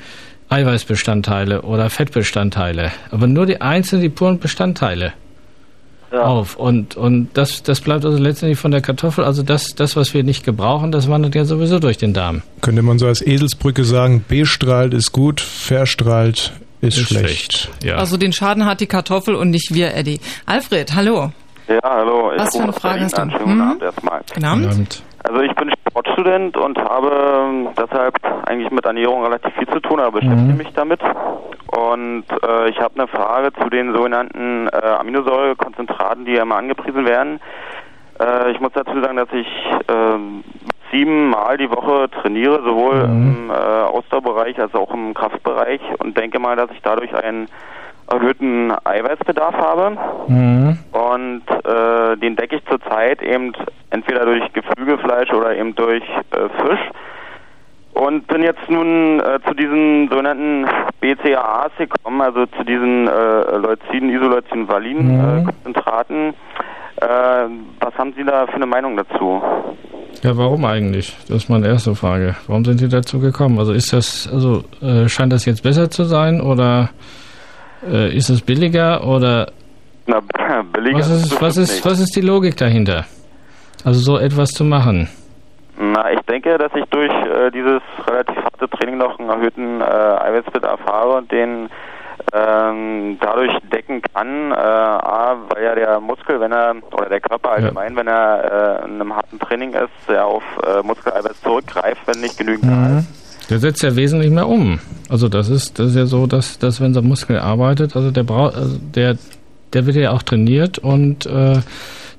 [0.50, 5.14] Eiweißbestandteile oder Fettbestandteile, aber nur die einzelnen, die puren Bestandteile
[6.12, 6.56] auf.
[6.56, 10.24] Und, und das, das bleibt also letztendlich von der Kartoffel, also das, das, was wir
[10.24, 12.42] nicht gebrauchen, das wandert ja sowieso durch den Darm.
[12.62, 17.70] Könnte man so als Eselsbrücke sagen, bestrahlt ist gut, verstrahlt ist, Ist schlecht.
[17.84, 17.96] Ja.
[17.96, 20.22] Also den Schaden hat die Kartoffel und nicht wir, Eddie.
[20.46, 21.32] Alfred, hallo.
[21.68, 22.32] Ja, hallo.
[22.34, 23.22] Ich Was für eine Frage hast du?
[23.22, 23.32] an.
[23.32, 23.50] Schönen Hm?
[23.50, 24.22] guten Abend erstmal.
[24.34, 25.04] Guten Abend.
[25.28, 28.16] Also ich bin Sportstudent und habe ähm, deshalb
[28.48, 30.58] eigentlich mit Ernährung relativ viel zu tun, aber beschäftige Mhm.
[30.58, 31.02] mich damit.
[31.76, 37.06] Und äh, ich habe eine Frage zu den sogenannten äh, Aminosäurekonzentraten, die ja immer angepriesen
[37.08, 37.40] werden.
[38.20, 39.48] Äh, ich muss dazu sagen, dass ich
[39.88, 40.44] ähm,
[40.92, 46.56] siebenmal die Woche trainiere, sowohl im äh, Ausdauerbereich als auch im Kraftbereich und denke mal,
[46.56, 47.48] dass ich dadurch einen
[48.12, 49.98] erhöhten Eiweißbedarf habe.
[50.28, 50.78] Mhm.
[50.92, 53.54] Und äh, den decke ich zurzeit eben
[53.90, 56.80] entweder durch Geflügelfleisch oder eben durch äh, Fisch.
[57.94, 60.66] Und bin jetzt nun äh, zu diesen sogenannten
[61.00, 66.34] BCAAs gekommen, also zu diesen äh, Leucin, Isoleucin, Valin äh, Konzentraten.
[66.98, 67.06] Äh,
[67.80, 69.42] was haben Sie da für eine Meinung dazu?
[70.24, 71.16] Ja, warum eigentlich?
[71.30, 72.36] Das ist meine erste Frage.
[72.48, 73.60] Warum sind Sie dazu gekommen?
[73.60, 76.90] Also ist das, also äh, scheint das jetzt besser zu sein oder
[77.92, 79.52] äh, ist es billiger oder
[80.08, 80.22] Na,
[80.74, 81.86] billiger was ist, was ist, nicht.
[81.86, 83.06] was ist die Logik dahinter?
[83.84, 85.10] Also so etwas zu machen.
[85.78, 89.84] Na, ich denke, dass ich durch äh, dieses relativ harte Training noch einen erhöhten äh,
[89.84, 91.70] Eiweißbedarf habe und den
[92.34, 97.52] ähm, dadurch decken kann, äh, A, weil ja der Muskel, wenn er, oder der Körper
[97.52, 102.22] allgemein, wenn er äh, in einem harten Training ist, sehr auf äh, Muskeleiweiß zurückgreift, wenn
[102.22, 103.25] nicht genügend da ist.
[103.50, 104.80] Der setzt ja wesentlich mehr um.
[105.10, 108.24] Also das ist, das ist ja so, dass, dass wenn der Muskel arbeitet, also der
[108.24, 109.18] braucht, also der,
[109.74, 111.60] der wird ja auch trainiert und äh,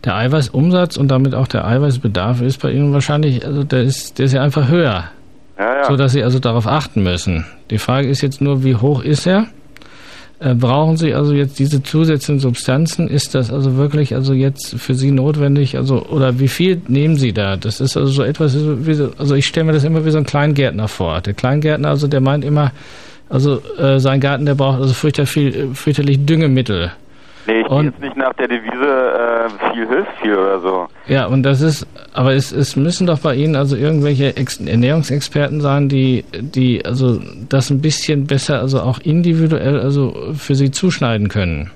[0.05, 4.27] der Eiweißumsatz und damit auch der Eiweißbedarf ist bei Ihnen wahrscheinlich, also der ist, der
[4.27, 5.05] ist ja einfach höher.
[5.59, 5.85] Ja, ja.
[5.86, 7.44] So dass Sie also darauf achten müssen.
[7.70, 9.47] Die Frage ist jetzt nur, wie hoch ist er?
[10.39, 13.09] Äh, brauchen Sie also jetzt diese zusätzlichen Substanzen?
[13.09, 15.77] Ist das also wirklich also jetzt für Sie notwendig?
[15.79, 17.57] Also oder wie viel nehmen Sie da?
[17.57, 20.27] Das ist also so etwas, so, also ich stelle mir das immer wie so ein
[20.27, 21.23] Kleingärtner vor.
[21.23, 22.73] Der Kleingärtner also der meint immer,
[23.31, 26.93] also äh, sein Garten der braucht also fürchterlich viel, fürchterlich Düngemittel.
[27.47, 30.86] Nee, ich gehe Und- jetzt nicht nach der Devise äh, viel hilft viel oder so.
[31.06, 35.60] Ja, und das ist, aber es, es müssen doch bei Ihnen also irgendwelche Ex Ernährungsexperten
[35.60, 41.28] sein, die, die also das ein bisschen besser, also auch individuell, also für Sie zuschneiden
[41.28, 41.70] können.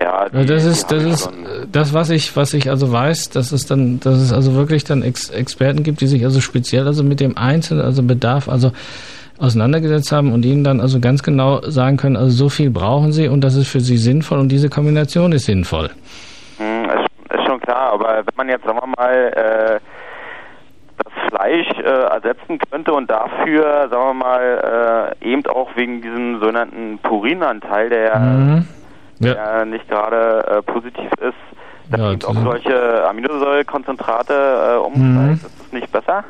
[0.00, 1.30] Ja, Weil das ist, das ist
[1.70, 5.02] das, was ich, was ich also weiß, dass es dann, dass es also wirklich dann
[5.02, 8.72] Ex Experten gibt, die sich also speziell also mit dem einzelnen, also Bedarf, also
[9.38, 13.28] auseinandergesetzt haben und ihnen dann also ganz genau sagen können, also so viel brauchen sie
[13.28, 15.90] und das ist für sie sinnvoll und diese Kombination ist sinnvoll.
[16.58, 19.80] Hm, ist, schon klar, aber wenn man jetzt, sagen wir mal, äh,
[21.04, 21.82] das Fleisch äh,
[22.14, 28.02] ersetzen könnte und dafür, sagen wir mal, äh, eben auch wegen diesem sogenannten Purinanteil, der
[28.04, 28.66] ja Mhm.
[29.20, 31.34] der nicht gerade positiv ist,
[31.90, 34.32] dass Ja, auf ist- solche Aminosäurekonzentrate
[34.84, 35.32] äh, Mhm.
[35.34, 36.24] ist das nicht besser?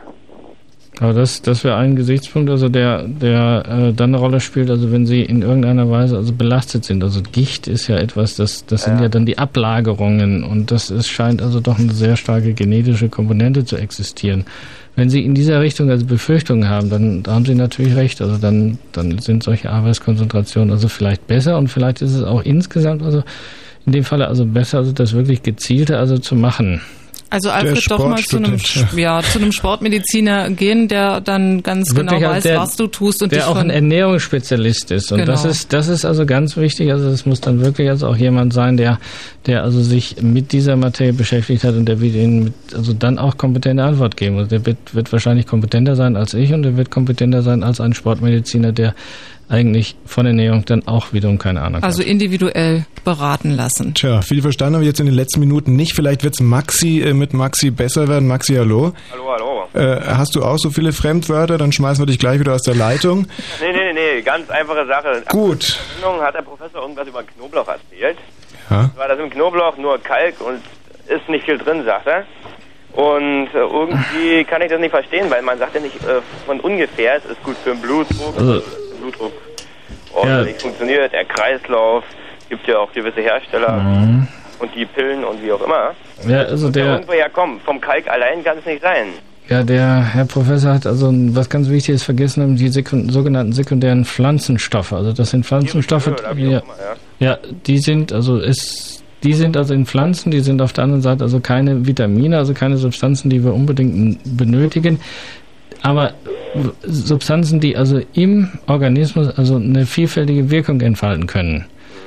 [1.02, 4.92] Aber das, das wäre ein Gesichtspunkt, also der, der äh, dann eine Rolle spielt, also
[4.92, 7.02] wenn sie in irgendeiner Weise also belastet sind.
[7.02, 11.08] Also Gicht ist ja etwas, das, das sind ja dann die Ablagerungen und das ist,
[11.08, 14.44] scheint also doch eine sehr starke genetische Komponente zu existieren.
[14.94, 18.22] Wenn Sie in dieser Richtung also Befürchtungen haben, dann haben Sie natürlich recht.
[18.22, 23.02] Also dann, dann sind solche Arbeitskonzentrationen also vielleicht besser und vielleicht ist es auch insgesamt
[23.02, 23.24] also
[23.86, 26.80] in dem Falle also besser, also das wirklich gezielter also zu machen.
[27.32, 28.59] Also Alfred doch mal zu einem,
[28.94, 32.86] ja, zu einem Sportmediziner gehen, der dann ganz genau Wirklich, also weiß, der- was du
[32.88, 35.10] tust und der auch ein Ernährungsspezialist ist.
[35.12, 35.32] Und Genau.
[35.32, 36.92] das ist das ist also ganz wichtig.
[36.92, 38.98] Also es muss dann wirklich also auch jemand sein der
[39.46, 43.18] der also sich mit dieser Materie beschäftigt hat und der wird ihnen mit, also dann
[43.18, 44.36] auch kompetente Antwort geben.
[44.36, 47.80] Also der wird, wird wahrscheinlich kompetenter sein als ich und der wird kompetenter sein als
[47.80, 48.94] ein Sportmediziner der
[49.52, 53.94] eigentlich von Ernährung dann auch wiederum keine Ahnung also individuell beraten lassen.
[53.94, 55.94] Tja, viel verstanden habe ich jetzt in den letzten Minuten nicht.
[55.94, 58.26] Vielleicht wird's Maxi äh, mit Maxi besser werden.
[58.28, 58.92] Maxi, hallo.
[59.12, 59.68] Hallo, hallo.
[59.74, 61.58] Äh, hast du auch so viele Fremdwörter?
[61.58, 63.26] Dann schmeißen wir dich gleich wieder aus der Leitung.
[63.60, 65.22] Nee, nee, nee, ganz einfache Sache.
[65.28, 65.78] Gut.
[65.96, 68.16] In der hat der Professor irgendwas über Knoblauch erzählt.
[68.70, 68.90] Ja.
[68.96, 70.60] War das im Knoblauch nur Kalk und
[71.14, 72.24] ist nicht viel drin, sagt er.
[72.94, 76.60] Und äh, irgendwie kann ich das nicht verstehen, weil man sagt ja nicht äh, von
[76.60, 78.62] ungefähr, es ist gut für den Blutdruck, Also-
[79.08, 79.32] ist Blutdruck
[80.14, 82.04] ordentlich funktioniert, der Kreislauf,
[82.48, 84.26] gibt ja auch gewisse Hersteller Mhm.
[84.60, 85.94] und die Pillen und wie auch immer.
[86.26, 87.60] ja also ja der irgendwo herkommen.
[87.64, 89.08] Vom Kalk allein kann es nicht sein.
[89.48, 94.92] Ja, der Herr Professor hat also was ganz Wichtiges vergessen, die sekund sogenannten sekundären Pflanzenstoffe.
[94.92, 96.62] Also das sind Pflanzenstoffe, wie ja,
[97.20, 97.26] ja.
[97.32, 101.02] ja, die sind also es, die sind also in Pflanzen, die sind auf der anderen
[101.02, 105.00] Seite also keine Vitamine, also keine Substanzen, die wir unbedingt benötigen,
[105.82, 106.14] aber
[106.84, 111.64] Substanzen, die also im Organismus also eine vielfältige Wirkung entfalten können.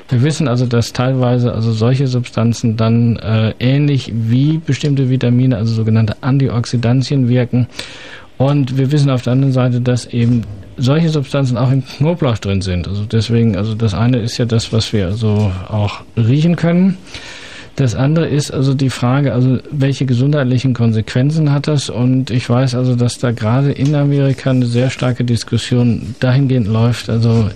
[0.10, 5.74] Wir wissen also, dass teilweise also solche Substanzen dann äh, ähnlich wie bestimmte Vitamine, also
[5.74, 7.68] sogenannte Antioxidantien wirken.
[8.38, 10.44] Und wir wissen auf der anderen Seite, dass eben
[10.78, 12.88] solche Substanzen auch im Knoblauch drin sind.
[12.88, 16.98] Also deswegen, also das eine ist ja das, was wir also auch riechen können.
[17.76, 21.90] Das andere ist also die Frage, also welche gesundheitlichen Konsequenzen hat das?
[21.90, 27.10] Und ich weiß also, dass da gerade in Amerika eine sehr starke Diskussion dahingehend läuft,
[27.10, 27.50] also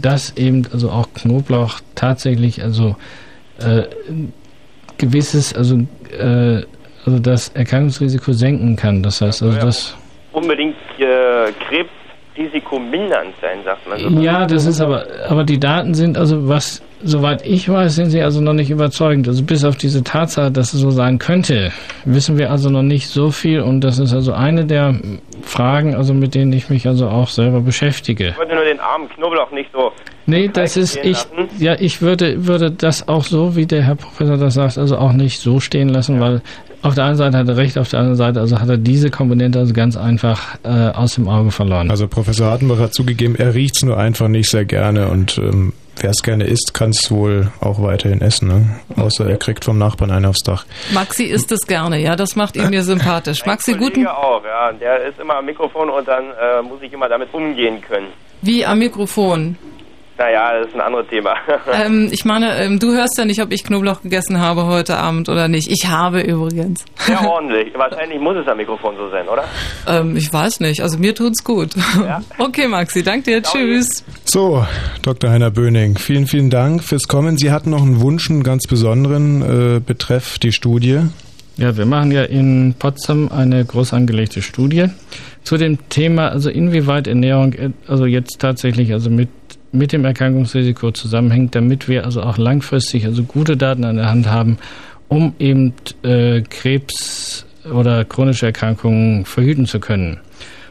[0.00, 2.96] dass eben also auch Knoblauch tatsächlich also
[3.60, 3.82] äh,
[4.98, 5.86] gewisses, also
[6.18, 6.62] äh,
[7.04, 9.02] also das Erkrankungsrisiko senken kann.
[9.02, 9.96] Das heißt also das
[10.32, 12.01] Unbedingt äh, Krebsrisiko
[12.92, 14.20] mindernd sein, sagt man so.
[14.20, 18.22] Ja, das ist aber, aber die Daten sind also, was, soweit ich weiß, sind sie
[18.22, 19.28] also noch nicht überzeugend.
[19.28, 21.72] Also bis auf diese Tatsache, dass es so sein könnte,
[22.04, 24.94] wissen wir also noch nicht so viel und das ist also eine der
[25.42, 28.28] Fragen, also mit denen ich mich also auch selber beschäftige.
[28.28, 29.92] Ich wollte nur den armen Knoblauch nicht so.
[30.26, 31.48] Nee, das ist ich lassen.
[31.58, 35.12] ja, ich würde würde das auch so, wie der Herr Professor das sagt, also auch
[35.12, 36.42] nicht so stehen lassen, weil
[36.82, 39.10] auf der einen Seite hat er recht, auf der anderen Seite also hat er diese
[39.10, 41.90] Komponente also ganz einfach äh, aus dem Auge verloren.
[41.90, 46.10] Also Professor Hartenbach hat zugegeben, er riecht's nur einfach nicht sehr gerne und ähm, wer
[46.10, 48.48] es gerne isst, kann es wohl auch weiterhin essen.
[48.48, 48.80] Ne?
[48.96, 50.64] Außer er kriegt vom Nachbarn einen aufs Dach.
[50.92, 53.46] Maxi isst es gerne, ja, das macht ihn mir sympathisch.
[53.46, 54.72] Maxi, guten, auch, ja.
[54.72, 58.08] Der ist immer am Mikrofon und dann äh, muss ich immer damit umgehen können.
[58.42, 59.56] wie am Mikrofon.
[60.18, 61.34] Naja, das ist ein anderes Thema.
[61.72, 65.28] Ähm, ich meine, ähm, du hörst ja nicht, ob ich Knoblauch gegessen habe heute Abend
[65.28, 65.70] oder nicht.
[65.70, 66.84] Ich habe übrigens.
[66.96, 67.72] Sehr ordentlich.
[67.74, 69.44] Wahrscheinlich muss es am Mikrofon so sein, oder?
[69.86, 71.70] Ähm, ich weiß nicht, also mir tut's gut.
[72.38, 74.04] Okay, Maxi, danke dir, tschüss.
[74.24, 74.64] So,
[75.02, 75.30] Dr.
[75.30, 77.36] Heiner Böning, vielen, vielen Dank fürs Kommen.
[77.36, 81.00] Sie hatten noch einen Wunsch, einen ganz besonderen äh, betreff die Studie.
[81.56, 84.86] Ja, wir machen ja in Potsdam eine groß angelegte Studie
[85.44, 89.28] zu dem Thema, also inwieweit Ernährung äh, also jetzt tatsächlich also mit
[89.72, 94.26] mit dem Erkrankungsrisiko zusammenhängt, damit wir also auch langfristig also gute Daten an der Hand
[94.26, 94.58] haben,
[95.08, 95.72] um eben
[96.02, 100.18] äh, Krebs oder chronische Erkrankungen verhüten zu können.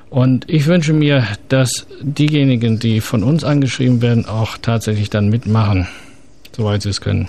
[0.09, 5.87] Und ich wünsche mir, dass diejenigen, die von uns angeschrieben werden, auch tatsächlich dann mitmachen,
[6.55, 7.27] soweit sie es können.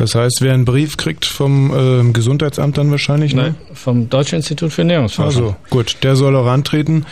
[0.00, 3.42] Das heißt, wer einen Brief kriegt vom ähm, Gesundheitsamt dann wahrscheinlich, ne?
[3.42, 5.42] Nein, vom Deutschen Institut für Ernährungsforschung.
[5.42, 7.04] Also, gut, der soll auch antreten.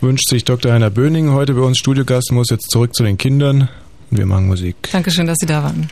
[0.00, 0.72] Wünscht sich Dr.
[0.72, 3.68] Heiner Böning heute bei uns Studiogast, muss jetzt zurück zu den Kindern
[4.10, 4.74] und wir machen Musik.
[4.90, 5.88] Dankeschön, dass Sie da waren.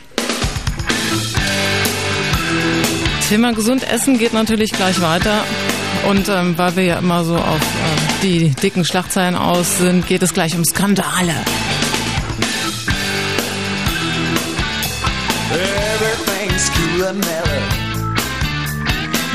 [3.29, 5.45] Thema gesund essen geht natürlich gleich weiter.
[6.09, 10.21] Und ähm, weil wir ja immer so auf äh, die dicken Schlagzeilen aus sind, geht
[10.21, 11.33] es gleich um Skandale.
[16.61, 17.63] is cool and mellow.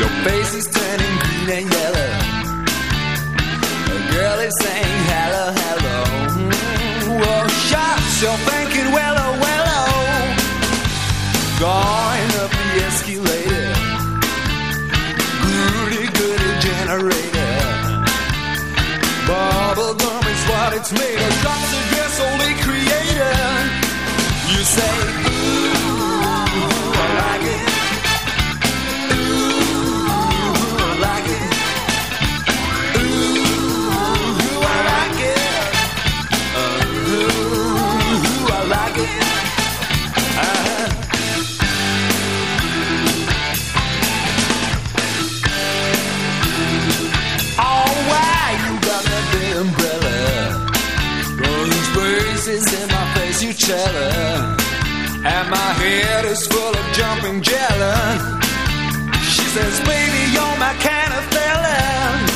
[0.01, 2.11] Your face is turning green and yellow.
[3.95, 5.99] A girl is saying hello, hello.
[7.31, 10.23] Oh, shots, you're thinking well, oh, well, oh.
[11.67, 13.69] Going up the escalator.
[15.43, 17.55] Goody, goody generator.
[19.29, 21.33] Bubblegum is what it's made of.
[21.43, 22.09] Drops of your
[22.65, 23.37] creator.
[24.53, 25.26] You say.
[53.67, 54.57] telling.
[55.27, 57.99] And my head is full of jumping jelly.
[59.35, 62.36] She says, baby, you're my kind of felon.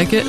[0.00, 0.24] like it.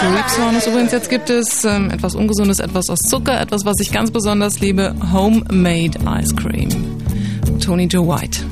[0.00, 0.92] Krebshorn übrigens.
[0.92, 4.94] Jetzt gibt es ähm, etwas Ungesundes, etwas aus Zucker, etwas, was ich ganz besonders liebe:
[5.12, 6.68] Homemade Ice Cream.
[7.60, 8.51] Tony Joe White.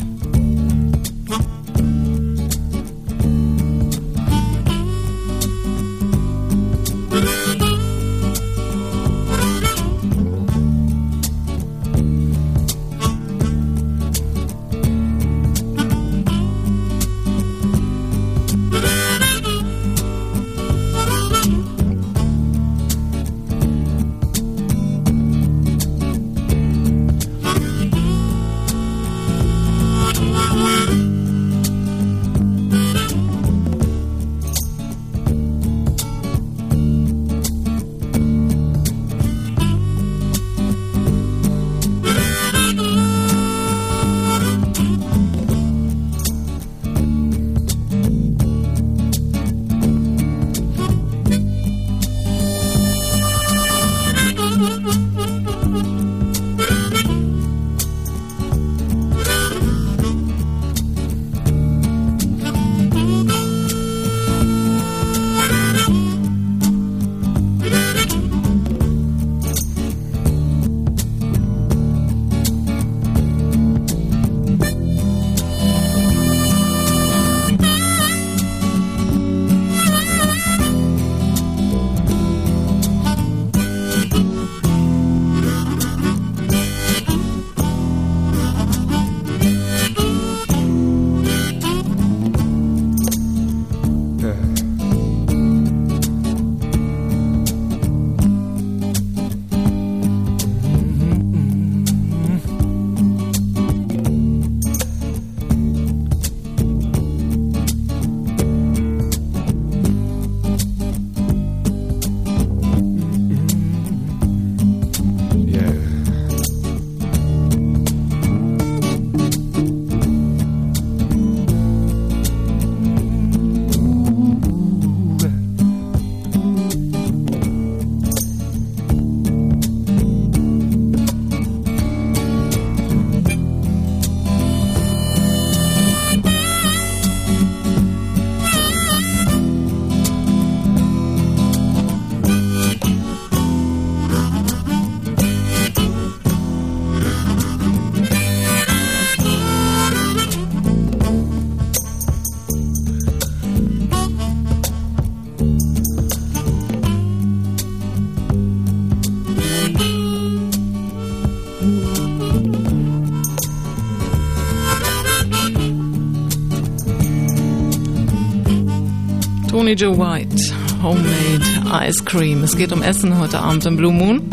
[169.70, 170.52] Tony Joe White,
[170.82, 172.42] Homemade Ice Cream.
[172.42, 174.28] Es geht um Essen heute Abend im Blue Moon.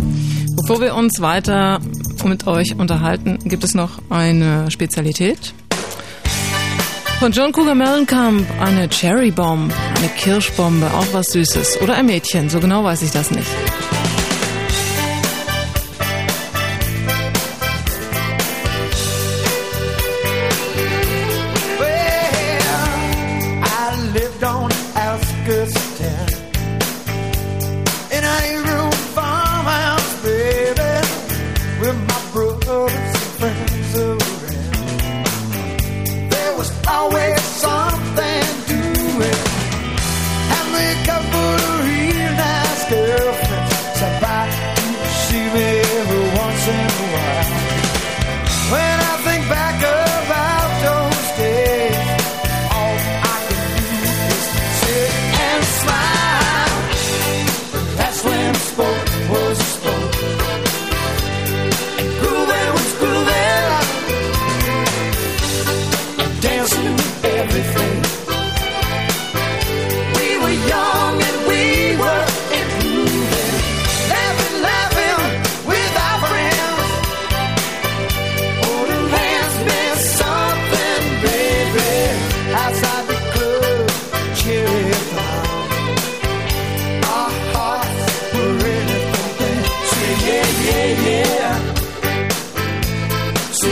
[0.55, 1.80] Bevor wir uns weiter
[2.26, 5.53] mit euch unterhalten, gibt es noch eine Spezialität.
[7.19, 11.81] Von John Cougar Mellencamp eine Cherry Bomb, eine Kirschbombe, auch was Süßes.
[11.81, 13.47] Oder ein Mädchen, so genau weiß ich das nicht.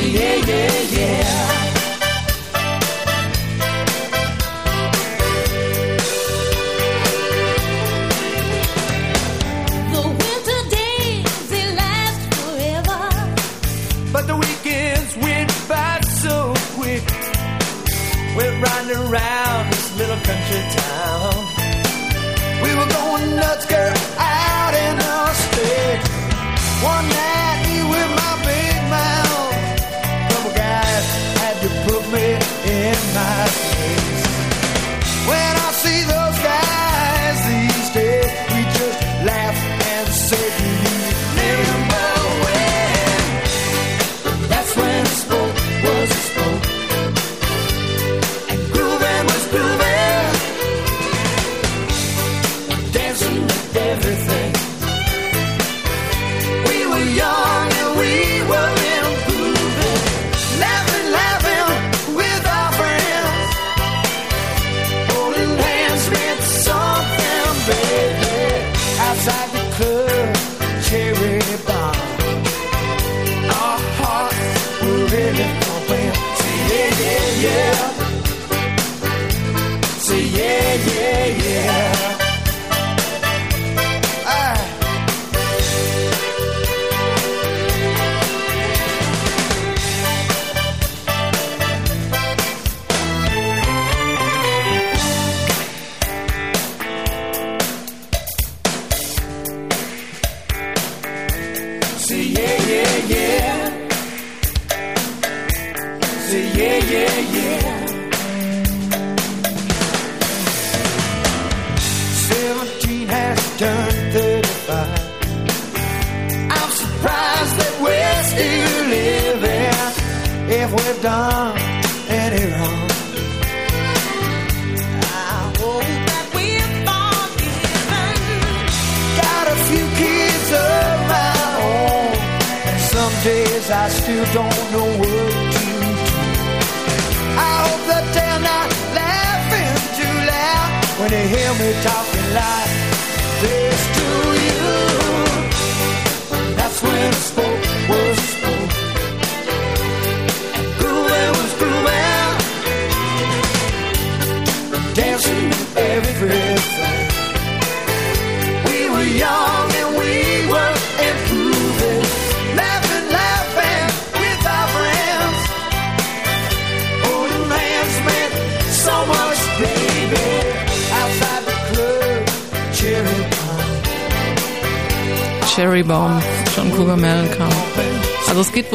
[0.01, 1.24] yeah, yeah, yeah.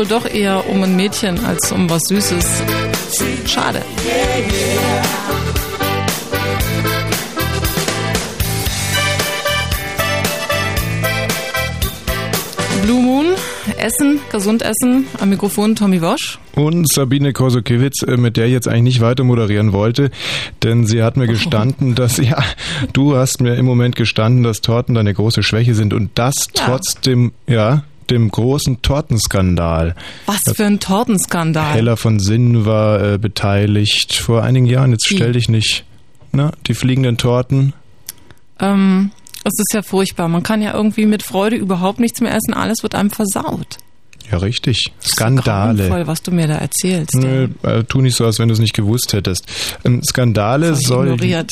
[0.01, 2.63] wohl doch eher um ein Mädchen als um was Süßes.
[3.45, 3.83] Schade.
[12.83, 13.27] Blue Moon,
[13.77, 15.07] Essen, gesund essen.
[15.21, 16.39] Am Mikrofon Tommy Wosch.
[16.55, 20.11] Und Sabine Kosokiewicz, äh, mit der ich jetzt eigentlich nicht weiter moderieren wollte,
[20.63, 22.43] denn sie hat mir gestanden, dass, ja,
[22.95, 26.65] du hast mir im Moment gestanden, dass Torten deine große Schwäche sind und das ja.
[26.65, 29.95] trotzdem, ja dem großen Tortenskandal.
[30.27, 31.75] Was für ein Tortenskandal.
[31.75, 34.93] Hella von Sinn war äh, beteiligt vor einigen Jahren.
[34.93, 35.85] Jetzt stell dich nicht,
[36.33, 37.73] na, die fliegenden Torten.
[38.59, 39.11] Ähm,
[39.45, 40.29] es ist ja furchtbar.
[40.29, 42.53] Man kann ja irgendwie mit Freude überhaupt nichts mehr essen.
[42.55, 43.79] Alles wird einem versaut.
[44.31, 44.93] Ja, richtig.
[45.01, 46.07] Voll, Skandale.
[46.07, 47.15] was du mir da erzählst.
[47.17, 49.47] Nö, äh, tu nicht so, als wenn du es nicht gewusst hättest.
[49.85, 51.19] Ähm, Skandale Das sollen,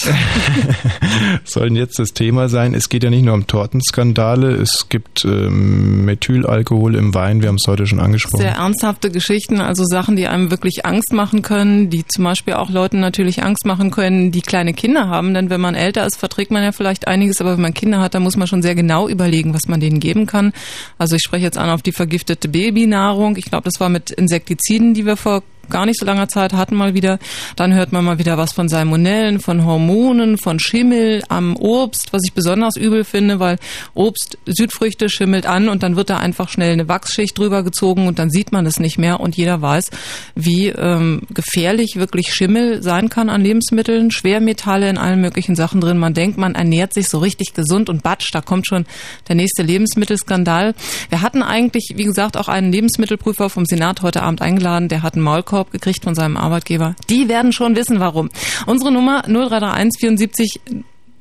[1.45, 2.75] sollen jetzt das Thema sein.
[2.75, 4.53] Es geht ja nicht nur um Tortenskandale.
[4.53, 7.43] Es gibt ähm, Methylalkohol im Wein.
[7.43, 8.43] Wir haben es heute schon angesprochen.
[8.43, 12.71] Sehr ernsthafte Geschichten, also Sachen, die einem wirklich Angst machen können, die zum Beispiel auch
[12.71, 15.35] Leuten natürlich Angst machen können, die kleine Kinder haben.
[15.35, 18.15] Denn wenn man älter ist, verträgt man ja vielleicht einiges, aber wenn man Kinder hat,
[18.15, 20.53] dann muss man schon sehr genau überlegen, was man denen geben kann.
[20.97, 23.37] Also ich spreche jetzt an auf die vergiftete Babynahrung.
[23.37, 26.75] Ich glaube, das war mit Insektiziden, die wir vor gar nicht so langer Zeit hatten
[26.75, 27.19] mal wieder.
[27.57, 32.23] Dann hört man mal wieder was von Salmonellen, von Hormonen, von Schimmel am Obst, was
[32.25, 33.59] ich besonders übel finde, weil
[33.95, 38.19] Obst, Südfrüchte schimmelt an und dann wird da einfach schnell eine Wachsschicht drüber gezogen und
[38.19, 39.91] dann sieht man es nicht mehr und jeder weiß,
[40.35, 45.99] wie ähm, gefährlich wirklich Schimmel sein kann an Lebensmitteln, Schwermetalle in allen möglichen Sachen drin.
[45.99, 48.87] Man denkt, man ernährt sich so richtig gesund und batsch, da kommt schon
[49.29, 50.75] der nächste Lebensmittelskandal.
[51.09, 55.15] Wir hatten eigentlich, wie gesagt, auch einen Lebensmittelprüfer vom Senat heute Abend eingeladen, der hat
[55.15, 56.95] einen Maulkorb gekriegt von seinem Arbeitgeber.
[57.11, 58.31] Die werden schon wissen, warum.
[58.67, 60.61] Unsere Nummer 0331 74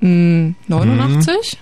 [0.01, 1.57] mm, 89?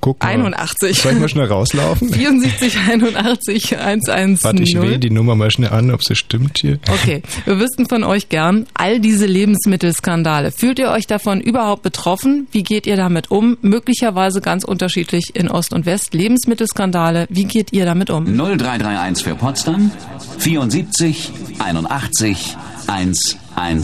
[0.00, 0.28] Guck mal.
[0.30, 1.00] 81.
[1.00, 2.12] Soll ich mal schnell rauslaufen?
[2.12, 4.44] 74 81 110.
[4.44, 6.78] Warte, ich wähle die Nummer mal schnell an, ob sie stimmt hier.
[6.88, 10.52] Okay, wir wüssten von euch gern, all diese Lebensmittelskandale.
[10.52, 12.46] Fühlt ihr euch davon überhaupt betroffen?
[12.52, 13.56] Wie geht ihr damit um?
[13.62, 16.14] Möglicherweise ganz unterschiedlich in Ost und West.
[16.14, 18.24] Lebensmittelskandale, wie geht ihr damit um?
[18.24, 19.90] 0331 für Potsdam
[20.38, 22.56] 74 81
[22.86, 23.82] 110.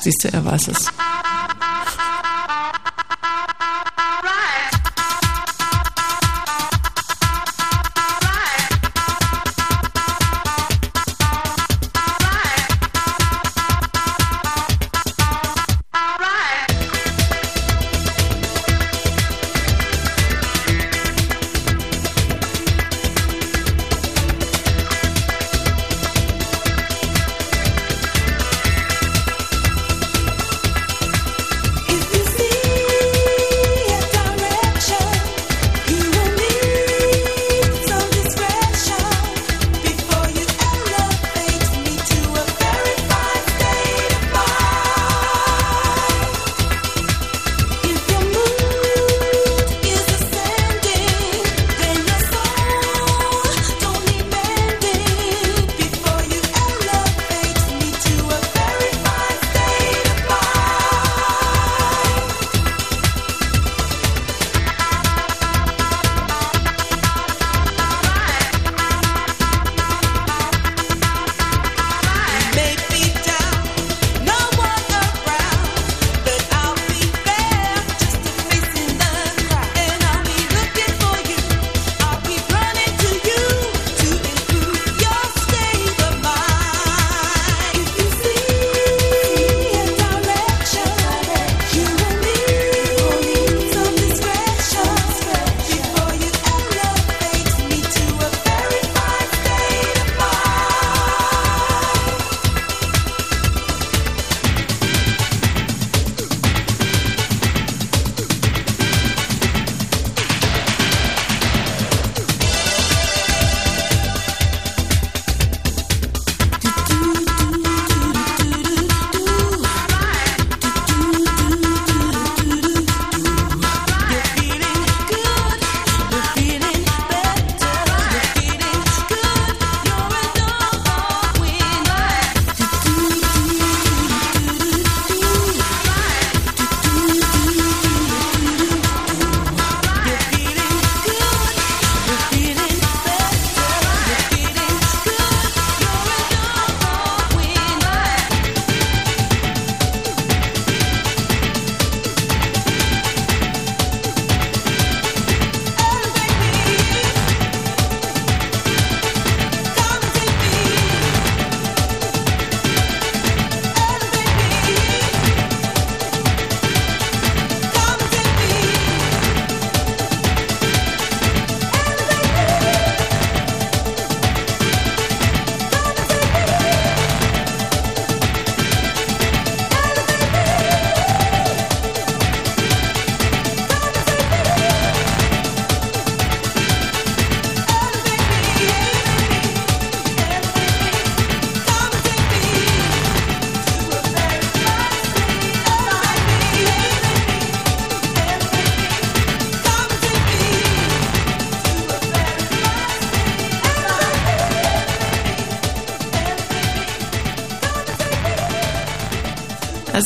[0.00, 0.86] Siehst du, er weiß es.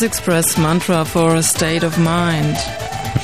[0.01, 2.57] As Express Mantra for a State of Mind.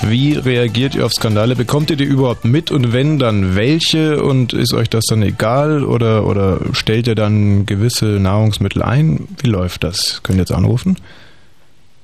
[0.02, 1.56] Wie reagiert ihr auf Skandale?
[1.56, 4.22] Bekommt ihr die überhaupt mit und wenn, dann welche?
[4.22, 9.26] Und ist euch das dann egal oder, oder stellt ihr dann gewisse Nahrungsmittel ein?
[9.38, 10.20] Wie läuft das?
[10.22, 10.98] Könnt ihr jetzt anrufen?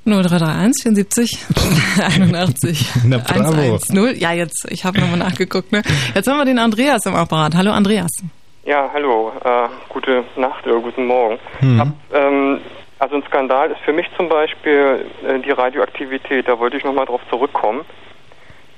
[0.07, 1.39] 0331 74
[1.99, 3.53] 81 Na, bravo.
[3.53, 4.19] 110.
[4.19, 5.71] Ja, jetzt, ich habe nochmal nachgeguckt.
[5.71, 5.83] Ne?
[6.15, 7.55] Jetzt haben wir den Andreas im Apparat.
[7.57, 8.11] Hallo Andreas.
[8.65, 11.39] Ja, hallo, äh, gute Nacht oder guten Morgen.
[11.61, 11.79] Mhm.
[11.79, 12.61] Hab, ähm,
[13.03, 17.05] also ein Skandal ist für mich zum Beispiel äh, die Radioaktivität, da wollte ich nochmal
[17.07, 17.81] drauf zurückkommen.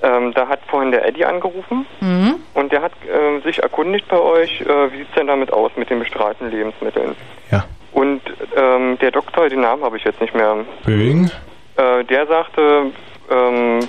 [0.03, 2.37] Ähm, da hat vorhin der Eddie angerufen Mhm.
[2.55, 5.91] und der hat äh, sich erkundigt bei euch, äh, wie sieht's denn damit aus mit
[5.91, 7.15] den bestrahlten Lebensmitteln.
[7.51, 7.65] Ja.
[7.93, 8.23] Und
[8.57, 10.57] ähm, der Doktor, den Namen habe ich jetzt nicht mehr,
[10.87, 11.31] Böing?
[11.77, 12.87] äh, der sagte,
[13.31, 13.81] ähm,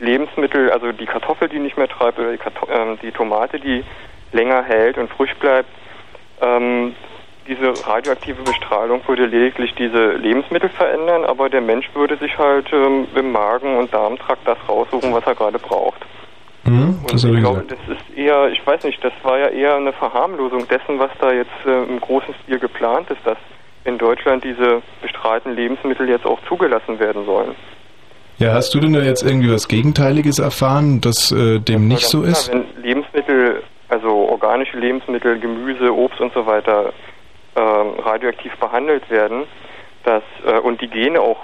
[0.00, 3.84] Lebensmittel, also die Kartoffel, die nicht mehr treibt, oder die, Karto ähm, die Tomate, die
[4.32, 5.68] länger hält und frisch bleibt,
[6.42, 6.94] ähm,
[7.46, 13.06] diese radioaktive Bestrahlung würde lediglich diese Lebensmittel verändern, aber der Mensch würde sich halt ähm,
[13.14, 16.00] im Magen- und Darmtrakt das raussuchen, was er gerade braucht.
[16.64, 17.80] Mhm, das Und ich glaube, gesagt.
[17.88, 21.32] das ist eher, ich weiß nicht, das war ja eher eine Verharmlosung dessen, was da
[21.32, 23.38] jetzt äh, im großen Stil geplant ist, dass
[23.84, 27.54] in Deutschland diese bestrahlten Lebensmittel jetzt auch zugelassen werden sollen.
[28.38, 32.22] Ja, hast du denn da jetzt irgendwie was Gegenteiliges erfahren, dass äh, dem nicht so
[32.22, 32.50] Ganz ist?
[32.50, 36.92] klar, wenn Lebensmittel, also organische Lebensmittel, Gemüse, Obst und so weiter
[37.60, 39.44] radioaktiv behandelt werden,
[40.04, 41.40] dass äh, und die Gene auch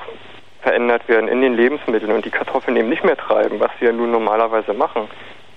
[0.63, 4.11] verändert werden in den Lebensmitteln und die Kartoffeln eben nicht mehr treiben, was ja nun
[4.11, 5.09] normalerweise machen,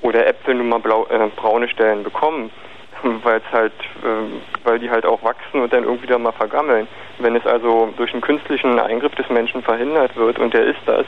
[0.01, 2.51] oder Äpfel nun mal blau, äh, braune Stellen bekommen,
[3.23, 3.73] weil es halt,
[4.03, 6.87] äh, weil die halt auch wachsen und dann irgendwie dann mal vergammeln.
[7.19, 11.05] Wenn es also durch einen künstlichen Eingriff des Menschen verhindert wird und der ist das,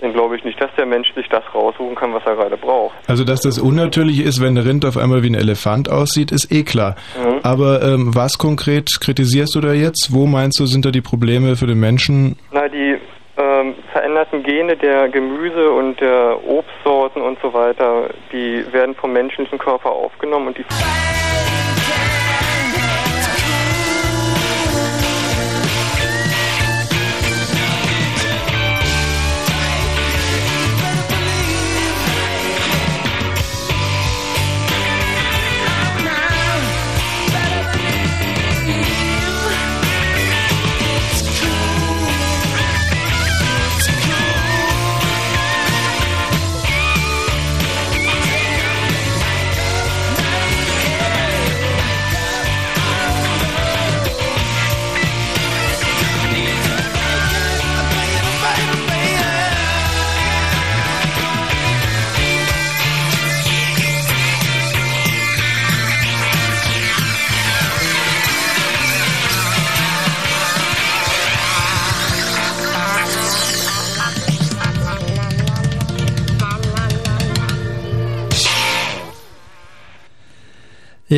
[0.00, 2.94] dann glaube ich nicht, dass der Mensch sich das raussuchen kann, was er gerade braucht.
[3.06, 6.52] Also, dass das unnatürlich ist, wenn ein Rind auf einmal wie ein Elefant aussieht, ist
[6.52, 6.96] eh klar.
[7.16, 7.40] Mhm.
[7.42, 10.10] Aber ähm, was konkret kritisierst du da jetzt?
[10.12, 12.38] Wo meinst du, sind da die Probleme für den Menschen?
[12.52, 12.98] Na, die
[13.36, 19.58] ähm, veränderten Gene der Gemüse und der Obstsorten und so weiter, die werden vom menschlichen
[19.58, 20.64] Körper aufgenommen und die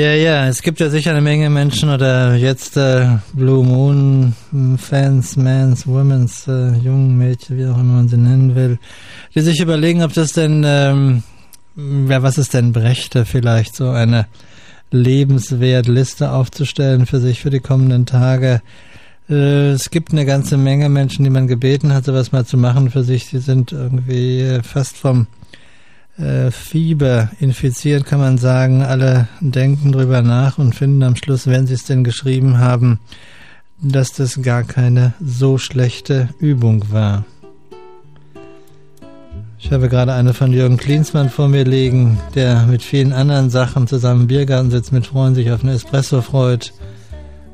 [0.01, 4.79] Ja, ja, es gibt ja sicher eine Menge Menschen oder jetzt äh, Blue Moon hm,
[4.79, 8.79] Fans, Mans, Womens, äh, jungen Mädchen, wie auch immer man sie nennen will,
[9.35, 11.23] die sich überlegen, ob das denn, ähm,
[11.77, 14.27] ja, was es denn brächte, vielleicht so eine
[14.91, 18.63] Lebenswertliste aufzustellen für sich für die kommenden Tage.
[19.29, 22.91] Äh, es gibt eine ganze Menge Menschen, die man gebeten hat, sowas mal zu machen
[22.91, 23.29] für sich.
[23.29, 25.27] Die sind irgendwie äh, fast vom
[26.21, 28.83] äh, Fieber infiziert, kann man sagen.
[28.83, 32.99] Alle denken drüber nach und finden am Schluss, wenn sie es denn geschrieben haben,
[33.83, 37.25] dass das gar keine so schlechte Übung war.
[39.59, 43.87] Ich habe gerade eine von Jürgen Klinsmann vor mir liegen, der mit vielen anderen Sachen
[43.87, 46.73] zusammen im Biergarten sitzt, mit Freunden sich auf einen Espresso freut,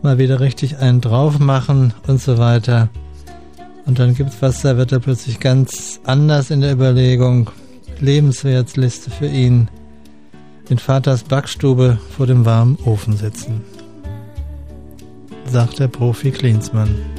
[0.03, 2.89] mal wieder richtig einen drauf machen und so weiter.
[3.87, 7.51] Und dann gibt's was, da wird er plötzlich ganz anders in der Überlegung.
[8.01, 9.69] Lebenswertsliste für ihn.
[10.69, 13.63] In Vaters Backstube vor dem warmen Ofen sitzen.
[15.47, 17.16] Sagt der Profi Klinsmann.